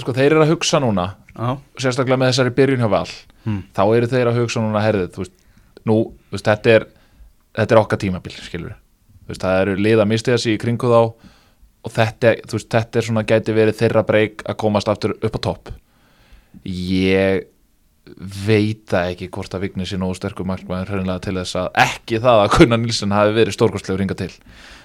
sko 0.02 0.16
þeir 0.16 0.32
eru 0.32 0.46
að 0.46 0.54
hugsa 0.56 0.80
núna 0.82 1.10
Já, 1.32 1.58
sérstaklega 1.80 2.18
með 2.20 2.32
þessari 2.32 2.56
byrjun 2.58 2.86
hjá 2.86 2.90
Val 2.92 3.10
Hmm. 3.42 3.64
þá 3.74 3.82
eru 3.98 4.06
þeir 4.06 4.28
að 4.30 4.36
hugsa 4.38 4.62
núna 4.62 4.82
herðið 4.86 5.08
þú 5.16 5.22
veist, 5.24 5.32
nú, 5.90 5.98
veist, 6.32 6.46
þetta 6.48 6.76
er 6.78 6.88
þetta 7.58 7.76
er 7.76 7.82
okkar 7.82 8.00
tímabil, 8.02 8.34
skilur 8.46 8.74
veist, 9.28 9.42
það 9.44 9.62
eru 9.66 9.76
lið 9.80 10.02
að 10.04 10.10
misti 10.12 10.32
þessi 10.34 10.56
í 10.56 10.60
kringu 10.62 10.90
þá 10.92 11.00
og 11.82 11.92
þetta, 11.96 12.36
veist, 12.52 12.70
þetta 12.74 13.00
er 13.02 13.08
svona 13.08 13.24
gæti 13.28 13.56
verið 13.58 13.80
þeirra 13.80 14.04
breyk 14.06 14.44
að 14.46 14.58
komast 14.62 14.90
aftur 14.92 15.16
upp 15.18 15.38
á 15.38 15.42
topp. 15.42 15.72
Ég 16.68 17.48
veit 18.46 18.82
það 18.92 19.12
ekki 19.14 19.28
hvort 19.32 19.54
að 19.56 19.64
Vigni 19.68 19.86
sé 19.88 19.98
nógu 20.02 20.18
sterkur 20.18 20.46
markmaður 20.50 20.90
hreinlega 20.96 21.22
til 21.24 21.36
þess 21.38 21.56
að 21.62 21.68
ekki 21.86 22.20
það 22.24 22.42
að 22.44 22.54
Gunnar 22.58 22.82
Nilsson 22.82 23.14
hafi 23.16 23.36
verið 23.38 23.56
stórkostlegur 23.56 24.02
ringa 24.02 24.18
til. 24.20 24.32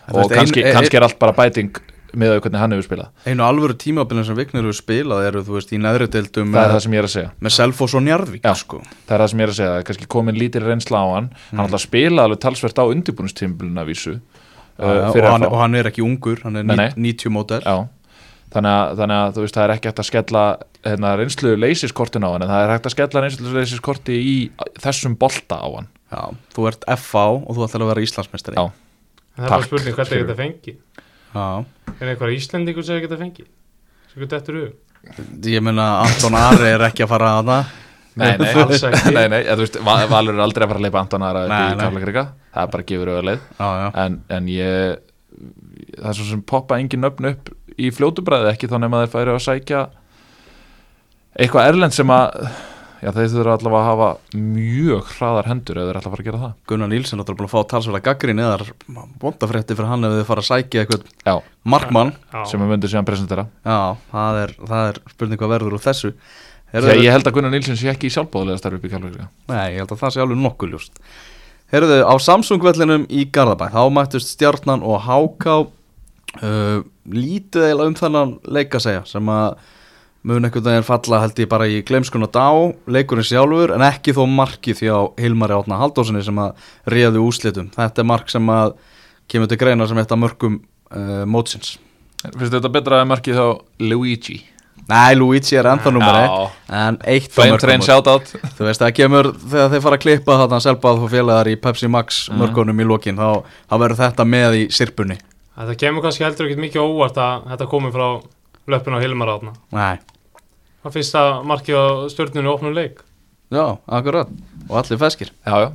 Þú 0.06 0.22
og 0.22 0.30
kannski, 0.36 0.62
ein- 0.62 0.76
kannski 0.76 0.98
er 1.00 1.06
allt 1.08 1.18
bara 1.18 1.34
bæting 1.36 1.72
með 2.18 2.34
að 2.34 2.40
hvernig 2.44 2.62
hann 2.62 2.74
hefur 2.74 2.86
spilað 2.86 3.28
einu 3.30 3.44
alvöru 3.46 3.76
tímabilin 3.80 4.26
sem 4.26 4.38
Vignir 4.38 4.64
hefur 4.64 4.76
spilað 4.78 5.26
eru 5.28 5.42
þú 5.46 5.56
veist 5.56 5.72
í 5.76 5.80
neðri 5.82 6.08
deildum 6.12 6.52
það 6.54 6.60
er 6.62 6.66
með, 6.66 6.74
það 6.74 6.84
sem 6.86 6.96
ég 6.96 7.02
er 7.02 7.08
að 7.08 7.14
segja 7.14 7.32
með 7.46 7.54
Selfoss 7.56 7.96
og 7.98 8.04
Njarðvík 8.06 8.46
Já. 8.46 8.54
sko. 8.62 8.80
það 9.06 9.16
er 9.16 9.24
það 9.24 9.30
sem 9.32 9.42
ég 9.42 9.46
er 9.48 9.52
að 9.52 9.58
segja, 9.60 9.72
það 9.72 9.80
er 9.82 9.86
kannski 9.90 10.08
komin 10.16 10.40
lítil 10.40 10.64
reynsla 10.66 11.02
á 11.02 11.06
hann 11.12 11.28
hann 11.50 11.64
alltaf 11.66 11.84
spilaði 11.84 12.24
alveg 12.30 12.40
talsvert 12.46 12.80
á 12.80 12.84
undirbúinistímbilina 12.92 13.84
vísu 13.88 14.16
Já, 14.76 14.84
uh, 14.84 15.08
og, 15.08 15.20
hann, 15.24 15.46
og 15.48 15.58
hann 15.60 15.76
er 15.78 15.90
ekki 15.90 16.04
ungur 16.04 16.40
hann 16.44 16.60
er 16.60 16.66
Nei, 16.68 16.76
nei. 16.76 16.88
90 16.96 17.32
mótel 17.32 17.62
Já, 17.64 17.76
þannig 18.52 18.72
að, 18.76 18.96
þannig 19.00 19.20
að 19.22 19.36
þú 19.36 19.44
veist, 19.46 19.56
það 19.56 19.64
er 19.66 19.74
ekki 19.76 19.88
hægt 19.90 20.02
að 20.02 20.08
skella 20.10 20.42
hérna, 20.84 21.12
reynslu 21.20 21.54
leysiskortin 21.56 22.26
á 22.26 22.30
hann 22.34 22.44
en 22.44 22.52
það 22.52 22.64
er 22.64 22.72
hægt 22.74 22.88
að 22.90 22.94
skella 22.96 23.22
reynslu 23.24 23.54
leysiskorti 23.56 24.18
í 24.20 24.34
þessum 24.84 25.16
bolta 25.20 25.60
á 25.64 25.68
hann 25.68 25.88
Já, 26.12 26.20
þú 26.54 26.68
ert 26.70 26.84
FA 27.02 27.24
og 27.40 27.56
þú 27.56 27.64
ætlar 27.66 27.86
að 27.86 27.90
vera 27.94 28.04
Íslandsmeistari 28.04 28.60
Já. 28.60 28.68
En 29.36 29.42
það 29.42 29.48
er 29.48 29.52
bara 29.52 29.66
spurning 29.66 29.96
hvernig 29.96 30.22
þetta 30.22 30.36
fengi. 30.38 30.72
Er 31.34 32.12
eitthvað 32.12 32.34
Íslendingur 32.36 32.84
sem 32.86 33.00
þetta 33.02 33.18
fengi 33.20 33.44
sem 34.12 34.22
getur 34.22 34.38
eftir 34.38 34.58
hug? 34.60 34.76
Ég 35.46 35.62
meina 35.62 35.84
Anton 36.02 36.34
Ari 36.38 36.70
er 36.74 36.82
ekki 36.88 37.04
að 37.06 37.10
fara 37.14 37.32
að 37.40 37.50
það 37.50 37.74
Nei, 38.16 38.30
nei, 38.40 38.48
Alls 38.62 38.82
ekki. 38.88 39.10
nei, 39.12 39.26
nei 39.28 39.42
veist, 39.60 39.76
Va- 39.84 40.06
Valur 40.08 40.34
er 40.38 40.40
aldrei 40.46 40.64
að 40.64 40.70
fara 40.72 40.80
að 40.80 40.86
leipa 40.86 41.00
Anton. 41.02 41.24
Kaflakrika 41.82 42.22
það 42.56 42.62
er 42.62 42.70
bara 42.72 42.82
að 42.82 42.88
gefur 42.90 43.10
auðarleið 43.12 43.42
Já, 43.60 43.68
já, 43.82 43.88
en, 44.06 44.16
en 44.38 44.48
ég 44.48 45.02
það 46.00 46.08
er 46.10 46.16
svo 46.16 46.28
sem 46.30 46.42
poppa 46.48 46.78
engin 46.80 47.04
nöfn 47.04 47.28
upp 47.34 47.50
í 47.76 47.90
fljótubræði 47.92 48.48
ekki 48.54 48.70
þá 48.72 48.78
nema 48.80 49.02
þeir 49.04 49.12
færi 49.12 49.34
að 49.34 49.42
sækja 49.44 49.82
eitthvað 51.36 51.68
erlend 51.74 51.92
sem 51.96 52.08
að 52.16 52.48
já 53.02 53.10
þeir 53.12 53.30
þurfa 53.34 53.54
allavega 53.58 53.82
að 53.82 53.88
hafa 53.90 54.38
mjög 54.40 55.12
hraðar 55.16 55.50
hendur 55.50 55.80
ef 55.80 55.86
þeir 55.88 56.00
ætla 56.00 56.10
að 56.10 56.14
fara 56.16 56.24
að 56.24 56.28
gera 56.30 56.42
það. 56.42 56.56
Gunnar 56.70 56.90
Nílsson 56.92 57.22
ætlar 57.22 57.38
búin 57.38 57.48
að 57.48 57.54
fá 57.54 57.70
talsverða 57.72 58.02
gaggrin 58.08 58.42
eða 58.42 58.66
bóndafrétti 59.22 59.76
fyrir 59.76 59.90
hann 59.92 60.08
ef 60.08 60.16
þið 60.16 60.26
fara 60.30 60.44
að 60.44 60.50
sækja 60.50 60.82
eitthvað 60.82 61.06
já, 61.26 61.34
markmann. 61.76 62.12
Já. 62.32 62.42
sem 62.50 62.64
við 62.64 62.72
myndum 62.72 62.92
síðan 62.92 63.08
presentera. 63.08 63.46
Já, 63.66 63.78
það 64.10 64.42
er, 64.42 64.58
það 64.72 64.90
er 64.90 65.00
spurning 65.14 65.42
hvað 65.42 65.54
verður 65.56 65.78
úr 65.78 65.86
þessu. 65.86 66.12
Þegar 66.72 67.00
ég 67.00 67.14
held 67.14 67.28
að 67.28 67.36
Gunnar 67.36 67.52
Nilsson 67.54 67.78
sé 67.78 67.88
ekki 67.92 68.08
í 68.08 68.12
sjálfbóðulega 68.12 68.58
starfi 68.60 68.80
upp 68.80 68.86
í 68.86 68.90
Keflavík 68.90 69.20
Nei, 69.52 69.76
ég 69.76 69.80
held 69.80 69.92
að 69.94 70.00
það 70.02 70.14
sé 70.14 70.22
alveg 70.24 70.40
nokkuð 70.42 70.72
ljúst 70.74 71.00
Herðu, 71.72 71.98
á 72.06 72.14
Samsung-vellinum 72.22 73.06
í 73.10 73.24
Garðabæ 73.34 73.68
þá 73.74 73.80
mættust 73.94 74.32
Stjarnan 74.34 74.84
og 74.86 75.00
Háká 75.06 75.54
uh, 75.62 76.82
lítið 77.06 77.68
eiginlega 77.68 77.90
um 77.90 77.96
þennan 77.98 78.34
leik 78.54 78.76
að 78.76 78.84
segja 78.86 79.04
sem 79.08 79.30
að 79.30 79.56
mun 80.26 80.42
einhvern 80.48 80.64
veginn 80.66 80.86
falla 80.86 81.20
held 81.22 81.38
ég 81.38 81.48
bara 81.50 81.68
í 81.70 81.78
glemskuna 81.86 82.26
dá, 82.34 82.46
leikurinn 82.90 83.26
sjálfur 83.28 83.72
en 83.76 83.84
ekki 83.86 84.14
þó 84.16 84.24
markið 84.26 84.80
því 84.80 84.88
á 84.90 85.00
Hilmari 85.22 85.54
Átna 85.54 85.78
Haldósinni 85.78 86.22
sem 86.26 86.40
að 86.42 86.66
réðu 86.90 87.22
úslitum 87.28 87.68
þetta 87.76 88.02
er 88.02 88.08
mark 88.10 88.32
sem 88.32 88.50
að 88.50 88.74
kemur 89.30 89.50
til 89.50 89.58
greina 89.60 89.86
sem 89.86 89.98
eitt 90.02 90.12
af 90.14 90.18
mörgum 90.22 90.58
uh, 90.90 91.22
mótsins. 91.30 91.76
Finnst 92.26 92.52
þetta 92.56 92.70
betra 92.74 93.00
að 93.04 93.08
markið 93.12 93.38
þá 93.38 93.46
Luigi? 93.86 94.38
Nei, 94.86 95.14
Luigi 95.18 95.56
er 95.58 95.66
enda 95.66 95.90
numeri 95.90 96.24
Já. 96.26 96.50
en 96.78 96.98
eitt 97.10 97.30
Flame 97.34 97.56
mörgum 97.56 97.80
Þú 98.58 98.66
veist, 98.68 98.82
það 98.82 98.92
kemur, 98.98 99.28
þegar 99.50 99.70
þeir 99.72 99.82
fara 99.86 99.98
að 99.98 100.02
klippa 100.04 100.36
þarna 100.42 100.60
selbað 100.62 101.02
og 101.06 101.10
félagar 101.10 101.50
í 101.50 101.56
Pepsi 101.58 101.88
Max 101.90 102.28
Mhm. 102.30 102.38
mörgunum 102.42 102.80
í 102.82 102.86
lokin, 102.86 103.16
þá, 103.18 103.42
þá 103.70 103.74
verður 103.82 104.02
þetta 104.04 104.26
með 104.26 104.58
í 104.60 104.66
sirpunni. 104.70 105.18
Þetta 105.56 105.78
kemur 105.80 106.02
kannski 106.04 106.24
heldur 106.26 106.46
ekkert 106.46 106.62
mikið 106.66 106.82
óvart 106.86 107.16
að 107.18 107.46
þetta 107.50 107.66
komi 107.72 107.90
frá 107.94 108.06
löppin 108.68 108.94
á 108.94 109.02
Hilmar 109.02 109.28
átna 109.34 109.52
Nei, 109.72 109.98
Að 110.86 110.94
markið 111.46 111.78
á 111.78 111.86
stjórnunu 112.12 112.52
opnum 112.52 112.76
leik 112.76 113.02
já, 113.50 113.76
akkurat 113.86 114.30
og 114.68 114.74
allir 114.80 115.00
feskir. 115.00 115.32
já, 115.46 115.66
já, 115.66 115.70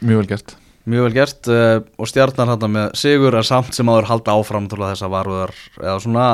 mjög 0.00 0.22
vel 0.22 0.30
gert 0.34 0.56
Mjög 0.90 1.04
vel 1.06 1.16
gert 1.18 1.50
uh, 1.52 1.82
og 2.00 2.08
stjarnar 2.08 2.54
þetta 2.54 2.68
með 2.72 2.94
sigur 2.98 3.36
er 3.36 3.46
samt 3.46 3.76
sem 3.76 3.90
aður 3.92 4.08
halda 4.08 4.32
áfram 4.40 4.64
til 4.70 4.80
þess 4.80 5.04
að 5.04 5.12
varúðar 5.12 5.52
eða 5.76 5.98
svona, 6.00 6.28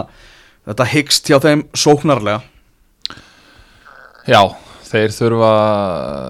þetta 0.68 0.86
hyggst 0.92 1.30
hjá 1.32 1.40
þeim 1.42 1.64
sóknarlega. 1.76 2.44
Já, 4.30 4.40
þeir 4.86 5.14
þurfa 5.16 5.50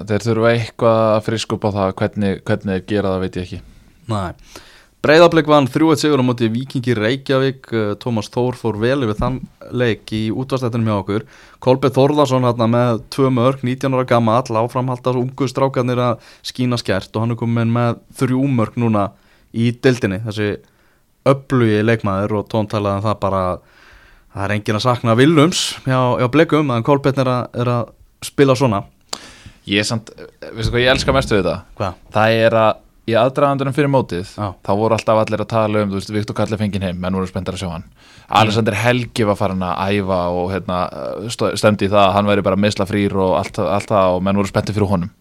þeir 0.08 0.24
þurfa 0.26 0.52
eitthvað 0.54 1.02
að 1.12 1.26
á 1.68 1.70
það 1.76 1.92
hvernig, 2.00 2.40
hvernig 2.48 2.72
þeir 2.72 2.88
gera 2.90 3.12
það 3.12 3.26
veit 3.26 3.36
ég 3.38 3.46
ekki 3.46 3.60
Nei. 4.06 4.32
Breiðablík 5.06 5.46
vann 5.46 5.68
3-1 5.70 6.00
sigur 6.02 6.18
á 6.18 6.24
móti 6.26 6.48
Víkingi 6.50 6.94
Reykjavík. 6.98 7.68
Uh, 7.70 7.90
Tómas 8.02 8.26
Þór 8.34 8.56
fór 8.58 8.78
vel 8.82 9.04
yfir 9.06 9.14
þann 9.20 9.36
leik 9.70 10.10
í 10.10 10.32
útvastættinum 10.34 10.88
hjá 10.90 10.96
okkur. 10.98 11.26
Kolbjörn 11.62 11.94
Þórðarsson 11.94 12.46
með 12.72 13.02
tvö 13.14 13.28
mörg 13.30 13.60
19 13.62 13.94
ára 13.94 14.06
gamma 14.10 14.34
all 14.40 14.58
áframhalda 14.64 15.12
ungu 15.20 15.46
strákarnir 15.46 16.00
að 16.02 16.24
skína 16.42 16.78
skert 16.80 17.14
og 17.14 17.22
hann 17.22 17.36
er 17.36 17.38
komin 17.38 17.70
með 17.76 18.00
þrjú 18.18 18.48
mörg 18.50 18.74
núna 18.82 19.04
í 19.54 19.68
dildinni 19.70 20.18
þessi 20.24 20.48
öflugi 21.26 21.84
leikmaður 21.86 22.40
og 22.40 22.48
tón 22.50 22.66
talaði 22.72 22.98
um 22.98 23.04
það 23.06 23.20
bara 23.22 23.42
það 24.34 24.42
er 24.48 24.54
engin 24.56 24.80
að 24.80 24.84
sakna 24.88 25.14
Vilums 25.20 25.60
hjá, 25.86 26.00
hjá 26.18 26.26
blikum 26.34 26.72
en 26.74 26.86
Kolbjörn 26.86 27.22
er, 27.22 27.30
að- 27.30 27.62
er 27.62 27.70
að 27.76 27.94
spila 28.26 28.58
svona. 28.58 28.82
Ég 29.70 29.84
er 29.84 29.86
samt, 29.86 30.10
veistu 30.50 30.74
hvað 30.74 30.82
ég 30.82 30.92
elska 30.96 31.14
mest 31.14 31.30
við 31.30 31.44
þetta 31.44 31.56
Hvað? 31.78 32.02
Það 32.18 32.40
er 32.42 32.58
að 32.64 32.82
í 33.06 33.14
aðdragandunum 33.14 33.74
fyrir 33.76 33.90
mótið 33.92 34.32
Já. 34.34 34.48
þá 34.66 34.70
voru 34.80 34.96
alltaf 34.96 35.20
allir 35.20 35.42
að 35.44 35.50
tala 35.52 35.82
um, 35.84 35.90
þú 35.92 36.00
veist, 36.00 36.12
Viktor 36.14 36.36
Kalli 36.38 36.58
fengið 36.58 36.86
heim 36.88 36.98
menn 37.02 37.14
voru 37.14 37.28
spenntar 37.30 37.54
að 37.54 37.62
sjá 37.62 37.68
hann 37.70 37.84
Alexander 38.40 38.74
Helgi 38.74 39.26
var 39.28 39.38
farin 39.38 39.62
að 39.62 40.00
æfa 40.00 40.20
og 40.34 40.48
hérna, 40.50 40.78
stemdi 41.30 41.86
í 41.86 41.92
það 41.92 42.02
að 42.02 42.14
hann 42.16 42.30
væri 42.30 42.44
bara 42.48 42.58
meðsla 42.58 42.86
frýr 42.88 43.14
og 43.14 43.36
allt, 43.38 43.60
allt 43.62 43.92
það 43.92 44.16
og 44.16 44.24
menn 44.26 44.40
voru 44.40 44.50
spenntir 44.50 44.74
fyrir 44.74 44.90
honum 44.90 45.12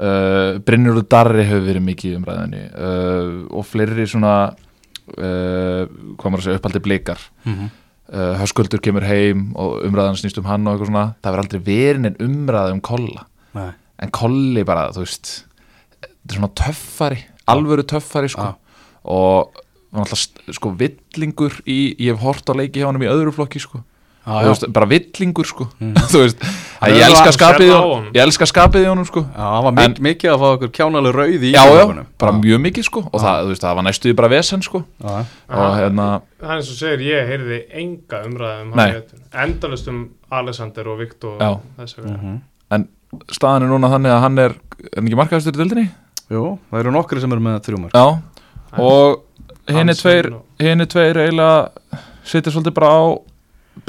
uh, 0.00 0.56
Brynjur 0.64 1.02
Darri 1.12 1.44
hefur 1.44 1.66
verið 1.66 1.86
mikið 1.90 2.14
í 2.14 2.20
umræðinni 2.22 2.62
uh, 2.70 3.28
og 3.52 3.68
fleiri 3.68 4.08
svona 4.08 4.34
uh, 4.48 5.84
maður 6.16 6.40
að 6.40 6.48
segja, 6.48 6.62
uppaldi 6.62 6.84
blikar 6.86 7.28
Mm 7.44 7.54
-hmm. 7.54 7.76
Höskuldur 8.10 8.80
kemur 8.82 9.04
heim 9.06 9.52
og 9.54 9.84
umræðan 9.86 10.16
snýst 10.18 10.38
um 10.38 10.44
hann 10.44 10.66
og 10.66 10.72
eitthvað 10.74 10.88
svona 10.88 11.14
það 11.22 11.30
verður 11.30 11.44
aldrei 11.44 11.60
verið 11.60 12.06
en 12.06 12.16
umræða 12.18 12.72
um 12.72 12.80
kolla 12.80 13.22
Nei. 13.54 13.70
en 14.02 14.10
kolli 14.10 14.64
bara, 14.64 14.90
þú 14.90 15.04
veist 15.04 15.46
þetta 16.20 16.34
er 16.34 16.38
svona 16.40 16.54
töffari, 16.62 17.20
alvöru 17.50 17.86
töffari 17.88 18.28
sko. 18.32 18.42
Já. 18.42 18.54
og 19.04 19.54
hann 19.92 20.04
alltaf 20.04 20.54
sko 20.54 20.74
villingur 20.78 21.60
í, 21.66 21.96
ég 21.98 22.12
hef 22.14 22.20
hort 22.22 22.50
á 22.50 22.54
leiki 22.54 22.80
hjá 22.82 22.86
hann 22.90 23.00
í 23.00 23.08
öðru 23.10 23.32
flokki 23.34 23.58
sko. 23.62 23.80
Já. 24.20 24.44
veist, 24.44 24.66
bara 24.72 24.86
villingur 24.86 25.48
sko. 25.48 25.66
Þú 26.12 26.20
veist, 26.20 26.42
ég 26.92 27.02
elska 27.06 27.32
skapið 27.34 27.70
ég 28.12 28.20
elska 28.22 28.46
skapið 28.48 28.84
í 28.84 28.90
honum 28.90 29.06
sko 29.08 29.22
Já, 29.24 29.40
hann 29.40 29.64
var 29.66 29.74
mik 29.78 30.00
mikið 30.04 30.32
að 30.34 30.42
fá 30.42 30.46
okkur 30.50 30.72
kjánaleg 30.76 31.16
rauð 31.16 31.46
í 31.48 31.52
já, 31.54 31.62
já, 31.64 32.04
bara 32.20 32.34
mjög 32.36 32.60
mikið 32.66 32.86
sko 32.86 33.02
og 33.08 33.16
það, 33.24 33.48
veist, 33.50 33.64
það 33.64 33.78
var 33.80 33.86
næstuði 33.88 34.16
bara 34.20 34.30
vesen 34.32 34.64
sko 34.66 34.82
og 35.08 35.74
hérna, 35.80 36.06
Það 36.40 36.52
er 36.52 36.60
eins 36.60 36.70
og 36.72 36.78
segir, 36.78 37.04
ég 37.08 37.32
heyrði 37.32 37.58
enga 37.82 38.22
umræðum 38.28 38.76
Nei. 38.78 38.88
endalust 39.46 39.90
um 39.92 40.02
Alexander 40.40 40.92
og 40.92 41.00
Viktor 41.00 41.40
og 41.48 41.64
þess 41.80 41.98
að 41.98 42.10
Mhm. 42.12 42.38
en 42.76 42.88
staðan 43.32 43.64
er 43.66 43.72
núna 43.72 43.90
þannig 43.90 44.14
að 44.14 44.20
hann 44.28 44.38
er 44.38 44.50
er 44.54 44.96
hann 44.96 45.08
ekki 45.08 45.18
markaðistur 45.18 45.56
í 45.56 45.60
dildinni? 45.60 45.88
Jú, 46.30 46.44
það 46.70 46.82
eru 46.82 46.94
nokkri 46.94 47.22
sem 47.22 47.32
eru 47.34 47.42
með 47.42 47.58
þrjumar 47.66 47.94
já, 47.96 48.04
og 48.78 49.70
henni 49.70 49.96
tveir 49.98 50.30
henni 50.60 50.86
tveir 50.90 51.18
eiginlega 51.24 52.00
sitja 52.30 52.52
svolítið 52.52 52.76
bara 52.76 52.90
á 52.94 53.02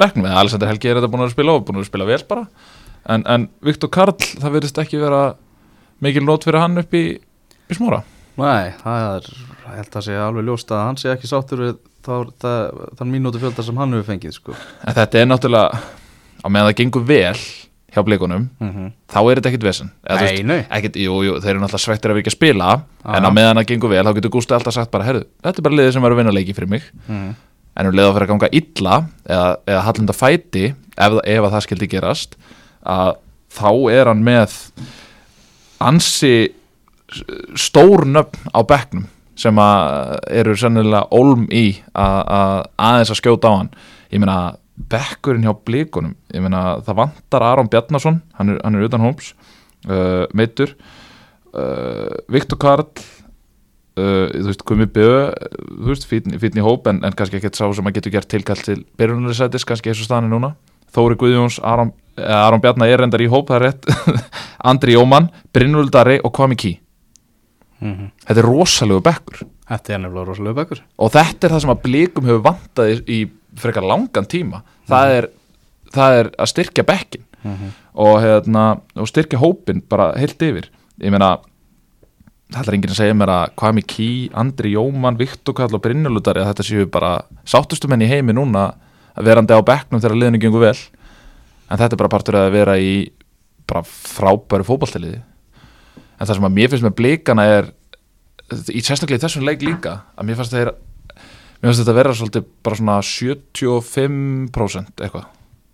bekknum. 0.00 0.26
Eða 0.26 0.40
Alexander 0.40 0.70
Helgi 0.70 0.90
er 0.90 0.98
þetta 0.98 1.10
búin 1.12 1.26
að 1.26 1.34
spila 1.34 1.54
og 1.58 1.66
búin 1.68 1.82
að 1.82 1.88
spila 1.90 2.08
vel 2.08 2.22
bara. 2.28 2.46
En, 3.12 3.24
en 3.30 3.46
Viktor 3.66 3.90
Karl, 3.92 4.16
það 4.18 4.56
verðist 4.56 4.80
ekki 4.82 5.00
vera 5.02 5.22
mikil 6.02 6.24
nót 6.26 6.46
fyrir 6.46 6.62
hann 6.62 6.82
upp 6.82 6.94
í, 6.98 7.04
í 7.70 7.78
smóra. 7.78 8.02
Nei, 8.40 8.72
það 8.80 9.06
er, 9.06 9.26
ég 9.66 9.80
held 9.80 9.96
að 9.98 10.06
sé 10.06 10.18
alveg 10.18 10.46
ljóst 10.48 10.70
að 10.72 10.84
hann 10.86 10.98
sé 11.00 11.10
ekki 11.12 11.28
sáttur 11.30 11.62
við 11.66 11.74
það, 12.06 12.30
þann 12.98 13.12
mínútu 13.12 13.42
fjölda 13.42 13.64
sem 13.66 13.78
hann 13.78 13.92
hefur 13.94 14.08
fengið 14.08 14.38
sko. 14.38 14.54
en 14.86 14.96
þetta 14.96 15.20
er 15.20 15.28
náttúrulega 15.28 15.82
á 16.42 16.46
meðan 16.48 16.70
það 16.70 16.78
gengur 16.80 17.04
vel 17.06 17.42
hjá 17.94 18.02
blikunum 18.06 18.48
mm 18.60 18.90
þá 19.12 19.18
er 19.28 19.36
þetta 19.40 19.50
ekkit 19.52 19.64
vesen. 19.66 19.90
Þeir 20.08 21.50
eru 21.52 21.60
náttúrulega 21.60 21.78
svektir 21.84 22.10
að 22.10 22.16
við 22.16 22.22
ekki 22.22 22.32
að 22.32 22.36
spila 22.38 22.68
Já. 23.04 23.16
en 23.18 23.26
á 23.28 23.30
meðan 23.30 23.58
það 23.60 23.66
gengur 23.72 23.90
vel 23.92 24.04
þá 24.06 24.14
getur 24.16 24.32
Gústi 24.32 24.54
alltaf 24.56 24.72
sagt 24.74 24.90
bara 24.94 25.04
herru, 25.04 25.24
þetta 25.44 25.58
er 25.60 25.66
bara 25.66 25.76
liðið 25.80 25.92
sem 25.92 26.02
var 26.06 26.14
að 26.14 26.20
vinna 26.22 26.32
leiki 26.32 26.54
fyrir 26.56 26.70
mig. 26.72 26.82
Mm. 27.08 27.34
en 27.76 27.86
um 27.88 27.92
liðið 27.96 28.08
að 28.08 28.14
fyrir 28.16 28.26
að 28.26 28.32
ganga 28.32 28.48
illa 28.52 28.96
eða, 29.28 29.56
eða 29.66 29.82
hallunda 29.86 30.12
fæti 30.16 30.64
ef, 30.72 31.12
ef 31.24 31.44
að 31.46 31.52
það 31.54 31.62
skildi 31.66 31.88
gerast 31.92 32.34
að 32.84 33.12
þá 33.52 33.68
er 33.92 34.10
hann 34.12 34.24
með 34.24 34.56
ansi 35.82 36.52
s- 37.12 37.24
stór 37.68 38.04
nöfn 38.08 38.48
á 38.54 38.60
bekknum 38.64 39.06
sem 39.36 39.56
að 39.58 40.18
eru 40.30 40.54
sennilega 40.56 41.06
ólm 41.10 41.46
í 41.50 41.78
að 41.96 42.66
aðeins 42.78 43.10
að 43.14 43.18
skjóta 43.20 43.48
á 43.48 43.52
hann. 43.56 43.70
Ég 44.12 44.20
meina 44.20 44.54
bekkurinn 44.76 45.46
hjá 45.46 45.54
blíkunum 45.66 46.14
ég 46.32 46.44
meina 46.44 46.80
það 46.84 47.00
vantar 47.02 47.46
Aron 47.46 47.70
Bjarnason 47.72 48.22
hann 48.38 48.54
er, 48.54 48.60
hann 48.64 48.78
er 48.78 48.86
utan 48.88 49.04
hóps 49.04 49.32
uh, 49.88 50.24
meittur 50.32 50.72
uh, 51.52 52.14
Viktor 52.32 52.60
Karl 52.60 52.88
uh, 53.98 54.28
þú 54.32 54.46
veist, 54.48 54.64
Gumi 54.68 54.88
Bjö 54.90 55.16
þú 55.32 55.88
veist, 55.90 56.06
fínn 56.08 56.60
í 56.60 56.64
hóp 56.64 56.88
en, 56.90 57.02
en 57.04 57.16
kannski 57.16 57.40
ekkert 57.40 57.58
sá 57.58 57.66
sem 57.68 57.88
að 57.88 57.98
getur 57.98 58.16
gert 58.16 58.30
tilkall 58.32 58.60
til 58.62 58.82
byrjunarlisætis, 59.00 59.66
kannski 59.68 59.92
eins 59.92 60.02
og 60.02 60.08
staðan 60.08 60.30
er 60.30 60.34
núna. 60.34 60.54
Þóri 60.92 61.16
Guðjóns, 61.20 61.56
Aron, 61.64 61.94
eh, 62.20 62.36
Aron 62.36 62.60
Bjarnar 62.60 62.90
er 62.92 63.00
reyndar 63.00 63.22
í 63.24 63.28
hóp, 63.32 63.48
það 63.48 63.58
er 63.58 63.66
rétt. 63.68 64.26
Andri 64.70 64.96
Jómann, 64.96 65.30
Brynvöldari 65.56 66.20
og 66.22 66.34
Kwami 66.36 66.58
Key 66.60 66.78
Mm 67.82 68.12
þetta 68.22 68.38
er 68.38 68.46
rosalegu 68.46 69.02
bekkur. 69.02 69.38
Þetta 69.66 69.92
er 69.94 70.00
nefnilega 70.04 70.26
rosalega 70.28 70.54
bekkur. 70.60 70.82
Og 71.02 71.08
þetta 71.10 71.46
er 71.46 71.54
það 71.54 71.62
sem 71.64 71.72
að 71.72 71.80
blikum 71.82 72.28
hefur 72.28 72.44
vantað 72.44 72.92
í 73.10 73.16
frekar 73.60 73.84
langan 73.86 74.26
tíma. 74.28 74.62
Það, 74.88 75.14
er, 75.18 75.28
það 75.92 76.18
er 76.22 76.30
að 76.38 76.50
styrkja 76.54 76.84
bekkin 76.88 77.24
Mhm. 77.42 77.72
og, 77.98 78.20
hérna, 78.22 78.80
og 78.94 79.08
styrkja 79.10 79.38
hópin 79.42 79.80
bara 79.88 80.12
heilt 80.16 80.38
yfir. 80.38 80.68
Ég 81.02 81.10
meina 81.10 81.38
það 82.52 82.68
er 82.68 82.74
enginn 82.76 82.92
að 82.92 83.00
segja 83.00 83.14
mér 83.18 83.32
að 83.32 83.54
Kwami 83.56 83.82
Key, 83.82 84.28
Andri 84.32 84.74
Jómann, 84.76 85.16
Viktor 85.18 85.52
Kall 85.56 85.74
og 85.74 85.82
Brynjuludari 85.82 86.38
að 86.44 86.52
þetta 86.52 86.66
séu 86.68 86.86
bara 86.86 87.22
sáttustu 87.44 87.88
menn 87.88 88.02
í 88.04 88.08
heimi 88.08 88.32
núna 88.36 88.74
verandi 89.16 89.56
á 89.56 89.60
bekknum 89.64 90.00
þegar 90.00 90.14
liðinu 90.20 90.38
gengur 90.40 90.60
vel. 90.68 90.78
En 91.70 91.78
þetta 91.78 91.92
er 91.96 92.00
bara 92.04 92.12
partur 92.14 92.34
að 92.38 92.52
vera 92.52 92.76
í 92.78 93.10
bara 93.66 93.82
frábæru 93.82 94.64
fótballtiliði 94.68 95.18
en 96.20 96.26
það 96.28 96.34
sem 96.36 96.44
að 96.46 96.54
mér 96.54 96.70
finnst 96.70 96.84
með 96.86 96.94
blikana 96.98 97.44
er 97.58 97.70
í 98.70 98.82
sérstaklega 98.84 99.18
í 99.18 99.22
þessum 99.24 99.46
leik 99.48 99.62
líka 99.64 100.02
að 100.14 100.26
mér 100.28 100.36
fannst 100.38 100.52
þeir 100.54 100.70
mér 101.62 101.70
fannst 101.70 101.82
þetta 101.84 101.94
vera 102.00 102.12
svolítið 102.18 102.44
bara 102.66 102.76
svona 102.78 102.96
75% 103.06 105.02
eitthvað 105.06 105.28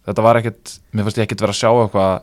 þetta 0.09 0.25
var 0.25 0.39
ekkert, 0.41 0.75
mér 0.97 1.07
fannst 1.07 1.19
ég 1.21 1.27
ekkert 1.29 1.43
vera 1.47 1.55
að 1.55 1.61
sjá 1.63 1.71
eitthvað 1.85 2.19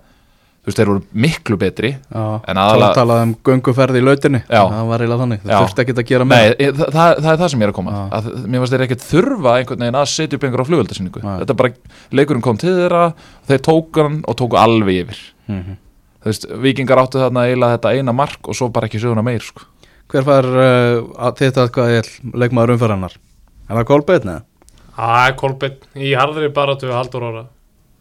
þú 0.66 0.70
veist 0.72 0.80
þeir 0.80 0.90
voru 0.90 1.02
miklu 1.22 1.56
betri 1.62 1.90
Já, 1.94 2.22
En 2.50 2.58
aðalega- 2.58 2.88
Þá 2.90 2.98
talaði 2.98 3.26
um 3.28 3.34
gönguferð 3.46 3.98
í 4.00 4.02
lautinni 4.02 4.40
Já. 4.50 4.62
Það 4.66 4.88
var 4.90 5.04
eiginlega 5.04 5.22
þannig, 5.22 5.42
það 5.46 5.62
þurfti 5.62 5.84
ekki 5.84 5.94
að 5.96 6.08
gera 6.10 6.26
með 6.26 6.42
Nei, 6.42 6.70
það, 6.72 6.90
það, 6.96 7.20
það 7.22 7.32
er 7.34 7.40
það 7.44 7.50
sem 7.54 7.60
ég 7.62 7.68
er 7.68 7.74
að 7.74 7.78
koma 7.78 7.92
að, 8.18 8.30
mér 8.50 8.60
fannst 8.64 8.74
þeir 8.76 8.86
ekkert 8.88 9.06
þurfa 9.06 9.54
einhvern 9.60 9.84
veginn 9.86 10.00
að 10.02 10.10
setja 10.16 10.40
upp 10.40 10.48
einhver 10.48 10.64
á 10.66 10.70
flugöldasynningu 10.72 11.22
Nei. 11.26 11.36
þetta 11.44 11.58
bara, 11.62 11.70
leikurinn 12.18 12.42
kom 12.48 12.58
til 12.58 12.74
þeirra 12.80 13.04
þeir 13.46 13.62
tóku 13.70 14.02
hann 14.08 14.18
og 14.26 14.36
tóku 14.42 14.58
alveg 14.58 15.04
yfir 15.06 15.20
Mhm. 15.46 15.78
þú 16.26 16.32
veist, 16.32 16.46
vikingar 16.66 16.98
áttu 16.98 17.22
þarna 17.22 17.46
eiginlega 17.46 17.78
þetta 17.78 17.94
eina 18.00 18.14
mark 18.18 18.48
og 18.50 18.56
svo 18.58 18.72
bara 18.74 18.88
ekki 18.90 18.98
söguna 18.98 19.22
meir 19.24 19.46
sko. 19.46 19.62
Hver 20.10 20.24
fær 20.26 20.46
uh, 20.50 21.02
að 21.30 21.38
þetta 21.38 21.70
hvað 21.70 21.90
er 22.00 22.10
leikmaður 22.34 22.74
umferðarnar? 22.74 23.14
Er 23.66 23.80
það 23.80 23.86
Kolbeinn 23.90 24.30
eða? 24.30 24.42
Það 24.96 25.20
er 25.26 25.36
Kolbeinn 25.42 26.02
í 26.06 26.10
harðri 26.14 26.50
baratu 26.54 26.90
við 26.90 26.98
Haldur 27.00 27.24
Óra 27.26 27.46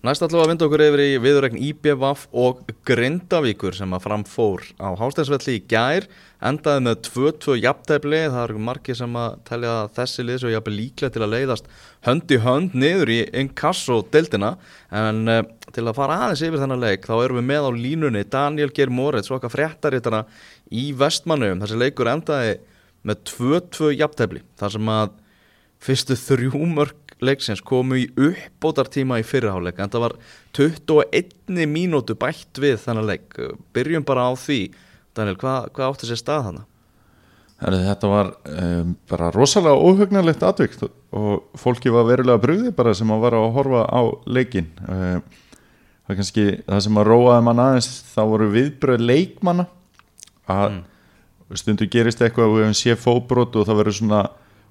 Næst 0.05 0.21
að 0.21 0.35
vinda 0.51 0.67
okkur 0.67 0.83
yfir 0.85 1.01
í 1.01 1.13
viðurregn 1.17 1.61
IBVF 1.65 2.27
og 2.37 2.59
Grindavíkur 2.85 3.73
sem 3.73 3.95
að 3.97 4.03
framfór 4.05 4.67
á 4.77 4.93
Hásteinsvelli 5.01 5.55
í 5.57 5.63
gær 5.65 6.05
endaði 6.45 6.83
með 6.85 6.99
2-2 7.07 7.57
jafntefli. 7.63 8.21
Það 8.27 8.43
eru 8.43 8.61
margir 8.67 8.99
sem 8.99 9.17
að 9.17 9.39
telja 9.49 9.79
að 9.79 9.95
þessi 9.97 10.27
lið 10.27 10.43
svo 10.43 10.53
jafnvel 10.53 10.77
líklega 10.77 11.15
til 11.15 11.25
að 11.25 11.33
leiðast 11.39 11.73
hönd 12.05 12.37
í 12.37 12.41
hönd 12.45 12.77
niður 12.85 13.15
í 13.17 13.19
inkasso 13.41 13.99
deildina 14.13 14.53
en 14.93 15.25
uh, 15.39 15.41
til 15.73 15.87
að 15.89 15.97
fara 16.03 16.21
aðeins 16.27 16.45
yfir 16.51 16.61
þennan 16.67 16.85
leik 16.85 17.09
þá 17.09 17.17
erum 17.23 17.41
við 17.41 17.51
með 17.55 17.65
á 17.65 17.71
línunni 17.81 18.29
Daniel 18.37 18.77
Geir 18.77 18.93
Moritz 18.93 19.33
og 19.33 19.41
okkar 19.41 19.57
fréttarittana 19.57 20.27
í 20.69 20.91
Vestmannum 21.01 21.65
þessi 21.65 21.81
leikur 21.81 22.13
endaði 22.13 22.59
með 23.09 23.25
2-2 23.33 23.95
jafntefli 23.97 24.45
þar 24.61 24.77
sem 24.77 24.97
að 25.01 25.21
fyrstu 25.85 26.17
þrjú 26.19 26.67
mörg 26.73 27.15
leiksins 27.25 27.63
komu 27.65 28.01
í 28.03 28.07
uppbótartíma 28.11 29.21
í 29.21 29.27
fyrirháleik 29.27 29.79
en 29.81 29.93
það 29.93 30.07
var 30.09 30.15
21 30.57 31.67
mínútu 31.71 32.17
bætt 32.19 32.61
við 32.61 32.79
þennan 32.83 33.09
leik. 33.09 33.37
Byrjum 33.77 34.07
bara 34.07 34.29
á 34.29 34.33
því. 34.39 34.61
Daniel, 35.15 35.39
hvað, 35.41 35.69
hvað 35.77 35.93
átti 35.93 36.11
sér 36.11 36.21
stað? 36.21 36.65
Herri, 37.63 37.79
þetta 37.87 38.11
var 38.11 38.33
um, 38.51 38.97
bara 39.09 39.31
rosalega 39.33 39.79
óhugnarlegt 39.79 40.43
atvikt 40.45 40.83
og 40.85 41.45
fólki 41.61 41.93
var 41.95 42.09
verulega 42.09 42.43
brugði 42.43 42.73
bara 42.75 42.95
sem 42.99 43.13
að 43.15 43.23
var 43.23 43.37
að 43.39 43.47
horfa 43.55 43.85
á 43.87 44.03
leikin 44.27 44.67
um, 44.83 45.23
það 46.05 46.13
er 46.13 46.19
kannski 46.19 46.47
það 46.67 46.83
sem 46.89 46.99
að 47.01 47.09
róaði 47.09 47.45
mann 47.47 47.63
aðeins 47.63 47.91
þá 48.11 48.21
voru 48.33 48.49
viðbröð 48.53 49.07
leikmanna 49.07 49.69
að 50.51 50.83
stundu 51.57 51.87
gerist 51.89 52.21
eitthvað 52.25 52.51
og 52.51 52.57
við 52.57 52.67
hefum 52.67 52.77
séð 52.81 52.99
fóbrot 53.05 53.57
og 53.61 53.69
það 53.69 53.81
verður 53.81 53.99
svona 54.01 54.21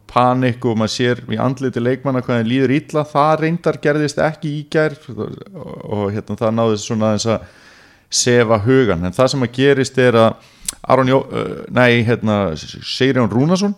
panik 0.09 0.65
og 0.65 0.77
maður 0.77 0.93
sér 0.93 1.21
í 1.31 1.39
andliti 1.41 1.81
leikmanna 1.81 2.21
hvað 2.23 2.41
það 2.41 2.49
líður 2.51 2.73
illa, 2.77 3.03
það 3.09 3.33
reyndar 3.41 3.79
gerðist 3.83 4.21
ekki 4.21 4.51
í 4.59 4.63
gær 4.71 4.95
og, 5.13 6.09
hérna, 6.13 6.37
það 6.39 6.55
náði 6.57 6.79
svona 6.83 7.11
aðeins 7.11 7.29
að 7.33 7.47
sefa 8.13 8.59
hugan, 8.61 9.07
en 9.07 9.15
það 9.15 9.31
sem 9.33 9.45
að 9.47 9.55
gerist 9.57 9.97
er 9.97 10.19
að 10.21 10.49
Aron 10.93 11.09
Jó, 11.09 11.19
uh, 11.23 11.63
nei, 11.73 12.03
hérna 12.05 12.37
Seirjón 12.59 13.31
Rúnason 13.31 13.73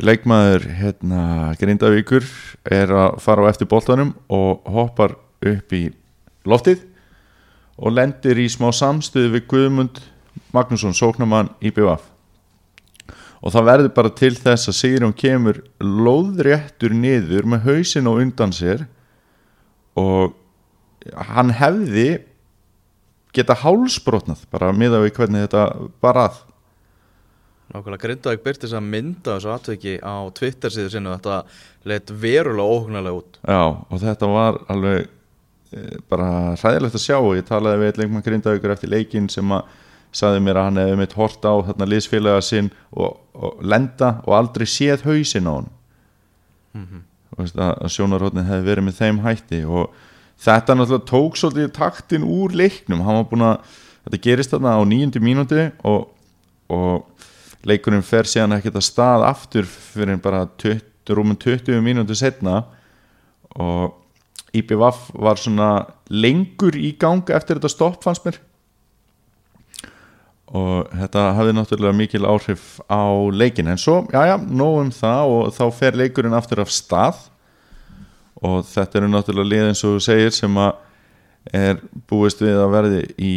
leikmaður 0.00 0.66
hérna 0.78 1.22
Grindavíkur 1.60 2.24
er 2.64 2.92
að 2.92 3.20
fara 3.24 3.44
á 3.44 3.50
eftir 3.50 3.68
boltanum 3.68 4.14
og 4.32 4.64
hoppar 4.68 5.16
upp 5.44 5.72
í 5.76 5.88
loftið 6.48 6.84
og 7.76 7.92
lendir 7.92 8.38
í 8.40 8.48
smá 8.48 8.70
samstuð 8.72 9.32
við 9.34 9.48
Guðmund 9.52 10.00
Magnússon, 10.52 10.96
sóknamann 10.96 11.52
í 11.60 11.72
BVF 11.72 12.15
og 13.42 13.52
það 13.54 13.68
verður 13.70 13.92
bara 13.96 14.12
til 14.16 14.32
þess 14.36 14.70
að 14.70 14.78
Sigrun 14.78 15.16
kemur 15.16 15.60
lóðréttur 15.82 16.94
niður 16.96 17.48
með 17.52 17.68
hausin 17.68 18.10
og 18.10 18.22
undan 18.24 18.54
sér 18.56 18.86
og 19.96 20.34
hann 21.30 21.52
hefði 21.56 22.08
geta 23.36 23.56
hálsbrotnað 23.60 24.46
bara 24.52 24.72
miða 24.76 25.02
við 25.04 25.16
hvernig 25.18 25.46
þetta 25.46 25.64
var 26.02 26.20
að. 26.26 26.38
Nákvæmlega 27.66 28.02
Grindavík 28.04 28.44
byrti 28.44 28.64
þess 28.64 28.78
að 28.78 28.90
mynda 28.92 29.34
þessu 29.34 29.50
atveki 29.52 29.96
á 29.98 30.16
Twitter 30.36 30.72
síðu 30.72 31.02
og 31.02 31.16
þetta 31.16 31.38
leitt 31.90 32.12
verulega 32.22 32.76
óhugnarlega 32.76 33.18
út. 33.18 33.40
Já, 33.42 33.64
og 33.74 34.02
þetta 34.02 34.30
var 34.30 34.60
alveg 34.72 35.08
e, 35.74 35.82
bara 36.08 36.28
hræðilegt 36.54 36.98
að 36.98 37.04
sjá 37.04 37.16
og 37.18 37.34
ég 37.36 37.48
talaði 37.48 37.82
við 37.82 38.00
leikmann 38.00 38.26
Grindavíkur 38.28 38.76
eftir 38.76 38.92
leikin 38.94 39.28
sem 39.32 39.56
að 39.56 39.74
saði 40.16 40.40
mér 40.44 40.60
að 40.60 40.68
hann 40.70 40.80
hefði 40.82 40.98
mitt 41.02 41.16
hort 41.18 41.44
á 41.44 41.52
þarna 41.68 41.88
liðsfélaga 41.92 42.42
sinn 42.44 42.70
og, 42.92 43.18
og 43.36 43.60
lenda 43.62 44.14
og 44.24 44.36
aldrei 44.38 44.66
séð 44.68 45.04
hausinn 45.08 45.50
á 45.50 45.54
hann 45.58 45.72
Mhm. 46.76 47.02
og 47.32 47.38
veist, 47.40 47.56
að, 47.56 47.72
að 47.84 47.92
sjónarhóttnin 47.94 48.48
hefði 48.48 48.66
verið 48.68 48.84
með 48.84 48.98
þeim 49.00 49.18
hætti 49.24 49.60
og 49.64 49.94
þetta 50.44 50.74
náttúrulega 50.76 51.08
tók 51.08 51.38
svolítið 51.40 51.70
taktin 51.72 52.26
úr 52.28 52.52
leiknum. 52.52 53.00
Hann 53.00 53.16
var 53.16 53.28
búin 53.30 53.44
að, 53.46 53.70
þetta 54.04 54.20
gerist 54.26 54.52
þarna 54.52 54.74
á 54.76 54.80
nýjundi 54.84 55.22
mínúti 55.24 55.62
og, 55.88 56.10
og 56.68 57.06
leikurinn 57.66 58.04
fer 58.04 58.28
síðan 58.28 58.58
ekkert 58.58 58.76
að 58.76 58.84
stað 58.90 59.24
aftur 59.30 59.64
fyrir 59.64 60.20
bara 60.22 60.44
20, 60.60 60.84
rúmum 61.16 61.38
20 61.40 61.80
mínúti 61.80 62.16
setna 62.18 62.64
og 63.56 63.96
IPVAF 64.56 65.10
var 65.16 65.40
svona 65.40 65.70
lengur 66.12 66.76
í 66.76 66.92
gang 67.00 67.24
eftir 67.32 67.56
þetta 67.56 67.72
stopp 67.72 68.04
fannst 68.04 68.24
mér 68.28 68.36
og 70.56 70.92
þetta 70.94 71.24
hafði 71.36 71.54
náttúrulega 71.56 71.96
mikil 71.96 72.28
áhrif 72.28 72.76
á 72.88 73.04
leikin 73.32 73.68
en 73.72 73.80
svo, 73.80 74.02
já 74.12 74.22
já, 74.30 74.36
nóg 74.36 74.78
um 74.84 74.92
það 74.94 75.32
og 75.34 75.50
þá 75.56 75.64
fer 75.74 75.98
leikurinn 76.00 76.36
aftur 76.36 76.62
af 76.64 76.72
stað. 76.72 77.26
Og 78.44 78.64
þetta 78.68 79.00
eru 79.00 79.10
náttúrulega 79.10 79.50
lið 79.50 79.68
eins 79.70 79.84
og 79.84 79.96
þú 79.96 80.04
segir 80.06 80.34
sem 80.36 80.58
að 80.60 80.72
er 81.56 81.78
búist 82.10 82.40
við 82.42 82.58
að 82.58 82.72
verði 82.72 83.02
í 83.22 83.34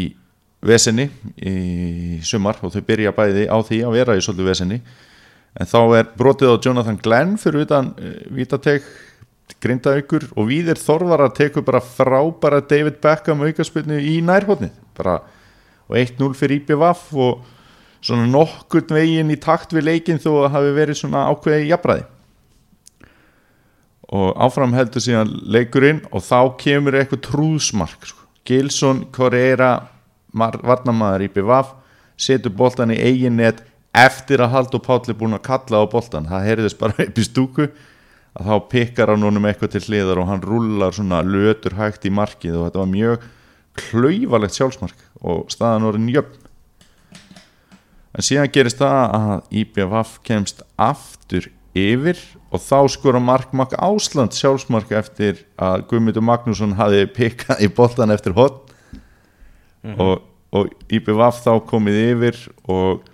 vesenni 0.65 1.07
í 1.37 2.19
sumar. 2.25 2.59
Og 2.63 2.73
þau 2.73 2.81
byrja 2.87 3.15
bæði 3.15 3.45
á 3.47 3.57
því 3.63 3.83
að 3.85 3.95
vera 3.99 4.17
í 4.17 4.23
svolítið 4.23 4.51
vesenni 4.51 4.81
en 5.59 5.67
þá 5.67 5.79
er 5.97 6.09
brotið 6.17 6.53
á 6.53 6.61
Jonathan 6.61 6.99
Glenn 7.01 7.37
fyrir 7.41 7.65
utan 7.65 7.93
uh, 7.97 8.19
Vítatek 8.35 8.85
Grindavíkur. 9.59 10.27
Og 10.37 10.47
Víðir 10.51 10.79
Þorvar 10.79 11.25
að 11.25 11.35
teku 11.41 11.63
bara 11.65 11.81
frábæra 11.83 12.61
David 12.61 12.99
Beckham 13.03 13.43
aukarspilnu 13.47 13.97
í 13.97 14.19
nærhóttnið 14.25 14.75
bara 14.99 15.19
og 15.89 15.97
1-0 15.97 16.37
fyrir 16.37 16.61
IPVAF 16.61 17.09
og 17.17 17.43
svona 17.99 18.29
nokkurn 18.29 18.95
veginn 18.95 19.33
í 19.33 19.39
takt 19.41 19.73
við 19.75 19.89
leikin 19.89 20.21
þó 20.21 20.45
að 20.45 20.53
hafi 20.55 20.73
verið 20.77 21.01
svona 21.01 21.25
ákveði 21.33 21.67
jafnræði 21.71 22.07
og 24.09 24.39
áfram 24.41 24.73
heldur 24.73 25.03
síðan 25.05 25.33
leikurinn 25.53 25.99
og 26.09 26.23
þá 26.25 26.55
kemur 26.57 26.97
eitthvað 26.97 27.27
trúðsmark 27.27 28.07
sko. 28.09 28.23
Gilson, 28.47 29.03
Correira 29.13 29.75
varnamaður 30.33 31.27
IPVAF 31.27 31.75
setur 32.19 32.53
boltan 32.57 32.93
í 32.93 32.97
eigin 32.97 33.37
net 33.37 33.61
eftir 33.95 34.41
að 34.41 34.53
Haldur 34.55 34.81
Páll 34.85 35.11
er 35.11 35.17
búin 35.17 35.37
að 35.37 35.45
kalla 35.45 35.81
á 35.81 35.85
boltan 35.89 36.29
það 36.29 36.47
heyrðist 36.47 36.79
bara 36.79 37.05
upp 37.05 37.19
í 37.19 37.25
stúku 37.25 37.67
að 38.39 38.49
þá 38.49 38.55
pikkar 38.71 39.13
hann 39.13 39.25
honum 39.25 39.47
eitthvað 39.49 39.75
til 39.75 39.83
hliðar 39.87 40.21
og 40.21 40.29
hann 40.29 40.43
rullar 40.45 40.95
svona 40.95 41.21
lötur 41.25 41.77
hægt 41.77 42.05
í 42.05 42.13
markið 42.13 42.57
og 42.57 42.67
þetta 42.67 42.81
var 42.81 42.91
mjög 42.93 43.29
klauvalegt 43.79 44.57
sjálfsmark 44.57 45.07
og 45.21 45.49
staðan 45.53 45.87
voru 45.87 46.03
jöfn. 46.13 46.45
En 48.17 48.25
síðan 48.25 48.51
gerist 48.51 48.79
það 48.81 48.99
að 49.15 49.57
IPVF 49.61 50.15
kemst 50.25 50.63
aftur 50.81 51.49
yfir 51.77 52.17
og 52.49 52.63
þá 52.63 52.89
skora 52.89 53.21
markmakk 53.21 53.75
Ásland 53.77 54.33
sjálfsmark 54.33 54.91
eftir 54.97 55.43
að 55.61 55.85
Guðmundur 55.91 56.25
Magnússon 56.25 56.73
hafi 56.79 57.05
pikkað 57.13 57.61
í 57.63 57.69
boltan 57.69 58.11
eftir 58.13 58.33
hot 58.37 58.73
og, 59.95 60.25
og 60.51 60.73
IPVF 60.89 61.43
þá 61.45 61.53
komið 61.69 62.01
yfir 62.07 62.41
og 62.65 63.05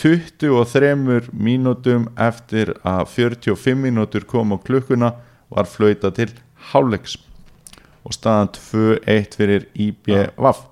23 0.00 0.92
mínútum 1.32 2.06
eftir 2.20 2.74
að 2.86 3.06
45 3.16 3.78
mínútur 3.80 4.26
kom 4.28 4.52
á 4.54 4.56
klukkuna 4.60 5.14
var 5.50 5.68
flauta 5.70 6.12
til 6.14 6.30
hálfleiks 6.72 7.16
og 8.06 8.14
staðan 8.14 8.52
2-1 8.54 9.36
fyrir 9.36 9.68
IBVF 9.74 10.64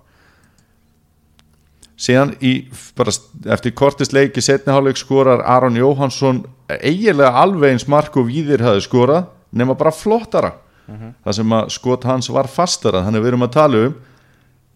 síðan 2.05 2.35
í, 2.43 2.55
bara 2.99 3.13
eftir 3.55 3.75
kortist 3.77 4.15
leiki 4.15 4.43
setni 4.43 4.75
hálfleik 4.75 4.99
skorar 4.99 5.45
Aron 5.47 5.79
Jóhansson 5.79 6.43
eiginlega 6.69 7.35
alveg 7.43 7.75
eins 7.75 7.87
mark 7.91 8.17
og 8.19 8.29
víðir 8.31 8.65
hafi 8.65 8.83
skorað 8.87 9.29
nema 9.55 9.77
bara 9.79 9.93
flottara. 9.95 10.57
Það 10.85 11.37
sem 11.39 11.55
að 11.57 11.69
skot 11.73 12.03
hans 12.05 12.29
var 12.35 12.51
fastara 12.51 13.05
þannig 13.07 13.23
við 13.23 13.31
erum 13.31 13.47
að 13.47 13.55
tala 13.55 13.85
um 13.87 13.95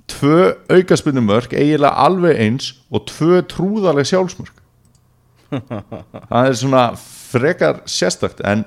tvö 0.09 0.55
aukaspunni 0.73 1.21
mörg 1.21 1.53
eiginlega 1.53 2.07
alveg 2.07 2.39
eins 2.41 2.71
og 2.89 3.05
tvö 3.11 3.43
trúðaleg 3.51 4.09
sjálfsmörg 4.09 4.55
það 6.31 6.49
er 6.49 6.57
svona 6.57 6.85
frekar 6.97 7.83
sérstakt 7.89 8.41
en 8.45 8.65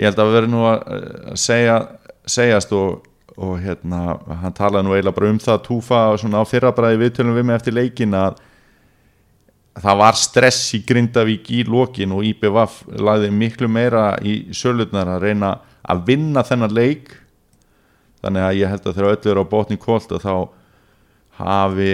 ég 0.00 0.08
held 0.08 0.20
að 0.20 0.30
við 0.30 0.38
verðum 0.38 0.56
nú 0.56 0.64
að 0.70 1.36
segja, 1.40 1.76
segjast 2.24 2.72
og, 2.76 3.04
og 3.36 3.58
hérna, 3.62 4.18
hann 4.42 4.54
talaði 4.56 4.86
nú 4.86 4.94
eiginlega 4.94 5.16
bara 5.16 5.30
um 5.30 5.40
það 5.42 5.64
túfa 5.66 6.00
svona 6.20 6.42
á 6.42 6.44
fyrrabræði 6.48 7.00
viðtölum 7.04 7.36
við 7.38 7.46
mig 7.48 7.58
eftir 7.60 7.76
leikin 7.76 8.16
að 8.18 8.40
það 9.80 9.98
var 10.02 10.18
stress 10.18 10.74
í 10.76 10.82
Grindavík 10.86 11.50
í 11.54 11.64
lokin 11.68 12.14
og 12.16 12.24
IBVF 12.26 12.80
lagði 13.00 13.30
miklu 13.34 13.68
meira 13.70 14.14
í 14.22 14.50
sölutnar 14.56 15.08
að 15.14 15.26
reyna 15.28 15.52
að 15.86 16.06
vinna 16.10 16.44
þennan 16.46 16.74
leik. 16.74 17.12
Þannig 18.20 18.46
að 18.46 18.58
ég 18.58 18.72
held 18.72 18.86
að 18.86 18.96
þegar 18.98 19.14
öll 19.14 19.30
eru 19.32 19.44
á 19.46 19.52
botni 19.52 19.78
kvólt 19.80 20.12
þá 20.20 20.34
hafi 21.40 21.92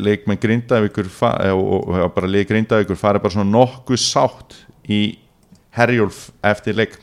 leikmenn 0.00 0.40
Grindavíkur 0.40 1.10
og 1.52 2.14
bara 2.14 2.30
leik 2.30 2.48
Grindavíkur 2.50 2.98
farið 3.00 3.24
bara 3.24 3.34
svona 3.34 3.52
nokkuð 3.52 4.00
sátt 4.00 4.56
í 4.88 5.18
Herjólf 5.76 6.30
eftir 6.44 6.78
leik. 6.78 6.96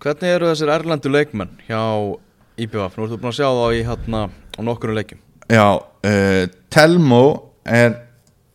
Hvernig 0.00 0.36
eru 0.36 0.48
þessir 0.50 0.72
erlendu 0.72 1.10
leikmenn 1.12 1.52
hjá 1.66 1.80
IPVF? 2.58 2.98
Nú 2.98 3.06
ertu 3.06 3.20
búin 3.20 3.32
að 3.32 3.38
sjá 3.40 3.48
þá 3.50 3.66
í 3.74 3.84
hérna 3.86 4.26
á 4.30 4.60
nokkurnu 4.64 4.96
leikjum. 4.98 5.22
Já, 5.50 5.66
uh, 5.78 6.42
Telmo 6.72 7.22
er 7.64 7.90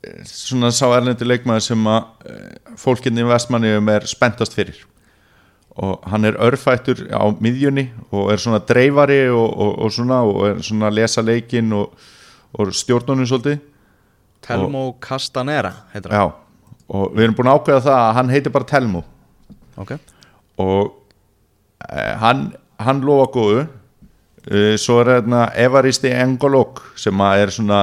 eh, 0.03 0.21
svona 0.25 0.71
sá 0.73 0.85
erlendu 0.87 1.27
leikmenn 1.27 1.61
sem 1.63 1.89
að 1.89 2.29
uh, 2.29 2.77
fólkinni 2.79 3.25
í 3.25 3.29
vestmannum 3.29 3.91
er 3.93 4.07
spenntast 4.09 4.55
fyrir. 4.57 4.79
Og 5.79 5.99
hann 6.11 6.27
er 6.27 6.39
örfættur 6.43 7.05
á 7.13 7.23
miðjunni 7.39 7.89
og 8.11 8.33
er 8.33 8.41
svona 8.41 8.59
dreifari 8.59 9.27
og, 9.31 9.47
og, 9.47 9.75
og 9.85 9.93
svona 9.95 10.23
og 10.27 10.41
er 10.49 10.63
svona 10.65 10.89
að 10.89 10.97
lesa 10.99 11.23
leikin 11.23 11.71
og 11.77 11.93
og 12.57 12.73
stjórnunum 12.73 13.27
svolítið. 13.29 13.59
Telmo 14.45 14.93
Castanera 15.01 15.73
heitir 15.93 16.13
hann. 16.13 16.31
Já, 16.31 16.69
og 16.89 17.11
við 17.13 17.27
erum 17.27 17.35
búin 17.37 17.51
að 17.51 17.59
ákveða 17.59 17.83
það 17.85 17.99
að 18.05 18.13
hann 18.17 18.31
heitir 18.33 18.55
bara 18.55 18.69
Telmo. 18.69 19.03
Ok, 19.79 19.91
og 20.59 20.93
eh, 21.89 22.15
hann, 22.23 22.47
hann 22.79 23.03
lofa 23.05 23.29
góðu. 23.35 23.65
eh, 23.65 23.75
svo 24.79 24.99
er 25.01 25.13
hérna 25.15 25.47
Evaristi 25.59 26.11
Engolok 26.15 26.81
sem 26.99 27.25
að 27.25 27.43
er 27.43 27.53
svona 27.53 27.81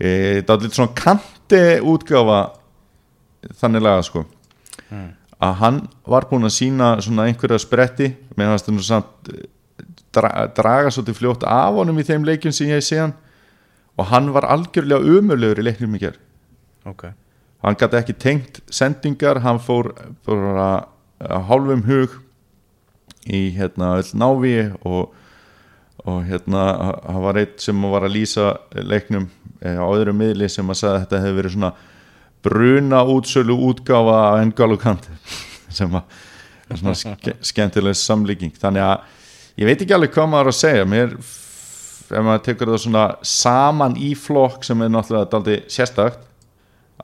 eh, 0.00 0.40
það 0.42 0.54
er 0.54 0.64
lítið 0.64 0.78
svona 0.78 0.96
kanti 0.98 1.62
útgáfa 1.92 2.40
þannig 3.60 3.86
laga 3.86 4.06
sko. 4.06 4.24
Að 5.40 5.54
hann 5.62 5.82
var 6.10 6.26
búin 6.28 6.44
að 6.44 6.56
sína 6.56 6.90
svona 7.00 7.28
einhverja 7.30 7.60
spretti. 7.62 8.10
Með 8.36 8.52
hans 8.52 8.66
þannig 8.66 8.88
samt 8.88 9.30
eh, 9.32 9.46
dra, 10.12 10.48
draga 10.56 10.90
svolítið 10.92 11.20
fljótt 11.20 11.46
af 11.48 11.78
honum 11.78 12.00
í 12.00 12.06
þeim 12.08 12.26
leikjum 12.28 12.56
sem 12.56 12.72
ég 12.72 12.84
sé 12.84 12.98
hann. 13.00 13.14
Og 13.96 14.10
hann 14.10 14.32
var 14.34 14.48
algjörlega 14.48 15.18
umöluður 15.18 15.62
í 15.62 15.70
leiknum 15.70 15.96
í 15.96 16.02
gerð 16.02 16.20
ok. 16.88 17.10
Hann 17.60 17.76
gæti 17.76 17.98
ekki 17.98 18.16
tengt 18.16 18.60
sendingar 18.72 19.42
hann 19.44 19.60
fór 19.60 19.92
bara 20.26 20.86
að 21.20 21.46
hálfum 21.50 21.84
hug 21.88 22.16
í 23.28 23.50
hérna 23.56 23.96
öll 24.00 24.12
návi 24.16 24.54
og, 24.80 25.10
og 26.08 26.24
hérna 26.28 26.64
hann 27.04 27.22
var 27.24 27.38
eitt 27.40 27.60
sem 27.60 27.82
var 27.92 28.06
að 28.06 28.16
lýsa 28.16 28.54
leiknum 28.72 29.28
eh, 29.60 29.76
á 29.76 29.84
öðru 29.84 30.14
miðli 30.16 30.48
sem 30.48 30.68
að 30.70 30.80
sagði 30.80 30.94
að 30.94 31.02
þetta 31.04 31.22
hefði 31.24 31.38
verið 31.38 31.56
svona 31.56 31.72
bruna 32.40 33.02
útsölu 33.04 33.56
útgáfa 33.68 34.16
af 34.30 34.44
engalukant 34.44 35.10
sem 35.78 35.98
er 36.00 36.80
svona 36.80 36.96
ske, 36.96 37.36
skemmtileg 37.44 37.98
samlíking 37.98 38.56
þannig 38.56 38.86
að 38.86 39.60
ég 39.60 39.68
veit 39.68 39.84
ekki 39.84 39.96
alveg 39.96 40.14
hvað 40.16 40.32
maður 40.32 40.52
að 40.54 40.58
segja 40.62 40.88
mér 40.88 41.14
ef 42.10 42.24
maður 42.26 42.42
tekur 42.48 42.72
það 42.72 42.82
svona 42.86 43.04
saman 43.26 43.98
í 44.00 44.14
flokk 44.18 44.64
sem 44.66 44.80
er 44.82 44.90
náttúrulega 44.92 45.30
daldi 45.34 45.60
sérstakt 45.70 46.26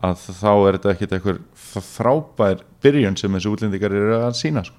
að 0.05 0.25
þá 0.41 0.51
er 0.55 0.79
þetta 0.79 0.93
ekkert 0.95 1.15
eitthvað 1.17 1.85
frábær 1.87 2.65
byrjun 2.85 3.17
sem 3.19 3.37
þessu 3.37 3.53
útlendingar 3.55 3.95
eru 3.97 4.19
að 4.19 4.35
sína 4.39 4.65
sko. 4.67 4.77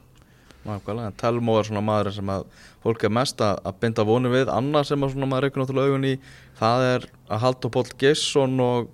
Nákvæmlega, 0.68 1.08
en 1.08 1.18
Telmo 1.20 1.56
er 1.58 1.68
svona 1.68 1.84
maður 1.86 2.12
sem 2.18 2.30
að 2.34 2.46
fólk 2.84 3.06
er 3.08 3.14
mest 3.16 3.42
að, 3.44 3.62
að 3.70 3.80
binda 3.84 4.06
vonu 4.08 4.32
við. 4.34 4.52
Annað 4.52 4.90
sem 4.90 5.02
maður 5.02 5.48
reykur 5.48 5.64
náttúrulega 5.64 5.94
augun 5.94 6.08
í 6.10 6.14
það 6.60 6.86
er 6.92 7.10
að 7.32 7.44
Haldur 7.46 7.74
Póll 7.74 7.92
Gesson 8.02 8.60
og, 8.64 8.90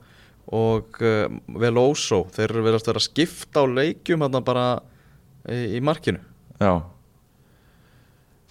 og 0.54 1.02
uh, 1.02 1.26
Veloso 1.64 2.24
þeir 2.36 2.50
eru 2.50 2.66
verið 2.68 2.82
að 2.82 2.90
vera 2.92 3.02
að 3.02 3.08
skipta 3.08 3.64
á 3.64 3.74
leikjum 3.80 4.26
hérna 4.26 4.44
bara 4.46 4.68
í, 5.50 5.80
í 5.80 5.84
markinu. 5.84 6.22
Já. 6.62 6.76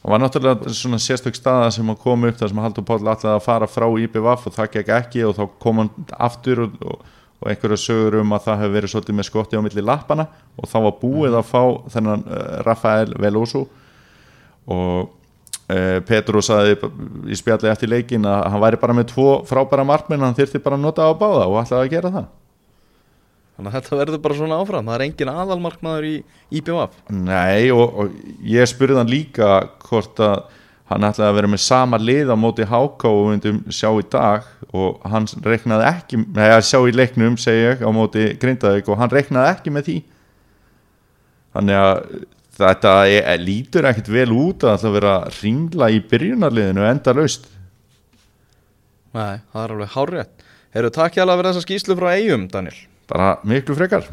Og 0.02 0.10
var 0.10 0.18
náttúrulega 0.18 0.74
svona 0.74 0.98
sérstök 0.98 1.38
staða 1.38 1.70
sem 1.70 1.90
að 1.92 2.00
koma 2.02 2.32
upp 2.32 2.40
þar 2.40 2.50
sem 2.50 2.62
Haldur 2.64 2.86
Páll 2.86 3.04
ætlaði 3.06 3.36
að 3.36 3.44
fara 3.44 3.70
frá 3.70 3.86
IPVF 3.86 4.48
og 4.50 4.56
það 4.56 4.72
gekk 4.76 4.94
ekki 4.98 5.26
og 5.28 5.36
þá 5.38 5.44
kom 5.62 5.82
hann 5.84 5.92
aftur 6.18 6.64
og, 6.66 6.80
og, 6.82 7.04
og 7.42 7.48
einhverja 7.50 7.80
sögur 7.82 8.20
um 8.20 8.34
að 8.36 8.44
það 8.46 8.60
hefur 8.62 8.76
verið 8.76 8.92
svolítið 8.92 9.18
með 9.18 9.28
skotti 9.28 9.58
á 9.58 9.64
milli 9.64 9.82
lappana 9.84 10.28
og 10.56 10.68
þá 10.70 10.76
var 10.86 11.00
búið 11.00 11.38
að 11.38 11.48
fá 11.48 11.62
þennan 11.96 12.22
uh, 12.28 12.44
Rafael 12.66 13.16
Veloso 13.18 13.64
og 14.70 15.10
uh, 15.10 15.98
Petru 16.06 16.42
saði 16.44 16.76
í 17.26 17.38
spjalli 17.38 17.72
eftir 17.72 17.90
leikin 17.90 18.28
að 18.30 18.46
hann 18.52 18.62
væri 18.62 18.80
bara 18.82 18.96
með 18.96 19.10
tvo 19.16 19.26
frábæra 19.48 19.86
markmenn 19.88 20.22
hann 20.22 20.38
þyrfti 20.38 20.62
bara 20.62 20.78
að 20.78 20.86
nota 20.86 21.10
á 21.10 21.12
báða 21.18 21.48
og 21.50 21.58
ætlaði 21.64 21.88
að 21.88 21.92
gera 21.96 22.14
það. 22.14 22.30
Þannig 23.52 23.68
að 23.68 23.76
þetta 23.76 23.98
verður 24.00 24.20
bara 24.24 24.36
svona 24.38 24.58
áfram 24.62 24.86
Það 24.88 24.94
er 24.94 25.02
engin 25.04 25.30
aðalmarkmaður 25.32 26.06
í 26.08 26.12
IPVF 26.56 26.94
Nei 27.12 27.68
og, 27.74 27.82
og 28.00 28.14
ég 28.48 28.70
spurði 28.70 28.96
hann 28.96 29.12
líka 29.12 29.50
hvort 29.84 30.22
að 30.24 30.46
hann 30.92 31.08
ætlaði 31.08 31.28
að 31.28 31.38
vera 31.38 31.50
með 31.52 31.62
sama 31.64 32.00
lið 32.00 32.32
á 32.32 32.36
móti 32.38 32.66
Háká 32.68 33.08
og 33.10 33.22
við 33.22 33.32
myndum 33.32 33.62
sjá 33.72 33.88
í 33.92 34.04
dag 34.12 34.46
og 34.72 35.06
hann 35.12 35.28
reiknaði 35.44 35.88
ekki 35.88 36.20
nei 36.22 36.48
að 36.48 36.66
sjá 36.68 36.78
í 36.80 36.94
leiknum 36.94 37.38
segi 37.40 37.64
ég 37.66 37.82
á 37.84 37.90
móti 37.94 38.28
Grindavík 38.42 38.90
og 38.92 39.00
hann 39.00 39.12
reiknaði 39.12 39.54
ekki 39.56 39.74
með 39.74 39.88
því. 39.88 39.96
Þannig 41.52 41.80
að 41.80 42.04
þetta 42.62 42.92
er, 43.08 43.32
lítur 43.40 43.88
ekkert 43.88 44.12
vel 44.12 44.30
út 44.36 44.64
að 44.68 44.84
það 44.84 44.96
vera 44.98 45.16
ringla 45.40 45.90
í 45.92 46.00
byrjunarliðinu 46.08 46.86
enda 46.88 47.16
laust 47.16 47.50
Nei, 49.12 49.42
það 49.52 49.62
er 49.62 49.72
alveg 49.74 49.90
hárrétt. 49.92 50.44
Heyrðu, 50.72 50.90
takk 50.96 51.16
hjá 51.16 51.22
að 51.26 51.34
vera 51.34 51.50
þessa 51.52 51.66
skýslu 51.66 51.96
frá 51.98 52.14
eigum, 52.16 52.46
Daniel. 52.48 52.78
Bara 53.10 53.34
miklu 53.44 53.76
frekar. 53.76 54.06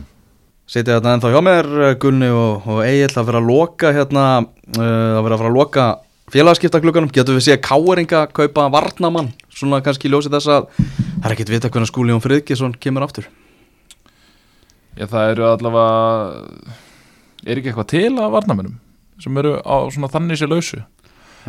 Sitið 0.70 0.98
þetta 0.98 1.14
ennþá 1.16 1.32
hjá 1.32 1.40
mér, 1.46 1.70
Gunni 2.02 2.28
og, 2.36 2.68
og 2.68 2.82
Egil 2.84 3.14
að 3.16 3.30
vera 3.30 3.40
að 3.40 3.48
loka 3.48 3.94
hérna, 3.96 4.26
uh, 4.76 4.82
að 4.84 5.22
vera 5.24 5.38
að 5.38 5.42
fara 5.42 5.52
að 5.54 5.56
loka 5.56 5.86
félagskiptaklukkanum, 6.34 7.10
getur 7.16 7.38
við 7.38 7.46
séð 7.48 7.62
káeringa 7.66 8.24
kaupa 8.36 8.68
varnamann, 8.74 9.32
svona 9.54 9.80
kannski 9.86 10.10
í 10.10 10.14
ljósi 10.14 10.32
þess 10.34 10.50
að 10.54 10.68
það 10.80 11.26
er 11.30 11.36
ekkit 11.36 11.52
vita 11.56 11.72
hvernig 11.74 11.90
skúli 11.92 12.14
Jón 12.14 12.24
Friðgjesson 12.24 12.76
kemur 12.82 13.06
aftur. 13.08 13.28
Já, 15.00 15.06
það 15.08 15.32
eru 15.34 15.46
allavega 15.48 15.90
er 17.48 17.60
ekki 17.62 17.72
eitthvað 17.72 17.90
til 17.94 18.14
að 18.20 18.34
varnamennum 18.36 18.78
sem 19.20 19.38
eru 19.42 19.58
á 19.64 19.76
svona 19.92 20.10
þannig 20.12 20.40
sér 20.40 20.52
lausu? 20.52 20.80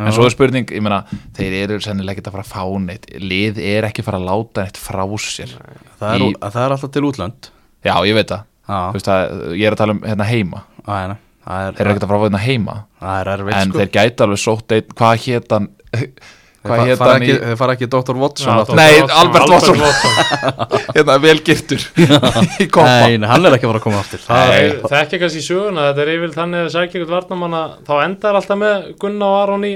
En 0.00 0.12
svo 0.14 0.22
er 0.24 0.32
spurning, 0.32 0.68
ég 0.70 0.80
meina 0.84 1.00
þeir 1.36 1.54
eru 1.64 1.80
sennilega 1.82 2.20
ekki 2.22 2.30
að 2.30 2.36
fara 2.36 2.44
að 2.46 2.52
fá 2.52 2.78
neitt 2.86 3.08
lið 3.20 3.58
er 3.60 3.88
ekki 3.88 4.04
að 4.04 4.06
fara 4.06 4.20
að 4.20 4.28
láta 4.30 4.64
neitt 4.64 4.78
frá 4.80 5.02
sér 5.20 5.50
Það 5.98 6.12
er, 6.14 6.22
Í- 6.24 6.36
það 6.44 6.60
er 6.62 6.74
alltaf 6.76 6.92
til 6.94 7.02
útlönd. 7.08 7.50
já, 7.84 7.94
ég 8.06 8.14
veit 8.16 8.30
það, 8.30 8.44
Já, 8.70 8.78
Þú 8.86 8.94
veist 9.00 9.10
að, 9.10 9.34
ég 9.58 9.66
er 9.66 9.74
að 9.74 9.80
tala 9.82 9.94
um 9.96 10.00
hérna 10.06 10.26
heima. 10.30 10.62
Það 10.86 11.02
er, 11.02 11.10
það 11.10 11.29
er, 11.54 11.78
þeir 11.78 11.84
eru 11.84 11.94
ekkert 11.94 12.04
að 12.04 12.10
fara 12.10 12.18
að 12.18 12.22
fá 12.22 12.28
hérna 12.28 12.42
heima 12.44 12.76
það 13.00 13.16
er 13.20 13.32
erfitt 13.36 13.56
en 13.60 13.72
sko. 13.72 13.80
þeir 13.80 13.94
gæti 13.96 14.26
alveg 14.26 14.42
sótt 14.44 14.76
einn, 14.76 14.92
hvað 15.00 15.24
hét 15.24 15.56
hann 15.56 15.72
Þeir 16.60 16.68
hvað 16.68 16.80
fa- 16.80 16.88
hét 16.90 16.98
fara 17.00 17.12
hann 17.14 17.22
í 17.22 17.28
ekki, 17.30 17.44
þeir 17.48 17.56
fara 17.56 17.74
ekki 17.76 17.86
Dr. 17.88 18.18
Watson 18.20 18.50
Já. 18.50 18.74
Nei, 18.76 18.96
Watson, 19.00 19.12
Albert 19.16 19.48
Watson. 19.48 19.78
Watson. 19.80 20.12
hérna 20.96 21.14
kompa 22.74 22.96
Nei, 23.00 23.28
hann 23.30 23.48
er 23.48 23.56
ekki 23.56 23.64
að 23.64 23.70
fara 23.70 23.80
að 23.80 23.86
koma 23.86 24.02
aftur. 24.02 24.22
Það 24.26 24.52
er, 24.58 24.74
Það 24.82 24.96
ekki 24.98 25.20
kannski 25.22 25.44
söguna, 25.46 25.86
þetta 25.88 26.04
er 26.04 26.12
yfirleitt 26.12 26.36
þannig 26.36 26.66
að 26.66 26.68
sækja 26.74 27.00
ykkur 27.00 27.14
varnamanna, 27.14 27.62
þá 27.88 27.94
endar 28.04 28.40
alltaf 28.42 28.60
með 28.60 28.90
Gunnar 29.00 29.32
og 29.32 29.38
Aron 29.40 29.64
í 29.70 29.72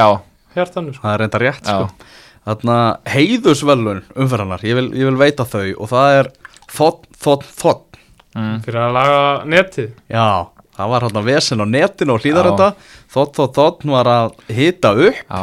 já, 0.00 0.08
hjartanu 0.56 0.96
sko. 0.96 1.04
það 1.04 1.12
er 1.12 1.22
reynda 1.26 1.42
rétt 1.44 1.68
sko. 1.68 2.08
Þarna 2.48 2.78
heiðusvelun 3.12 4.02
umferðarnar, 4.24 4.64
ég 4.66 4.80
vil, 4.80 4.88
ég 4.98 5.12
vil 5.12 5.20
veita 5.20 5.44
þau 5.46 5.68
og 5.76 5.92
það 5.92 6.16
er 6.16 6.32
þott, 6.72 7.04
þott, 7.20 7.44
þott 7.60 8.00
mm. 8.34 8.56
fyrir 8.64 8.80
að 8.86 8.96
laga 8.96 9.20
netið 9.52 9.92
Já, 10.10 10.24
það 10.82 10.94
var 10.94 11.06
hérna 11.06 11.24
vesen 11.26 11.62
á 11.62 11.66
netinu 11.70 12.16
og 12.16 12.24
hlýðar 12.24 12.50
þetta 12.52 12.70
Þott, 13.12 13.36
þott, 13.36 13.58
þott 13.58 13.84
var 13.92 14.08
að 14.08 14.32
hita 14.52 14.94
upp. 14.96 15.20
Já, 15.28 15.42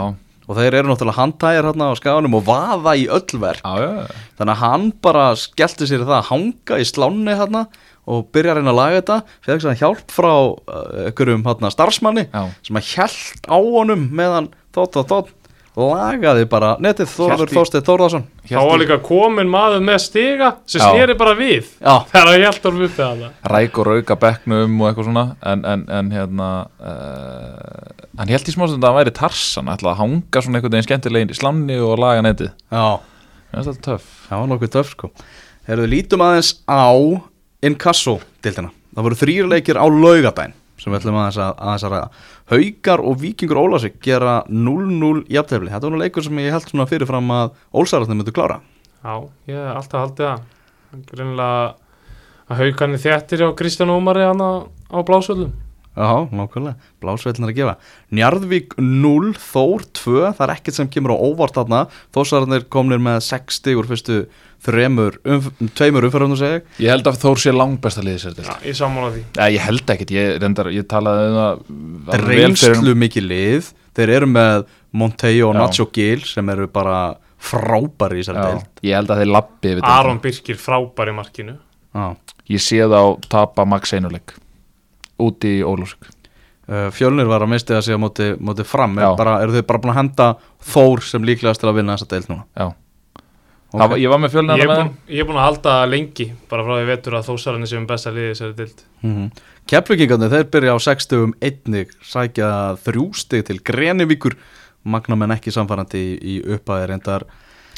og 0.49 0.57
þeir 0.57 0.79
eru 0.79 0.89
náttúrulega 0.89 1.21
handtægir 1.21 1.67
hérna 1.69 1.91
á 1.93 1.99
skaganum 1.99 2.39
og 2.39 2.47
vaða 2.47 2.95
í 2.97 3.05
öll 3.13 3.41
verk. 3.41 3.61
Já, 3.61 3.83
já, 3.83 4.23
Þannig 4.39 4.55
að 4.55 4.63
hann 4.63 4.87
bara 5.05 5.25
skellti 5.37 5.89
sér 5.89 6.07
það 6.07 6.15
að 6.17 6.29
hanga 6.31 6.79
í 6.81 6.87
sláni 6.89 7.35
hérna 7.37 7.67
og 8.09 8.23
byrja 8.33 8.55
að 8.55 8.57
reyna 8.57 8.73
að 8.73 8.79
laga 8.79 8.97
þetta. 8.97 9.17
Fyrir 9.45 9.59
þess 9.59 9.69
að 9.69 9.83
hjálp 9.83 10.15
frá 10.15 10.31
uh, 10.33 10.79
einhverjum 11.05 11.45
hérna, 11.45 11.73
starfsmanni 11.75 12.25
já. 12.25 12.41
sem 12.65 12.81
að 12.81 12.89
hjælt 12.95 13.45
á 13.45 13.57
honum 13.61 14.07
meðan 14.09 14.49
þott, 14.73 14.97
þott, 14.97 15.13
þott 15.13 15.35
lagaði 15.79 16.45
bara 16.49 16.71
netið 16.83 17.11
Þorður 17.13 17.53
Þorsteinn 17.53 17.85
Þórðarsson 17.87 18.25
þá 18.49 18.59
var 18.59 18.81
líka 18.81 18.97
komin 19.05 19.51
maður 19.51 19.83
með 19.85 19.99
stiga 20.05 20.51
sem 20.69 20.81
Já. 20.83 20.87
sneri 20.91 21.15
bara 21.19 21.35
við 21.39 21.69
Já, 21.79 21.95
þegar 22.11 22.31
hann 22.31 22.43
hjælt 22.45 22.67
honum 22.69 22.85
upp 22.85 22.95
við 22.95 22.99
það 22.99 23.53
ræk 23.53 23.79
og 23.79 23.89
rauka 23.89 24.19
bekknum 24.23 24.79
og 24.79 24.89
eitthvað 24.89 25.09
svona 25.09 25.25
en, 25.53 25.65
en, 25.73 25.85
en 25.99 26.11
hérna 26.15 26.49
uh, 26.79 28.07
hann 28.19 28.33
held 28.33 28.49
í 28.49 28.55
smástund 28.55 28.83
að 28.83 28.89
hann 28.91 28.99
væri 29.01 29.15
tarsan 29.19 29.71
ætlaði 29.73 29.93
að 29.95 30.01
hanga 30.03 30.43
svona 30.45 30.59
einhvern 30.59 30.75
veginn 30.75 30.89
skemmtilegin 30.89 31.33
í 31.33 31.37
slanni 31.37 31.77
og 31.83 31.95
laga 32.01 32.25
netið. 32.25 32.51
Já. 32.73 32.87
Það 33.49 33.61
alltaf 33.61 33.79
töff. 33.85 34.09
Það 34.27 34.41
var 34.41 34.49
nokkuð 34.51 34.73
töff 34.75 34.91
sko. 34.93 35.11
Við 35.69 35.85
lítum 35.89 36.23
aðeins 36.25 36.51
á 36.65 36.89
Inkasso 37.65 38.19
dildina 38.43 38.71
Það 38.95 39.05
voru 39.05 39.17
þrýr 39.19 39.49
leikir 39.51 39.77
á 39.77 39.85
laugadaginn 39.85 40.55
sem 40.79 40.91
við 40.91 41.01
ætlum 41.01 41.19
aðeins 41.19 41.39
að, 41.43 41.51
aðeins 41.59 41.85
að 41.85 41.93
ræða 41.95 42.09
Haukar 42.49 43.03
og 43.05 43.19
Víkingur 43.21 43.61
Ólafsvík 43.61 43.99
gera 44.03 44.39
0-0 44.49 45.25
jafntefli. 45.29 45.69
Þetta 45.69 45.85
var 45.85 45.95
nú 45.95 46.01
leikur 46.01 46.25
sem 46.25 46.41
ég 46.41 46.55
held 46.55 46.69
svona 46.71 46.87
fyrirfram 46.89 47.35
að 47.35 47.51
Ólsararnir 47.75 48.19
myndu 48.19 48.33
klára. 48.35 48.61
Já, 49.03 49.13
ég 49.51 49.59
hef 49.59 49.75
alltaf 49.79 50.05
haldið 50.05 50.25
það 50.25 51.05
Greinlega 51.11 51.75
að 52.49 52.61
haugarnir 52.63 53.01
þéttir 53.03 53.45
á 53.45 53.49
Kristján 53.57 53.93
Ómari 53.93 54.25
hann 54.25 54.41
á, 54.41 54.65
blásvöldum 55.05 55.53
Já, 55.99 56.29
nákvæmlega, 56.31 56.77
blásveilnar 57.03 57.51
að 57.51 57.57
gefa. 57.57 57.73
Njarðvík 58.15 58.75
0, 58.79 59.33
Þór 59.35 59.81
2 59.99 60.29
Það 60.37 60.43
er 60.45 60.53
ekkert 60.53 60.77
sem 60.77 60.89
kemur 60.91 61.11
á 61.11 61.17
óvart 61.19 61.57
þarna. 61.57 61.81
Þósararnir 62.15 62.63
komnir 62.71 63.01
með 63.03 63.19
60 63.27 63.75
úr 63.81 63.89
fyrstu 63.89 64.19
þremur, 64.63 65.17
um, 65.27 65.49
tveimur 65.75 66.07
umfærðum 66.07 66.37
segja 66.39 66.59
ég. 66.59 66.71
ég 66.85 66.93
held 66.93 67.11
að 67.11 67.19
Þór 67.25 67.41
sé 67.43 67.51
sér 67.51 68.35
til 68.37 68.47
Já, 68.47 68.55
ég 68.63 68.79
sammála 68.79 69.11
því. 69.13 69.23
Nei, 69.35 69.49
ég 69.55 69.65
held 69.67 69.93
ekkit, 69.95 70.15
ég, 70.15 70.33
reyndar, 70.39 70.71
ég 70.75 70.87
talaði 70.87 71.29
um 71.29 72.03
það 72.07 72.27
reynslu 72.27 72.95
mikið 72.95 73.29
lið. 73.29 73.71
Þeir 73.99 74.15
eru 74.15 74.31
með 74.31 74.67
Montejo 74.95 75.49
og 75.51 75.55
Já. 75.55 75.59
Nacho 75.59 75.89
Gil 75.95 76.23
sem 76.27 76.49
eru 76.55 76.67
bara 76.71 76.99
frábæri 77.39 78.19
í 78.19 78.23
þessari 78.23 78.39
Já, 78.39 78.47
deild. 78.51 78.83
ég 78.87 78.99
held 78.99 79.11
að 79.15 79.23
þeir 79.23 79.33
lappi 79.35 79.73
Aron. 79.83 80.19
Birkir 80.23 80.59
frábær 80.59 81.11
í 81.11 81.15
markinu. 81.15 81.57
Já. 81.95 82.15
ég 82.49 82.61
sé 82.61 82.83
þá 82.85 83.01
tapa 83.29 83.65
Max 83.65 83.93
Einuleik 83.97 84.35
úti 85.19 85.59
í 85.59 85.65
Ólúsuk 85.65 86.09
Uh, 86.69 86.91
Fjölnir 86.93 87.25
var 87.25 87.41
að 87.41 87.49
misti 87.49 87.73
að 87.73 87.79
segja 87.87 87.97
móti, 87.97 88.25
móti 88.37 88.61
fram. 88.61 88.91
Er 89.01 89.15
bara, 89.17 89.39
eru 89.41 89.55
þau 89.55 89.63
bara 89.65 89.79
búin 89.81 89.89
að 89.89 89.95
henda 90.03 90.25
Þór 90.69 90.99
sem 91.01 91.23
líklegast 91.25 91.63
til 91.63 91.69
að 91.71 91.79
vinna 91.79 91.95
þessa 91.97 92.09
deild 92.11 92.27
núna? 92.29 92.43
Já, 92.53 92.67
Ok. 93.69 93.79
það, 93.81 93.93
ég 94.01 94.09
var 94.09 94.19
með 94.21 94.31
fjölnir 94.35 94.57
Ég 94.59 94.61
er 94.63 94.69
með 94.69 94.79
búin, 94.83 94.91
ég 95.09 95.23
er 95.23 95.27
búin 95.29 95.39
að 95.39 95.47
halda 95.47 95.73
lengi 95.89 96.27
bara 96.49 96.65
frá 96.67 96.73
því 96.75 96.85
vetur 96.89 97.15
að 97.17 97.25
þósararnir 97.29 97.69
séum 97.69 97.87
besta 97.89 98.13
liðið 98.13 98.29
í 98.29 98.33
þessari 98.35 98.55
dild 98.59 98.83
mm 99.01 99.15
-hmm. 99.15 99.41
Keflugingarnir, 99.69 100.29
þeir 100.29 100.47
byrja 100.53 100.73
á 100.73 100.79
60 100.85 101.23
um 101.23 101.33
einnig 101.41 101.89
sækja 102.01 102.49
þrjústig 102.85 103.45
til 103.45 103.59
Grenivíkur. 103.61 104.37
Magnamenn 104.83 105.31
ekki 105.31 105.51
samfærandi 105.53 105.97
í, 105.97 106.13
í 106.21 106.53
uppaði 106.53 106.87
reyndar. 106.89 107.25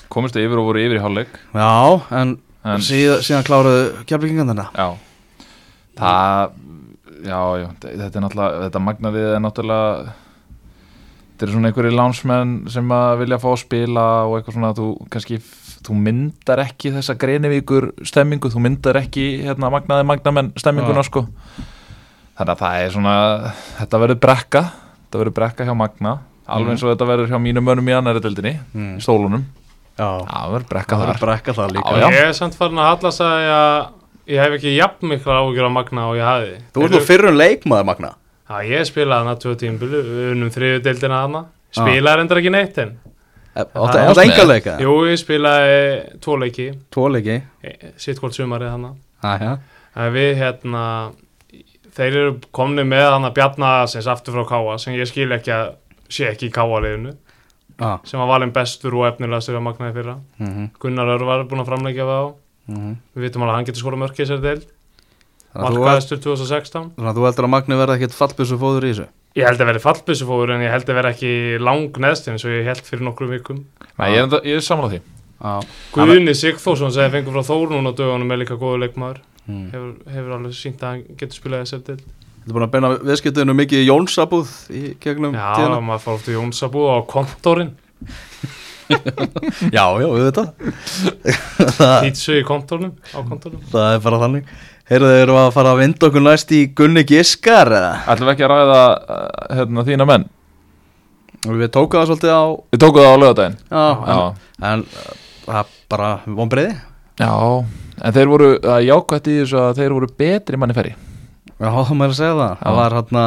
Komist 0.09 0.35
yfir 0.35 0.59
og 0.59 0.67
voru 0.67 0.79
yfir 0.79 0.99
í 0.99 1.03
hálfleik. 1.03 1.31
Já, 1.55 2.01
en, 2.11 2.37
En- 2.63 2.79
síðan, 2.79 3.23
síðan 3.23 3.43
kláruðu 3.43 4.05
Keflugingarnir 4.05 4.67
Já. 4.75 4.97
Það 5.95 6.51
Já, 7.21 7.39
já, 7.61 7.67
þetta 7.81 8.17
er 8.17 8.23
náttúrulega 8.25 8.61
Þetta 8.65 8.81
magnarið 8.87 9.27
er 9.35 9.41
náttúrulega 9.43 10.13
Þetta 11.31 11.45
eru 11.47 11.55
svona 11.55 11.69
einhverju 11.71 11.91
lánsmenn 11.97 12.51
sem 12.69 12.91
að 12.93 13.15
vilja 13.23 13.37
fá 13.41 13.47
að 13.51 13.59
spila 13.63 14.05
og 14.29 14.35
eitthvað 14.37 14.55
svona 14.57 14.71
þú 14.77 14.87
kannski 15.13 15.37
þú 15.81 15.95
myndar 15.97 16.59
ekki 16.61 16.91
þessa 16.93 17.15
greinivíkur 17.17 17.87
stemmingu, 18.05 18.51
þú 18.53 18.61
myndar 18.61 18.99
ekki 18.99 19.23
hérna 19.47 19.71
magnaði 19.73 20.05
magnamenn 20.05 20.51
stemminguna 20.61 21.01
sko. 21.07 21.23
Þannig 22.37 22.51
að 22.53 22.61
það 22.61 22.83
er 22.83 22.93
svona 22.93 23.15
þetta 23.79 24.01
verður 24.03 24.19
brekka, 24.27 24.61
þetta 25.07 25.21
verður 25.23 25.35
brekka 25.39 25.65
hjá 25.65 25.73
magna 25.81 26.13
alveg 26.51 26.75
eins 26.75 26.83
og 26.85 26.91
þetta 26.93 27.07
verður 27.09 27.33
hjá 27.33 27.39
mínum 27.41 27.65
mönnum 27.65 27.89
í 27.89 27.97
annari 27.97 28.21
deildinni, 28.21 28.53
Mm. 28.75 28.93
í 28.99 29.01
stólunum. 29.01 29.43
Já, 29.97 30.05
Já, 30.05 30.29
það 30.29 30.53
verður 30.53 30.69
brekka 30.75 30.93
það 30.95 31.01
þar. 31.01 31.09
verður 31.09 31.25
brekka 31.25 31.53
það 31.57 31.73
líka. 31.73 31.89
Já, 31.89 32.01
já. 32.05 32.09
Ég 32.21 32.29
er 32.29 32.37
samt 32.37 32.55
farin 32.61 32.77
að 32.81 32.89
hallast 32.91 33.21
að 33.25 33.41
ég, 34.27 34.39
hef 34.41 34.57
ekki 34.57 34.75
jafn 34.75 35.07
mikla 35.11 35.39
áhugjur 35.41 35.69
á 35.69 35.71
Magna 35.71 36.09
og 36.09 36.19
ég 36.19 36.27
hafi 36.27 36.57
Þú 36.73 36.85
ert 36.85 36.95
nú 36.95 37.01
fyrrum 37.05 37.37
leikmaður 37.37 37.87
Magna. 37.89 38.11
Já, 38.51 38.55
ég 38.67 38.85
spilaði 38.89 39.25
hana 39.25 39.39
tvö 39.39 39.55
tímbilu, 39.59 40.01
unnum 40.33 40.51
þriðu 40.53 40.83
deildina 40.85 41.23
Já. 41.71 41.81
Spilaði 41.81 42.19
reyndar 42.19 42.41
ekki 42.41 42.51
neitt 42.51 42.77
en 42.83 42.97
Áttu 43.51 43.83
Það 43.91 44.05
varst 44.07 44.21
enga 44.23 44.43
leika? 44.47 44.73
Jú, 44.79 44.93
ég 45.09 45.19
spilaði 45.19 45.79
tvo 46.23 46.37
leiki, 46.39 46.67
Tvo 46.91 47.09
leiki. 47.11 47.41
E- 47.63 47.91
sitt 47.99 48.19
hvort 48.19 48.35
sumarið 48.35 48.71
hana 48.71 48.93
Æja. 49.23 49.57
En 49.95 50.13
við 50.15 50.37
hérna, 50.39 50.83
þeir 51.95 52.15
eru 52.21 52.35
komni 52.55 52.85
með 52.87 53.09
hana 53.11 53.31
Bjarnaðarsins 53.35 54.07
aftur 54.11 54.37
frá 54.37 54.47
Káa 54.53 54.77
sem 54.79 54.95
ég 54.95 55.09
skil 55.09 55.27
ekki 55.35 55.51
að 55.55 55.73
sé 56.11 56.29
ekki 56.31 56.47
í 56.47 56.53
Káa-liðinu 56.55 57.11
ah. 57.79 57.99
sem 58.07 58.19
var 58.19 58.29
valinn 58.31 58.53
bestur 58.55 58.95
og 58.99 59.09
efnilegastur 59.09 59.59
á 59.59 59.63
Magnaði 59.63 59.97
fyrra. 59.99 60.15
Mm 60.39 60.47
-hmm. 60.47 60.69
Gunnar 60.79 61.11
Örvar 61.15 61.43
er 61.43 61.49
búinn 61.51 61.63
að 61.63 61.71
framleggja 61.71 62.07
það 62.07 62.23
á 62.23 62.27
Mhm. 62.71 62.93
Við 63.15 63.25
vitum 63.27 63.43
alveg 63.43 63.53
að 63.53 63.57
hann 63.59 63.67
getur 63.69 63.83
skora 63.83 63.99
mörk 64.01 64.15
í 64.15 64.23
þessari 64.23 64.61
þú- 65.51 65.81
Markaðistur 65.81 66.19
2016 66.23 66.91
þannig 66.95 67.09
að 67.11 67.17
þú 67.19 67.25
heldur 67.27 67.47
að 67.47 67.51
Magni 67.51 67.75
verði 67.75 67.95
ekkit 67.99 68.13
fallbissu 68.15 68.57
fóður 68.61 68.85
í 68.87 68.91
þessu? 68.93 69.07
Ég 69.35 69.47
held 69.47 69.59
að 69.63 69.67
verði 69.71 69.81
fallbissufóður 69.85 70.53
en 70.55 70.61
ég 70.65 70.71
held 70.71 70.87
að 70.91 70.97
verði 70.99 71.11
ekki 71.15 71.31
lang 71.63 71.97
neðst 72.03 72.27
eins 72.31 72.45
og 72.45 72.51
ég 72.51 72.65
held 72.67 72.81
fyrir 72.87 73.03
nokkrum 73.07 73.29
vikum. 73.31 73.59
Nei, 73.99 74.07
ég 74.15 74.25
er, 74.27 74.41
er 74.55 74.63
samanlega 74.63 74.99
því. 74.99 75.01
Já. 75.41 75.53
Guðni 75.95 76.33
Sigþórsson 76.35 76.91
sem 76.93 77.11
fengur 77.11 77.33
frá 77.33 77.43
Þór 77.47 77.71
núna 77.71 77.91
á 77.91 77.97
dögunum 77.97 78.31
er 78.31 78.41
líka 78.43 78.57
góður 78.59 78.83
leikmaður. 78.85 79.21
Mm. 79.47 79.71
hefur, 79.71 79.93
hefur 80.13 80.33
alveg 80.37 80.53
sínt 80.53 80.83
að 80.83 80.91
hann 80.91 81.03
getur 81.17 81.39
spilað 81.39 81.63
þessari 81.65 81.85
deild. 81.87 82.03
Þú 82.41 82.49
er 82.51 82.53
búin 82.57 82.67
að 82.67 82.71
beina 82.75 82.91
viðskiptinu 83.01 83.55
mikið 83.57 83.81
í 83.81 83.87
Jónsabúð 83.89 84.51
í 84.69 84.83
gegnum 85.01 85.33
Já, 85.33 85.47
tíðina? 85.57 85.79
maður 85.81 86.03
fór 86.05 86.19
Já, 89.77 89.85
já, 90.01 90.07
við 90.07 90.25
veit 90.27 90.37
það 90.39 92.03
Pítsu 92.05 92.37
í 92.39 92.43
kontornum 92.47 92.93
á 93.11 93.19
kontornum 93.19 93.63
Það 93.71 93.87
er 93.95 94.03
bara 94.05 94.19
þannig. 94.25 94.51
Heyrðu 94.91 95.11
þeir 95.13 95.23
eru 95.23 95.35
að 95.39 95.49
fara 95.55 95.73
að 95.73 95.81
vinda 95.85 96.07
okkur 96.09 96.23
næst 96.25 96.53
í 96.55 96.61
Gunni 96.75 97.03
Giskar 97.07 97.71
eða? 97.71 97.91
Ætlum 98.11 98.27
við 98.27 98.33
ekki 98.33 98.47
að 98.47 98.51
ræða 98.51 98.79
uh, 98.91 99.27
hérna, 99.59 99.85
þína 99.87 100.07
menn? 100.09 100.25
Og 101.47 101.53
við 101.57 101.71
tókum 101.73 102.01
það 102.01 102.09
svolítið 102.09 102.33
á 102.35 102.43
Við 102.75 102.81
tókum 102.83 103.05
það 103.05 103.13
á 103.15 103.21
lögadaginn 103.21 103.55
Já, 103.61 103.85
en, 103.85 104.09
Já, 104.11 104.65
en 104.71 104.83
uh, 104.83 105.13
það 105.45 105.61
er 105.61 105.71
bara 105.95 106.09
vonbreiði 106.25 106.75
Já, 107.21 107.31
en 108.01 108.17
þeir 108.17 108.33
voru, 108.33 108.51
það 108.65 108.75
er 108.75 108.89
jákvætt 108.89 109.31
í 109.31 109.37
þessu 109.39 109.61
að 109.61 109.79
þeir 109.79 109.95
voru 109.95 110.11
betri 110.21 110.59
manni 110.59 110.77
ferri 110.77 110.93
Já, 111.61 111.69
það 111.69 111.91
maður 111.93 112.13
að 112.13 112.17
segja 112.17 112.37
það. 112.39 112.53
Það 112.57 112.71
Já. 112.71 112.77
var 112.81 112.95
hérna 112.97 113.25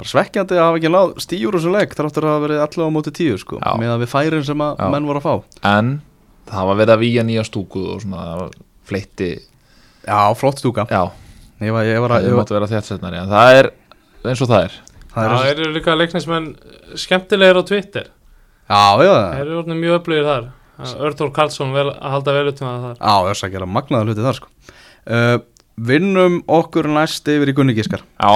bara 0.00 0.10
svekkjandi 0.10 0.56
að 0.58 0.64
hafa 0.66 0.80
ekki 0.80 0.90
náð 0.94 1.12
stíur 1.22 1.54
úr 1.54 1.58
þessu 1.60 1.72
leik 1.74 1.94
þráttur 1.98 2.26
að 2.26 2.32
hafa 2.34 2.44
verið 2.44 2.62
allavega 2.64 2.90
á 2.90 2.96
móti 2.96 3.12
tíu 3.14 3.36
sko, 3.40 3.58
Já. 3.62 3.72
með 3.80 3.92
að 3.94 4.02
við 4.04 4.10
færin 4.14 4.46
sem 4.48 4.64
að 4.66 4.80
Já. 4.80 4.88
menn 4.94 5.06
voru 5.08 5.20
að 5.22 5.26
fá. 5.28 5.34
En 5.70 5.92
það 6.50 6.68
var 6.70 6.80
verið 6.82 6.94
að 6.96 7.04
víja 7.04 7.24
nýja 7.28 7.44
stúku 7.46 7.84
og 7.94 8.00
svona 8.02 8.24
það 8.26 8.40
var 8.42 8.56
fleitti 8.90 9.30
Já, 10.04 10.18
flott 10.36 10.58
stúka. 10.60 10.84
Já, 10.90 11.04
Ég 11.64 11.72
var, 11.72 11.86
ég 11.86 12.00
var 12.02 12.10
það 12.10 12.18
að 12.18 12.24
ég 12.26 12.34
var, 12.34 12.40
mátti 12.42 12.54
vera 12.58 12.66
þéttsetnari 12.74 13.20
en 13.22 13.30
það 13.30 13.58
er 13.60 13.68
eins 14.28 14.42
og 14.44 14.50
það 14.50 14.64
er. 14.66 14.74
Það 15.14 15.28
Það 15.30 15.46
er, 15.46 15.60
eru 15.62 15.72
líka 15.76 15.94
leiknismenn 15.96 16.48
skemmtilegir 16.98 17.60
á 17.60 17.62
Twitter. 17.64 18.08
Já, 18.68 18.82
já, 19.04 19.12
Það 19.14 19.40
eru 19.44 19.56
orðin 19.62 19.80
mjög 19.80 19.96
öflugir 20.00 20.26
þar. 20.28 20.44
Örþór 21.06 21.30
Karlsson 21.36 21.70
vel, 21.72 21.86
að 21.94 22.14
halda 22.16 22.32
vel 22.34 22.48
utan 22.50 22.68
að 22.68 22.84
það 22.84 22.94
já, 22.98 23.14
þess 23.30 23.46
að 23.46 23.52
gera 23.54 23.68
magnaða 23.70 24.08
hluti 24.08 24.24
þar 24.26 24.38
sko. 24.40 24.48
Uh, 25.04 25.36
Vinnum 25.88 26.36
okkur 26.50 26.86
næst 26.90 27.28
yfir 27.30 27.50
í 27.50 27.54
Gunnigiskar 27.56 28.02
já, 28.02 28.32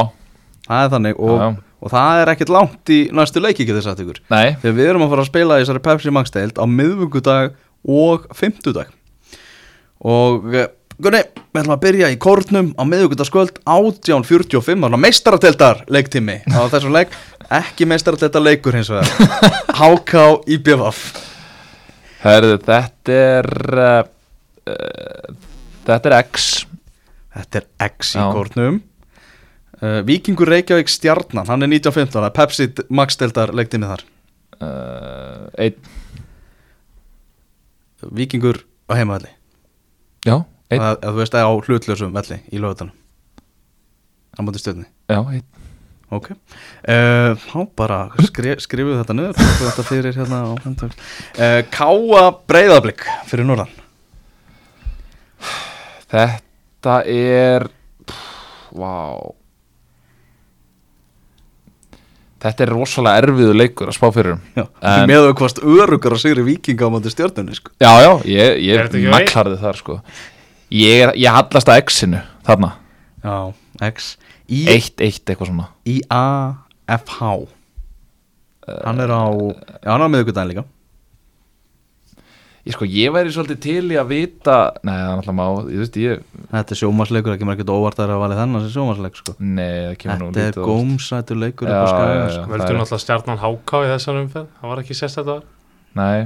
Það 0.68 0.84
er 0.84 0.92
þannig 0.94 1.20
og, 1.24 1.34
Já. 1.40 1.48
og 1.82 1.92
það 1.94 2.22
er 2.22 2.32
ekkert 2.34 2.54
langt 2.54 2.92
í 2.94 2.98
næstu 3.16 3.42
leiki 3.42 3.64
ekki 3.64 3.76
þess 3.76 3.90
að 3.92 4.02
ykkur. 4.04 4.22
Nei, 4.34 4.46
Þegar 4.62 4.76
við 4.78 4.90
erum 4.92 5.06
að 5.06 5.14
fara 5.14 5.24
að 5.24 5.30
spila 5.30 5.58
í 5.58 5.62
þessari 5.64 5.84
Pepsi 5.88 6.14
Max 6.14 6.34
deild 6.34 6.60
á 6.60 6.64
miðvöggudag 6.68 7.54
og 7.88 8.26
fimmtudag. 8.36 8.92
Og 10.04 10.52
eh, 10.54 10.68
Gunni, 10.98 11.20
við 11.54 11.60
ætlum 11.60 11.76
að 11.76 11.82
byrja 11.84 12.10
í 12.10 12.16
kórnum 12.18 12.72
á 12.74 12.82
miðvöggudagskvöld 12.82 13.60
18.45 13.62 14.66
Þannig 14.66 14.96
að 14.98 15.02
meistarateldar 15.04 15.84
leiktími 15.94 16.40
á 16.50 16.60
þessum 16.72 16.96
leik. 16.96 17.14
Ekki 17.54 17.86
meistarateldar 17.86 18.42
leikur 18.42 18.74
hins 18.74 18.90
vegar. 18.90 19.06
HK 19.78 20.24
í 20.50 20.58
BVF 20.58 21.04
herðu, 22.24 22.58
þetta 22.64 23.18
er 23.18 23.48
uh, 23.78 24.00
uh, 24.68 25.34
þetta 25.86 26.10
er 26.10 26.16
X. 26.24 26.48
Þetta 27.38 27.60
er 27.60 27.68
X 27.92 28.14
í 28.16 28.22
Já. 28.22 28.28
kórnum 28.34 28.80
uh, 29.82 30.00
Víkingur 30.06 30.50
Reykjavík 30.50 30.90
Stjarnan, 30.90 31.46
hann 31.48 31.64
er 31.64 31.72
1915 31.72 32.14
það 32.18 32.28
er 32.28 32.36
Pepsi 32.36 32.68
Max 32.94 33.18
deildar 33.20 33.54
leiktími 33.56 33.90
þar. 33.90 34.04
Uh, 34.58 35.44
einn, 35.58 35.76
Víkingur 38.14 38.62
á 38.90 38.92
heimavalli 38.98 39.30
já, 40.26 40.40
einn. 40.70 40.82
Að, 40.82 40.96
að 40.96 41.12
þú 41.12 41.20
veist 41.20 41.36
að 41.38 41.46
á 41.46 41.52
hlutlösum 41.66 42.14
velli 42.14 42.40
í 42.50 42.62
lögutanum 42.62 42.94
á 44.34 44.40
móti 44.46 44.62
stjörni 44.62 44.86
já, 45.10 45.18
einn. 45.22 45.46
Ok. 46.08 46.30
Uh, 46.88 47.34
þá 47.36 47.58
bara 47.76 47.98
skri, 48.30 48.54
skrifum 48.64 48.96
þetta 48.96 49.16
Tökum 49.36 49.66
þetta 49.66 49.84
fyrir 49.84 50.16
hérna 50.16 50.38
á 50.40 50.52
hendur 50.64 50.94
Káa 51.68 52.22
breyðablík 52.48 53.04
fyrir 53.28 53.44
norðan. 53.44 53.74
Þetta 56.08 56.96
er 57.12 57.68
Vá 58.72 58.94
Þetta 62.38 62.62
er 62.64 62.70
rosalega 62.70 63.22
erfiðu 63.24 63.54
leikur 63.58 63.90
að 63.90 63.96
spá 63.96 64.08
fyrir 64.14 64.36
um. 64.36 64.42
Já, 64.54 64.64
En- 64.92 65.08
með 65.10 65.28
hvort 65.40 65.58
örugar 65.58 66.14
að 66.14 66.20
sigri 66.22 66.44
vikinga 66.46 66.86
á 66.86 66.90
móti 66.94 67.10
stjörnunni 67.10 67.56
sko. 67.58 67.72
Já, 67.82 67.90
já, 68.04 68.12
ég, 68.30 68.60
ég 68.62 69.08
maklarði 69.10 69.58
þar 69.58 69.80
sko. 69.80 69.96
Ég, 70.70 71.02
er, 71.08 71.12
ég 71.18 71.34
hallast 71.34 71.68
að 71.72 71.80
X-inu 71.82 72.20
þarna. 72.46 72.70
Já, 73.24 73.36
X. 73.90 74.12
I, 74.48 74.62
Eitt, 74.70 75.00
eitt 75.04 75.24
eitthvað 75.28 75.50
svona. 75.50 75.66
I 75.84 75.98
A 76.14 76.24
F 76.94 77.10
H. 77.18 77.32
Hann 78.84 79.00
er 79.00 79.10
á 79.12 79.24
já, 79.32 79.88
hann 79.90 80.02
er 80.04 80.08
á 80.08 80.12
miðvikudaginn 80.12 80.50
líka 80.52 80.64
Ég 82.68 82.74
sko, 82.76 82.84
ég 82.84 83.12
væri 83.14 83.30
svolítið 83.32 83.58
til 83.64 83.84
í 83.94 83.96
að 83.96 84.10
vita 84.12 84.56
Nei, 84.84 84.92
það 84.92 85.08
er 85.08 85.20
alltaf 85.22 85.36
má 85.38 85.44
Ég 85.72 85.78
veist, 85.80 85.94
ég 86.02 86.24
þetta 86.52 86.74
er 86.74 86.80
sjómasleikur, 86.82 87.32
ekki 87.34 87.46
maður 87.48 87.56
ekkert 87.62 87.72
óvart 87.72 87.96
að 87.96 88.02
það 88.02 88.08
er 88.08 88.14
að 88.14 88.22
valið 88.24 88.40
þennan 88.42 88.64
sem 88.66 88.72
sjómasleik 88.74 89.16
sko. 89.16 89.34
Nei, 89.40 89.76
það 89.86 89.94
kemur 90.02 90.18
nú 90.20 90.28
þetta 90.28 90.42
er 90.42 90.48
lítið 90.48 90.58
á 90.58 90.64
óvart. 90.64 90.72
gómsætur 90.74 91.40
leikur 91.40 91.70
Já, 91.72 91.78
upp 91.78 91.88
á 91.88 92.04
já, 92.04 92.26
sko. 92.28 92.42
já. 92.42 92.48
Völdu 92.52 92.64
það 92.64 92.68
er- 92.68 92.78
náttúrulega 92.82 93.04
stjarnan 93.06 93.40
háká 93.44 93.80
í 93.80 93.88
þessar 93.94 94.20
umferð 94.20 94.48
Það 94.60 94.68
var 94.74 94.82
ekki 94.84 94.98
sérst 95.00 95.20
þetta 95.22 95.34
var 95.38 95.44
Nei 96.02 96.18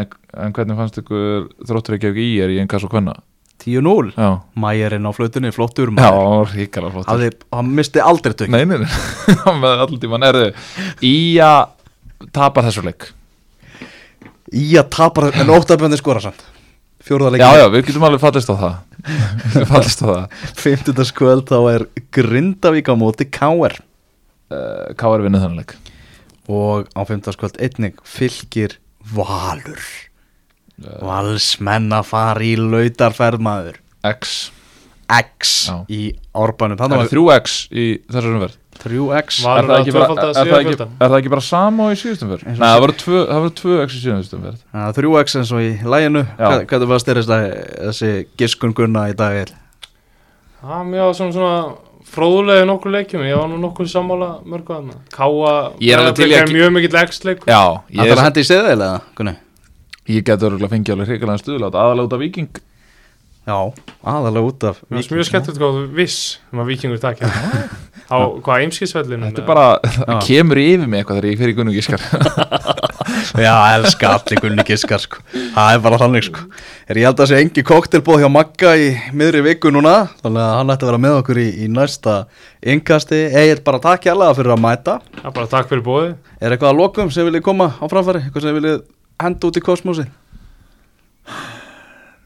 en, 0.00 0.06
en 0.46 0.52
hvernig 0.58 0.76
fannst 0.80 0.98
ykkur 1.04 1.46
þróttur 1.70 1.96
ekki 2.00 2.10
ekki 2.10 2.26
í 2.26 2.34
er 2.42 2.50
í 2.54 2.58
einn 2.62 2.70
kass 2.70 2.86
og 2.86 2.90
hvenna? 2.94 3.14
10-0, 3.60 4.14
Já, 4.16 4.28
mæjarinn 4.56 5.04
á 5.04 5.12
flautunni, 5.12 5.50
flottur 5.52 5.90
já, 5.92 5.94
maður. 6.00 6.54
hann 7.52 7.72
misti 7.76 8.00
aldrei 8.00 8.32
tök 8.32 8.48
Nei, 8.48 8.62
nei, 8.64 8.78
nei, 8.80 8.88
með 9.62 9.82
allir 9.84 10.00
tíma 10.00 10.16
nærðu 10.22 10.46
Í 14.56 14.64
að 14.80 14.88
tapa 14.96 15.28
en 15.30 15.52
óttaböndi 15.54 15.98
skora 16.00 16.22
samt 16.24 16.42
fjóruða 17.06 17.38
Já, 17.40 17.50
já, 17.62 17.66
við 17.72 17.86
getum 17.88 18.04
alveg 18.08 18.22
fallist 18.22 18.50
á 18.50 18.56
það 18.60 18.74
Við 19.54 19.68
fallist 19.70 20.02
á 20.02 20.06
það 20.10 20.40
50. 20.64 21.04
skvöld 21.12 21.46
þá 21.48 21.58
er 21.74 21.86
Grindavík 22.12 22.90
á 22.90 22.94
móti 22.98 23.28
K.R. 23.30 23.78
uh, 24.50 24.90
Hvað 24.98 25.16
er 25.16 25.24
vinnið 25.28 25.46
þannig 25.46 25.62
leik? 25.64 25.76
og 26.50 26.88
á 26.98 27.02
50. 27.06 27.34
skvöld 27.36 27.58
einnig 27.62 27.98
fylgir 28.02 28.78
Valur 29.14 29.84
Valsmenn 30.80 31.92
að 31.94 32.08
fara 32.08 32.42
í 32.42 32.56
lautarferð 32.58 33.42
maður 33.44 33.78
X 34.10 34.50
X 35.18 35.52
Já. 35.68 35.76
í 35.90 36.00
árbænum. 36.34 36.76
Það 36.80 36.92
er 36.94 37.00
var 37.00 37.10
þrjú 37.10 37.24
X 37.40 37.54
í 37.70 37.84
þessar 38.06 38.28
umverð 38.30 38.56
3X 38.80 39.42
Valur 39.44 39.60
Er 39.60 39.66
það 39.68 39.74
að 39.74 39.80
ekki 39.80 39.92
bara- 39.92 40.04
er 40.08 40.46
það 40.48 40.60
ekki- 40.60 40.86
er 41.04 41.08
það 41.10 41.16
ekki 41.20 41.30
bara 41.34 41.44
sama 41.44 41.84
og 41.84 41.90
í 41.92 41.98
síðustum 42.00 42.30
og 42.32 42.44
Nei, 42.46 42.54
það 42.56 42.80
voru 42.80 42.94
tvö, 43.02 43.18
það 43.28 43.40
voru 43.44 43.54
tvö 43.60 43.74
X 43.84 43.96
í 43.98 44.00
síðustum 44.06 44.44
fyrr 44.46 44.56
Það 44.72 44.86
er 44.88 44.96
3X 45.00 45.36
eins 45.40 45.52
og 45.52 45.60
í 45.60 45.70
læginu 45.84 46.22
Já. 46.24 46.46
Hvað- 46.46 46.64
Hvernig 46.70 46.88
varst 46.94 47.06
þér 47.10 47.20
þessi, 47.20 47.38
þessi 47.90 48.12
giskun 48.40 48.72
gunna 48.74 49.04
í 49.10 49.16
dag? 49.16 49.52
Það 50.62 50.80
er 50.80 50.88
mjög 50.94 51.14
svona, 51.18 51.32
svona 51.32 51.76
fróðulega 52.10 52.64
nokkur 52.66 52.90
leikjum. 52.90 53.22
Ég 53.22 53.36
var 53.38 53.48
nú 53.48 53.58
nokkur 53.60 53.86
sammála 53.86 54.30
mörgu 54.44 54.74
að 54.74 54.94
Káa 55.12 55.72
Ég 55.80 55.92
er 55.94 56.00
að- 56.00 56.20
er 56.20 56.46
mjög 56.48 56.72
mikill 56.72 56.96
X-leikur. 57.04 57.46
Já, 57.46 57.82
Það 57.86 58.04
ég, 58.04 58.10
er 58.10 58.16
að 58.16 58.24
hendi 58.24 58.40
í 58.40 58.48
seðil 58.48 58.80
eða? 58.80 59.00
Gunni? 59.14 59.36
ég 60.08 60.24
geti 60.24 60.42
örgulega 60.48 60.70
fengið 60.72 60.94
alveg 60.96 61.06
hrikalega 61.06 61.38
stuðlátt 61.38 61.76
aðalega 61.78 62.06
út 62.08 62.12
af 62.16 62.18
viking 62.20 62.48
Já, 63.50 63.58
aðalega 64.14 64.46
út 64.46 64.66
af 64.70 64.80
Það 64.86 65.00
er 65.02 65.14
mjög 65.18 65.28
skemmtilegt 65.30 65.62
hvað 65.62 65.78
þú 65.78 65.84
viss 65.98 66.18
um 66.52 66.62
að 66.62 66.70
vikingur 66.70 67.02
takja 67.02 67.30
á 68.14 68.18
hvað 68.42 68.64
eimskisvellinu 68.64 69.30
Þetta 69.30 69.42
er 69.42 69.48
bara, 69.48 69.66
það 69.96 70.24
kemur 70.28 70.60
yfir 70.62 70.86
mig 70.86 71.02
eitthvað 71.02 71.20
þegar 71.20 71.30
ég 71.32 71.42
fer 71.42 71.52
í 71.52 71.56
gunnu 71.58 71.74
gískar 71.74 72.06
Já, 73.40 73.52
elska 73.76 74.08
allir 74.14 74.40
gunni 74.42 74.64
giskar 74.66 75.02
sko. 75.02 75.20
Það 75.54 75.74
er 75.74 75.82
bara 75.84 75.98
þannig 76.00 76.26
sko. 76.26 76.44
Er 76.90 77.00
Ég 77.00 77.06
held 77.08 77.18
að 77.18 77.22
það 77.24 77.30
sé 77.30 77.40
engi 77.44 77.64
koktelbóð 77.66 78.22
hjá 78.22 78.28
Magga 78.32 78.72
í 78.78 78.86
miðri 79.16 79.42
viku 79.44 79.72
núna 79.74 79.94
Þannig 80.22 80.42
að 80.44 80.54
hann 80.56 80.72
ætti 80.74 80.86
að 80.86 80.90
vera 80.92 81.02
með 81.04 81.18
okkur 81.20 81.40
í, 81.42 81.46
í 81.64 81.68
næsta 81.72 82.16
innkasti. 82.60 83.20
Egil 83.42 83.60
bara 83.66 83.82
takk 83.82 84.08
hérlega 84.08 84.36
fyrir 84.38 84.54
að 84.54 84.62
mæta. 84.64 84.96
Já, 85.20 85.28
bara 85.28 85.50
takk 85.50 85.70
fyrir 85.70 85.84
bóði 85.86 86.10
Er 86.40 86.54
eitthvað 86.54 86.72
að 86.72 86.80
lokum 86.80 87.12
sem 87.14 87.28
viljið 87.28 87.46
koma 87.50 87.70
á 87.76 87.84
framfæri? 87.90 88.24
Eitthvað 88.26 88.46
sem 88.46 88.58
viljið 88.60 88.82
henda 89.20 89.50
út 89.50 89.60
í 89.60 89.64
kosmosi? 89.64 90.06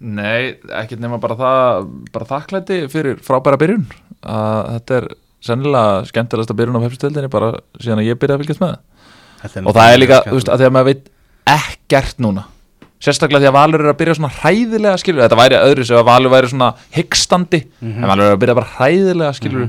Nei, 0.05 0.55
ekkert 0.69 1.01
nema 1.01 1.17
bara 1.23 1.37
það 1.39 1.85
bara 2.13 2.29
þakklæti 2.29 2.81
fyrir 2.93 3.21
frábæra 3.25 3.61
byrjun. 3.61 3.87
Að 4.25 4.59
þetta 4.75 4.99
er 4.99 5.07
sennilega 5.45 6.03
skemmtilegasta 6.11 6.57
byrjun 6.59 6.77
á 6.77 6.85
pepsistildinni 6.85 7.31
bara 7.33 7.55
síðan 7.81 8.03
að 8.03 8.11
ég 8.11 8.19
byrjaði 8.21 8.37
að 8.37 8.45
fylgjast 8.45 8.65
með. 8.65 8.75
Það 9.45 9.71
og 9.71 9.77
það 9.77 9.93
er 9.93 10.01
líka, 10.01 10.19
þú 10.27 10.37
veist, 10.39 10.51
að 10.53 10.61
því 10.61 10.69
að 10.69 10.75
maður 10.77 10.91
veit 10.91 11.09
ekkert 11.55 12.21
núna. 12.25 12.45
Sérstaklega 13.05 13.43
því 13.43 13.49
að 13.51 13.57
Valur 13.59 13.83
er 13.85 13.91
að 13.91 13.99
byrja 14.01 14.15
svona 14.17 14.33
hræðilega 14.39 15.01
skilur 15.03 15.25
þetta 15.25 15.41
væri 15.41 15.57
öðru 15.61 15.85
sem 15.85 15.99
að 15.99 16.07
Valur 16.09 16.33
væri 16.33 16.49
svona 16.53 16.69
hyggstandi 16.95 17.61
en 17.85 18.07
Valur 18.09 18.25
er 18.31 18.37
að 18.37 18.41
byrja 18.45 18.57
bara 18.57 18.71
hræðilega 18.79 19.33
skilur 19.37 19.67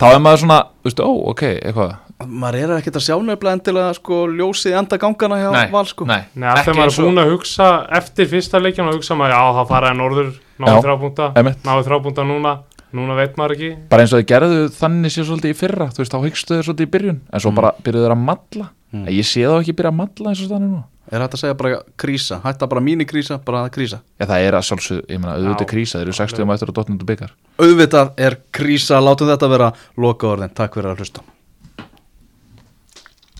þá 0.00 0.06
er 0.08 0.22
maður 0.24 0.40
svona, 0.44 0.60
þú 0.80 0.88
veist, 0.88 1.02
ó, 1.04 1.10
ok, 1.34 1.42
eitthvað 1.58 1.90
Maður 2.26 2.58
er 2.60 2.72
ekkert 2.76 2.98
að 3.00 3.04
sjá 3.06 3.14
nefnilega 3.16 3.56
endilega 3.56 3.92
sko 3.96 4.18
ljósið 4.28 4.76
enda 4.80 4.98
gangana 5.00 5.38
hjá 5.40 5.70
Val 5.72 5.86
sko. 5.88 6.08
nei, 6.08 6.26
Nei, 6.34 6.48
alltaf 6.52 6.76
maður 6.76 6.92
er 6.92 7.06
búin 7.06 7.22
að 7.22 7.30
hugsa 7.34 7.68
eftir 8.00 8.28
fyrsta 8.28 8.60
leikjum 8.60 8.90
að 8.90 8.98
hugsa 8.98 9.16
maður, 9.16 9.36
já, 9.36 9.54
það 9.60 9.70
faraði 9.72 9.98
norður 10.00 10.34
náðu 10.60 10.82
þrábúnda, 10.84 11.30
náðu 11.64 11.86
þrábúnda 11.88 12.26
núna 12.28 12.54
núna 12.96 13.14
veit 13.16 13.36
maður 13.38 13.56
ekki. 13.56 13.70
Bara 13.90 14.04
eins 14.04 14.12
og 14.12 14.20
þið 14.20 14.28
gerðu 14.32 14.62
þannig 14.74 15.14
sér 15.14 15.28
svolítið 15.28 15.54
í 15.54 15.58
fyrra 15.60 15.90
þú 15.94 16.02
veist, 16.02 16.14
þá 16.14 16.24
hyggstu 16.26 16.56
þau 16.58 16.64
svolítið 16.68 16.88
í 16.88 16.92
byrjun 16.96 17.20
en 17.30 17.44
svo 17.44 17.52
bara 17.56 17.72
byrjuðu 17.80 18.06
þeir 18.06 18.14
að 18.16 18.24
malla. 18.28 18.70
Mm. 18.90 19.04
en 19.06 19.12
ég 19.14 19.26
sé 19.28 19.44
þá 19.46 19.60
ekki 19.60 19.76
byrja 19.78 19.92
að 19.92 20.00
malla 20.00 20.32
eins 20.32 20.42
og 20.42 20.50
þannig 20.50 20.72
nú 20.74 20.80
Er 21.10 21.22
hægt 21.24 21.34
að 21.34 21.40
segja 21.42 21.56
bara 21.58 21.78
krísa, 21.98 22.36
hætta 22.44 22.68
bara 22.70 22.82
mínikrísa, 22.86 23.40
bara 23.42 23.64
að 23.66 23.72
krísa? 23.74 23.98
Já, 24.20 24.28
það 24.30 24.44
er 24.46 24.56
að 24.58 24.66
sjálfsög, 24.68 25.00
ég 25.10 25.18
meina, 25.18 25.32
auðvitað 25.34 25.64
Já, 25.64 25.70
krísa, 25.72 25.98
þeir 25.98 26.06
eru 26.06 26.18
60 26.20 26.44
um 26.44 26.52
eftir 26.54 26.70
að 26.70 26.76
dotnundu 26.76 27.08
byggar 27.08 27.32
Auðvitað 27.58 28.12
er 28.28 28.38
krísa, 28.54 29.00
látum 29.02 29.30
þetta 29.32 29.50
vera 29.50 29.72
loka 29.98 30.30
orðin, 30.30 30.54
takk 30.54 30.78
fyrir 30.78 30.92
að 30.92 31.02
hlusta 31.02 31.26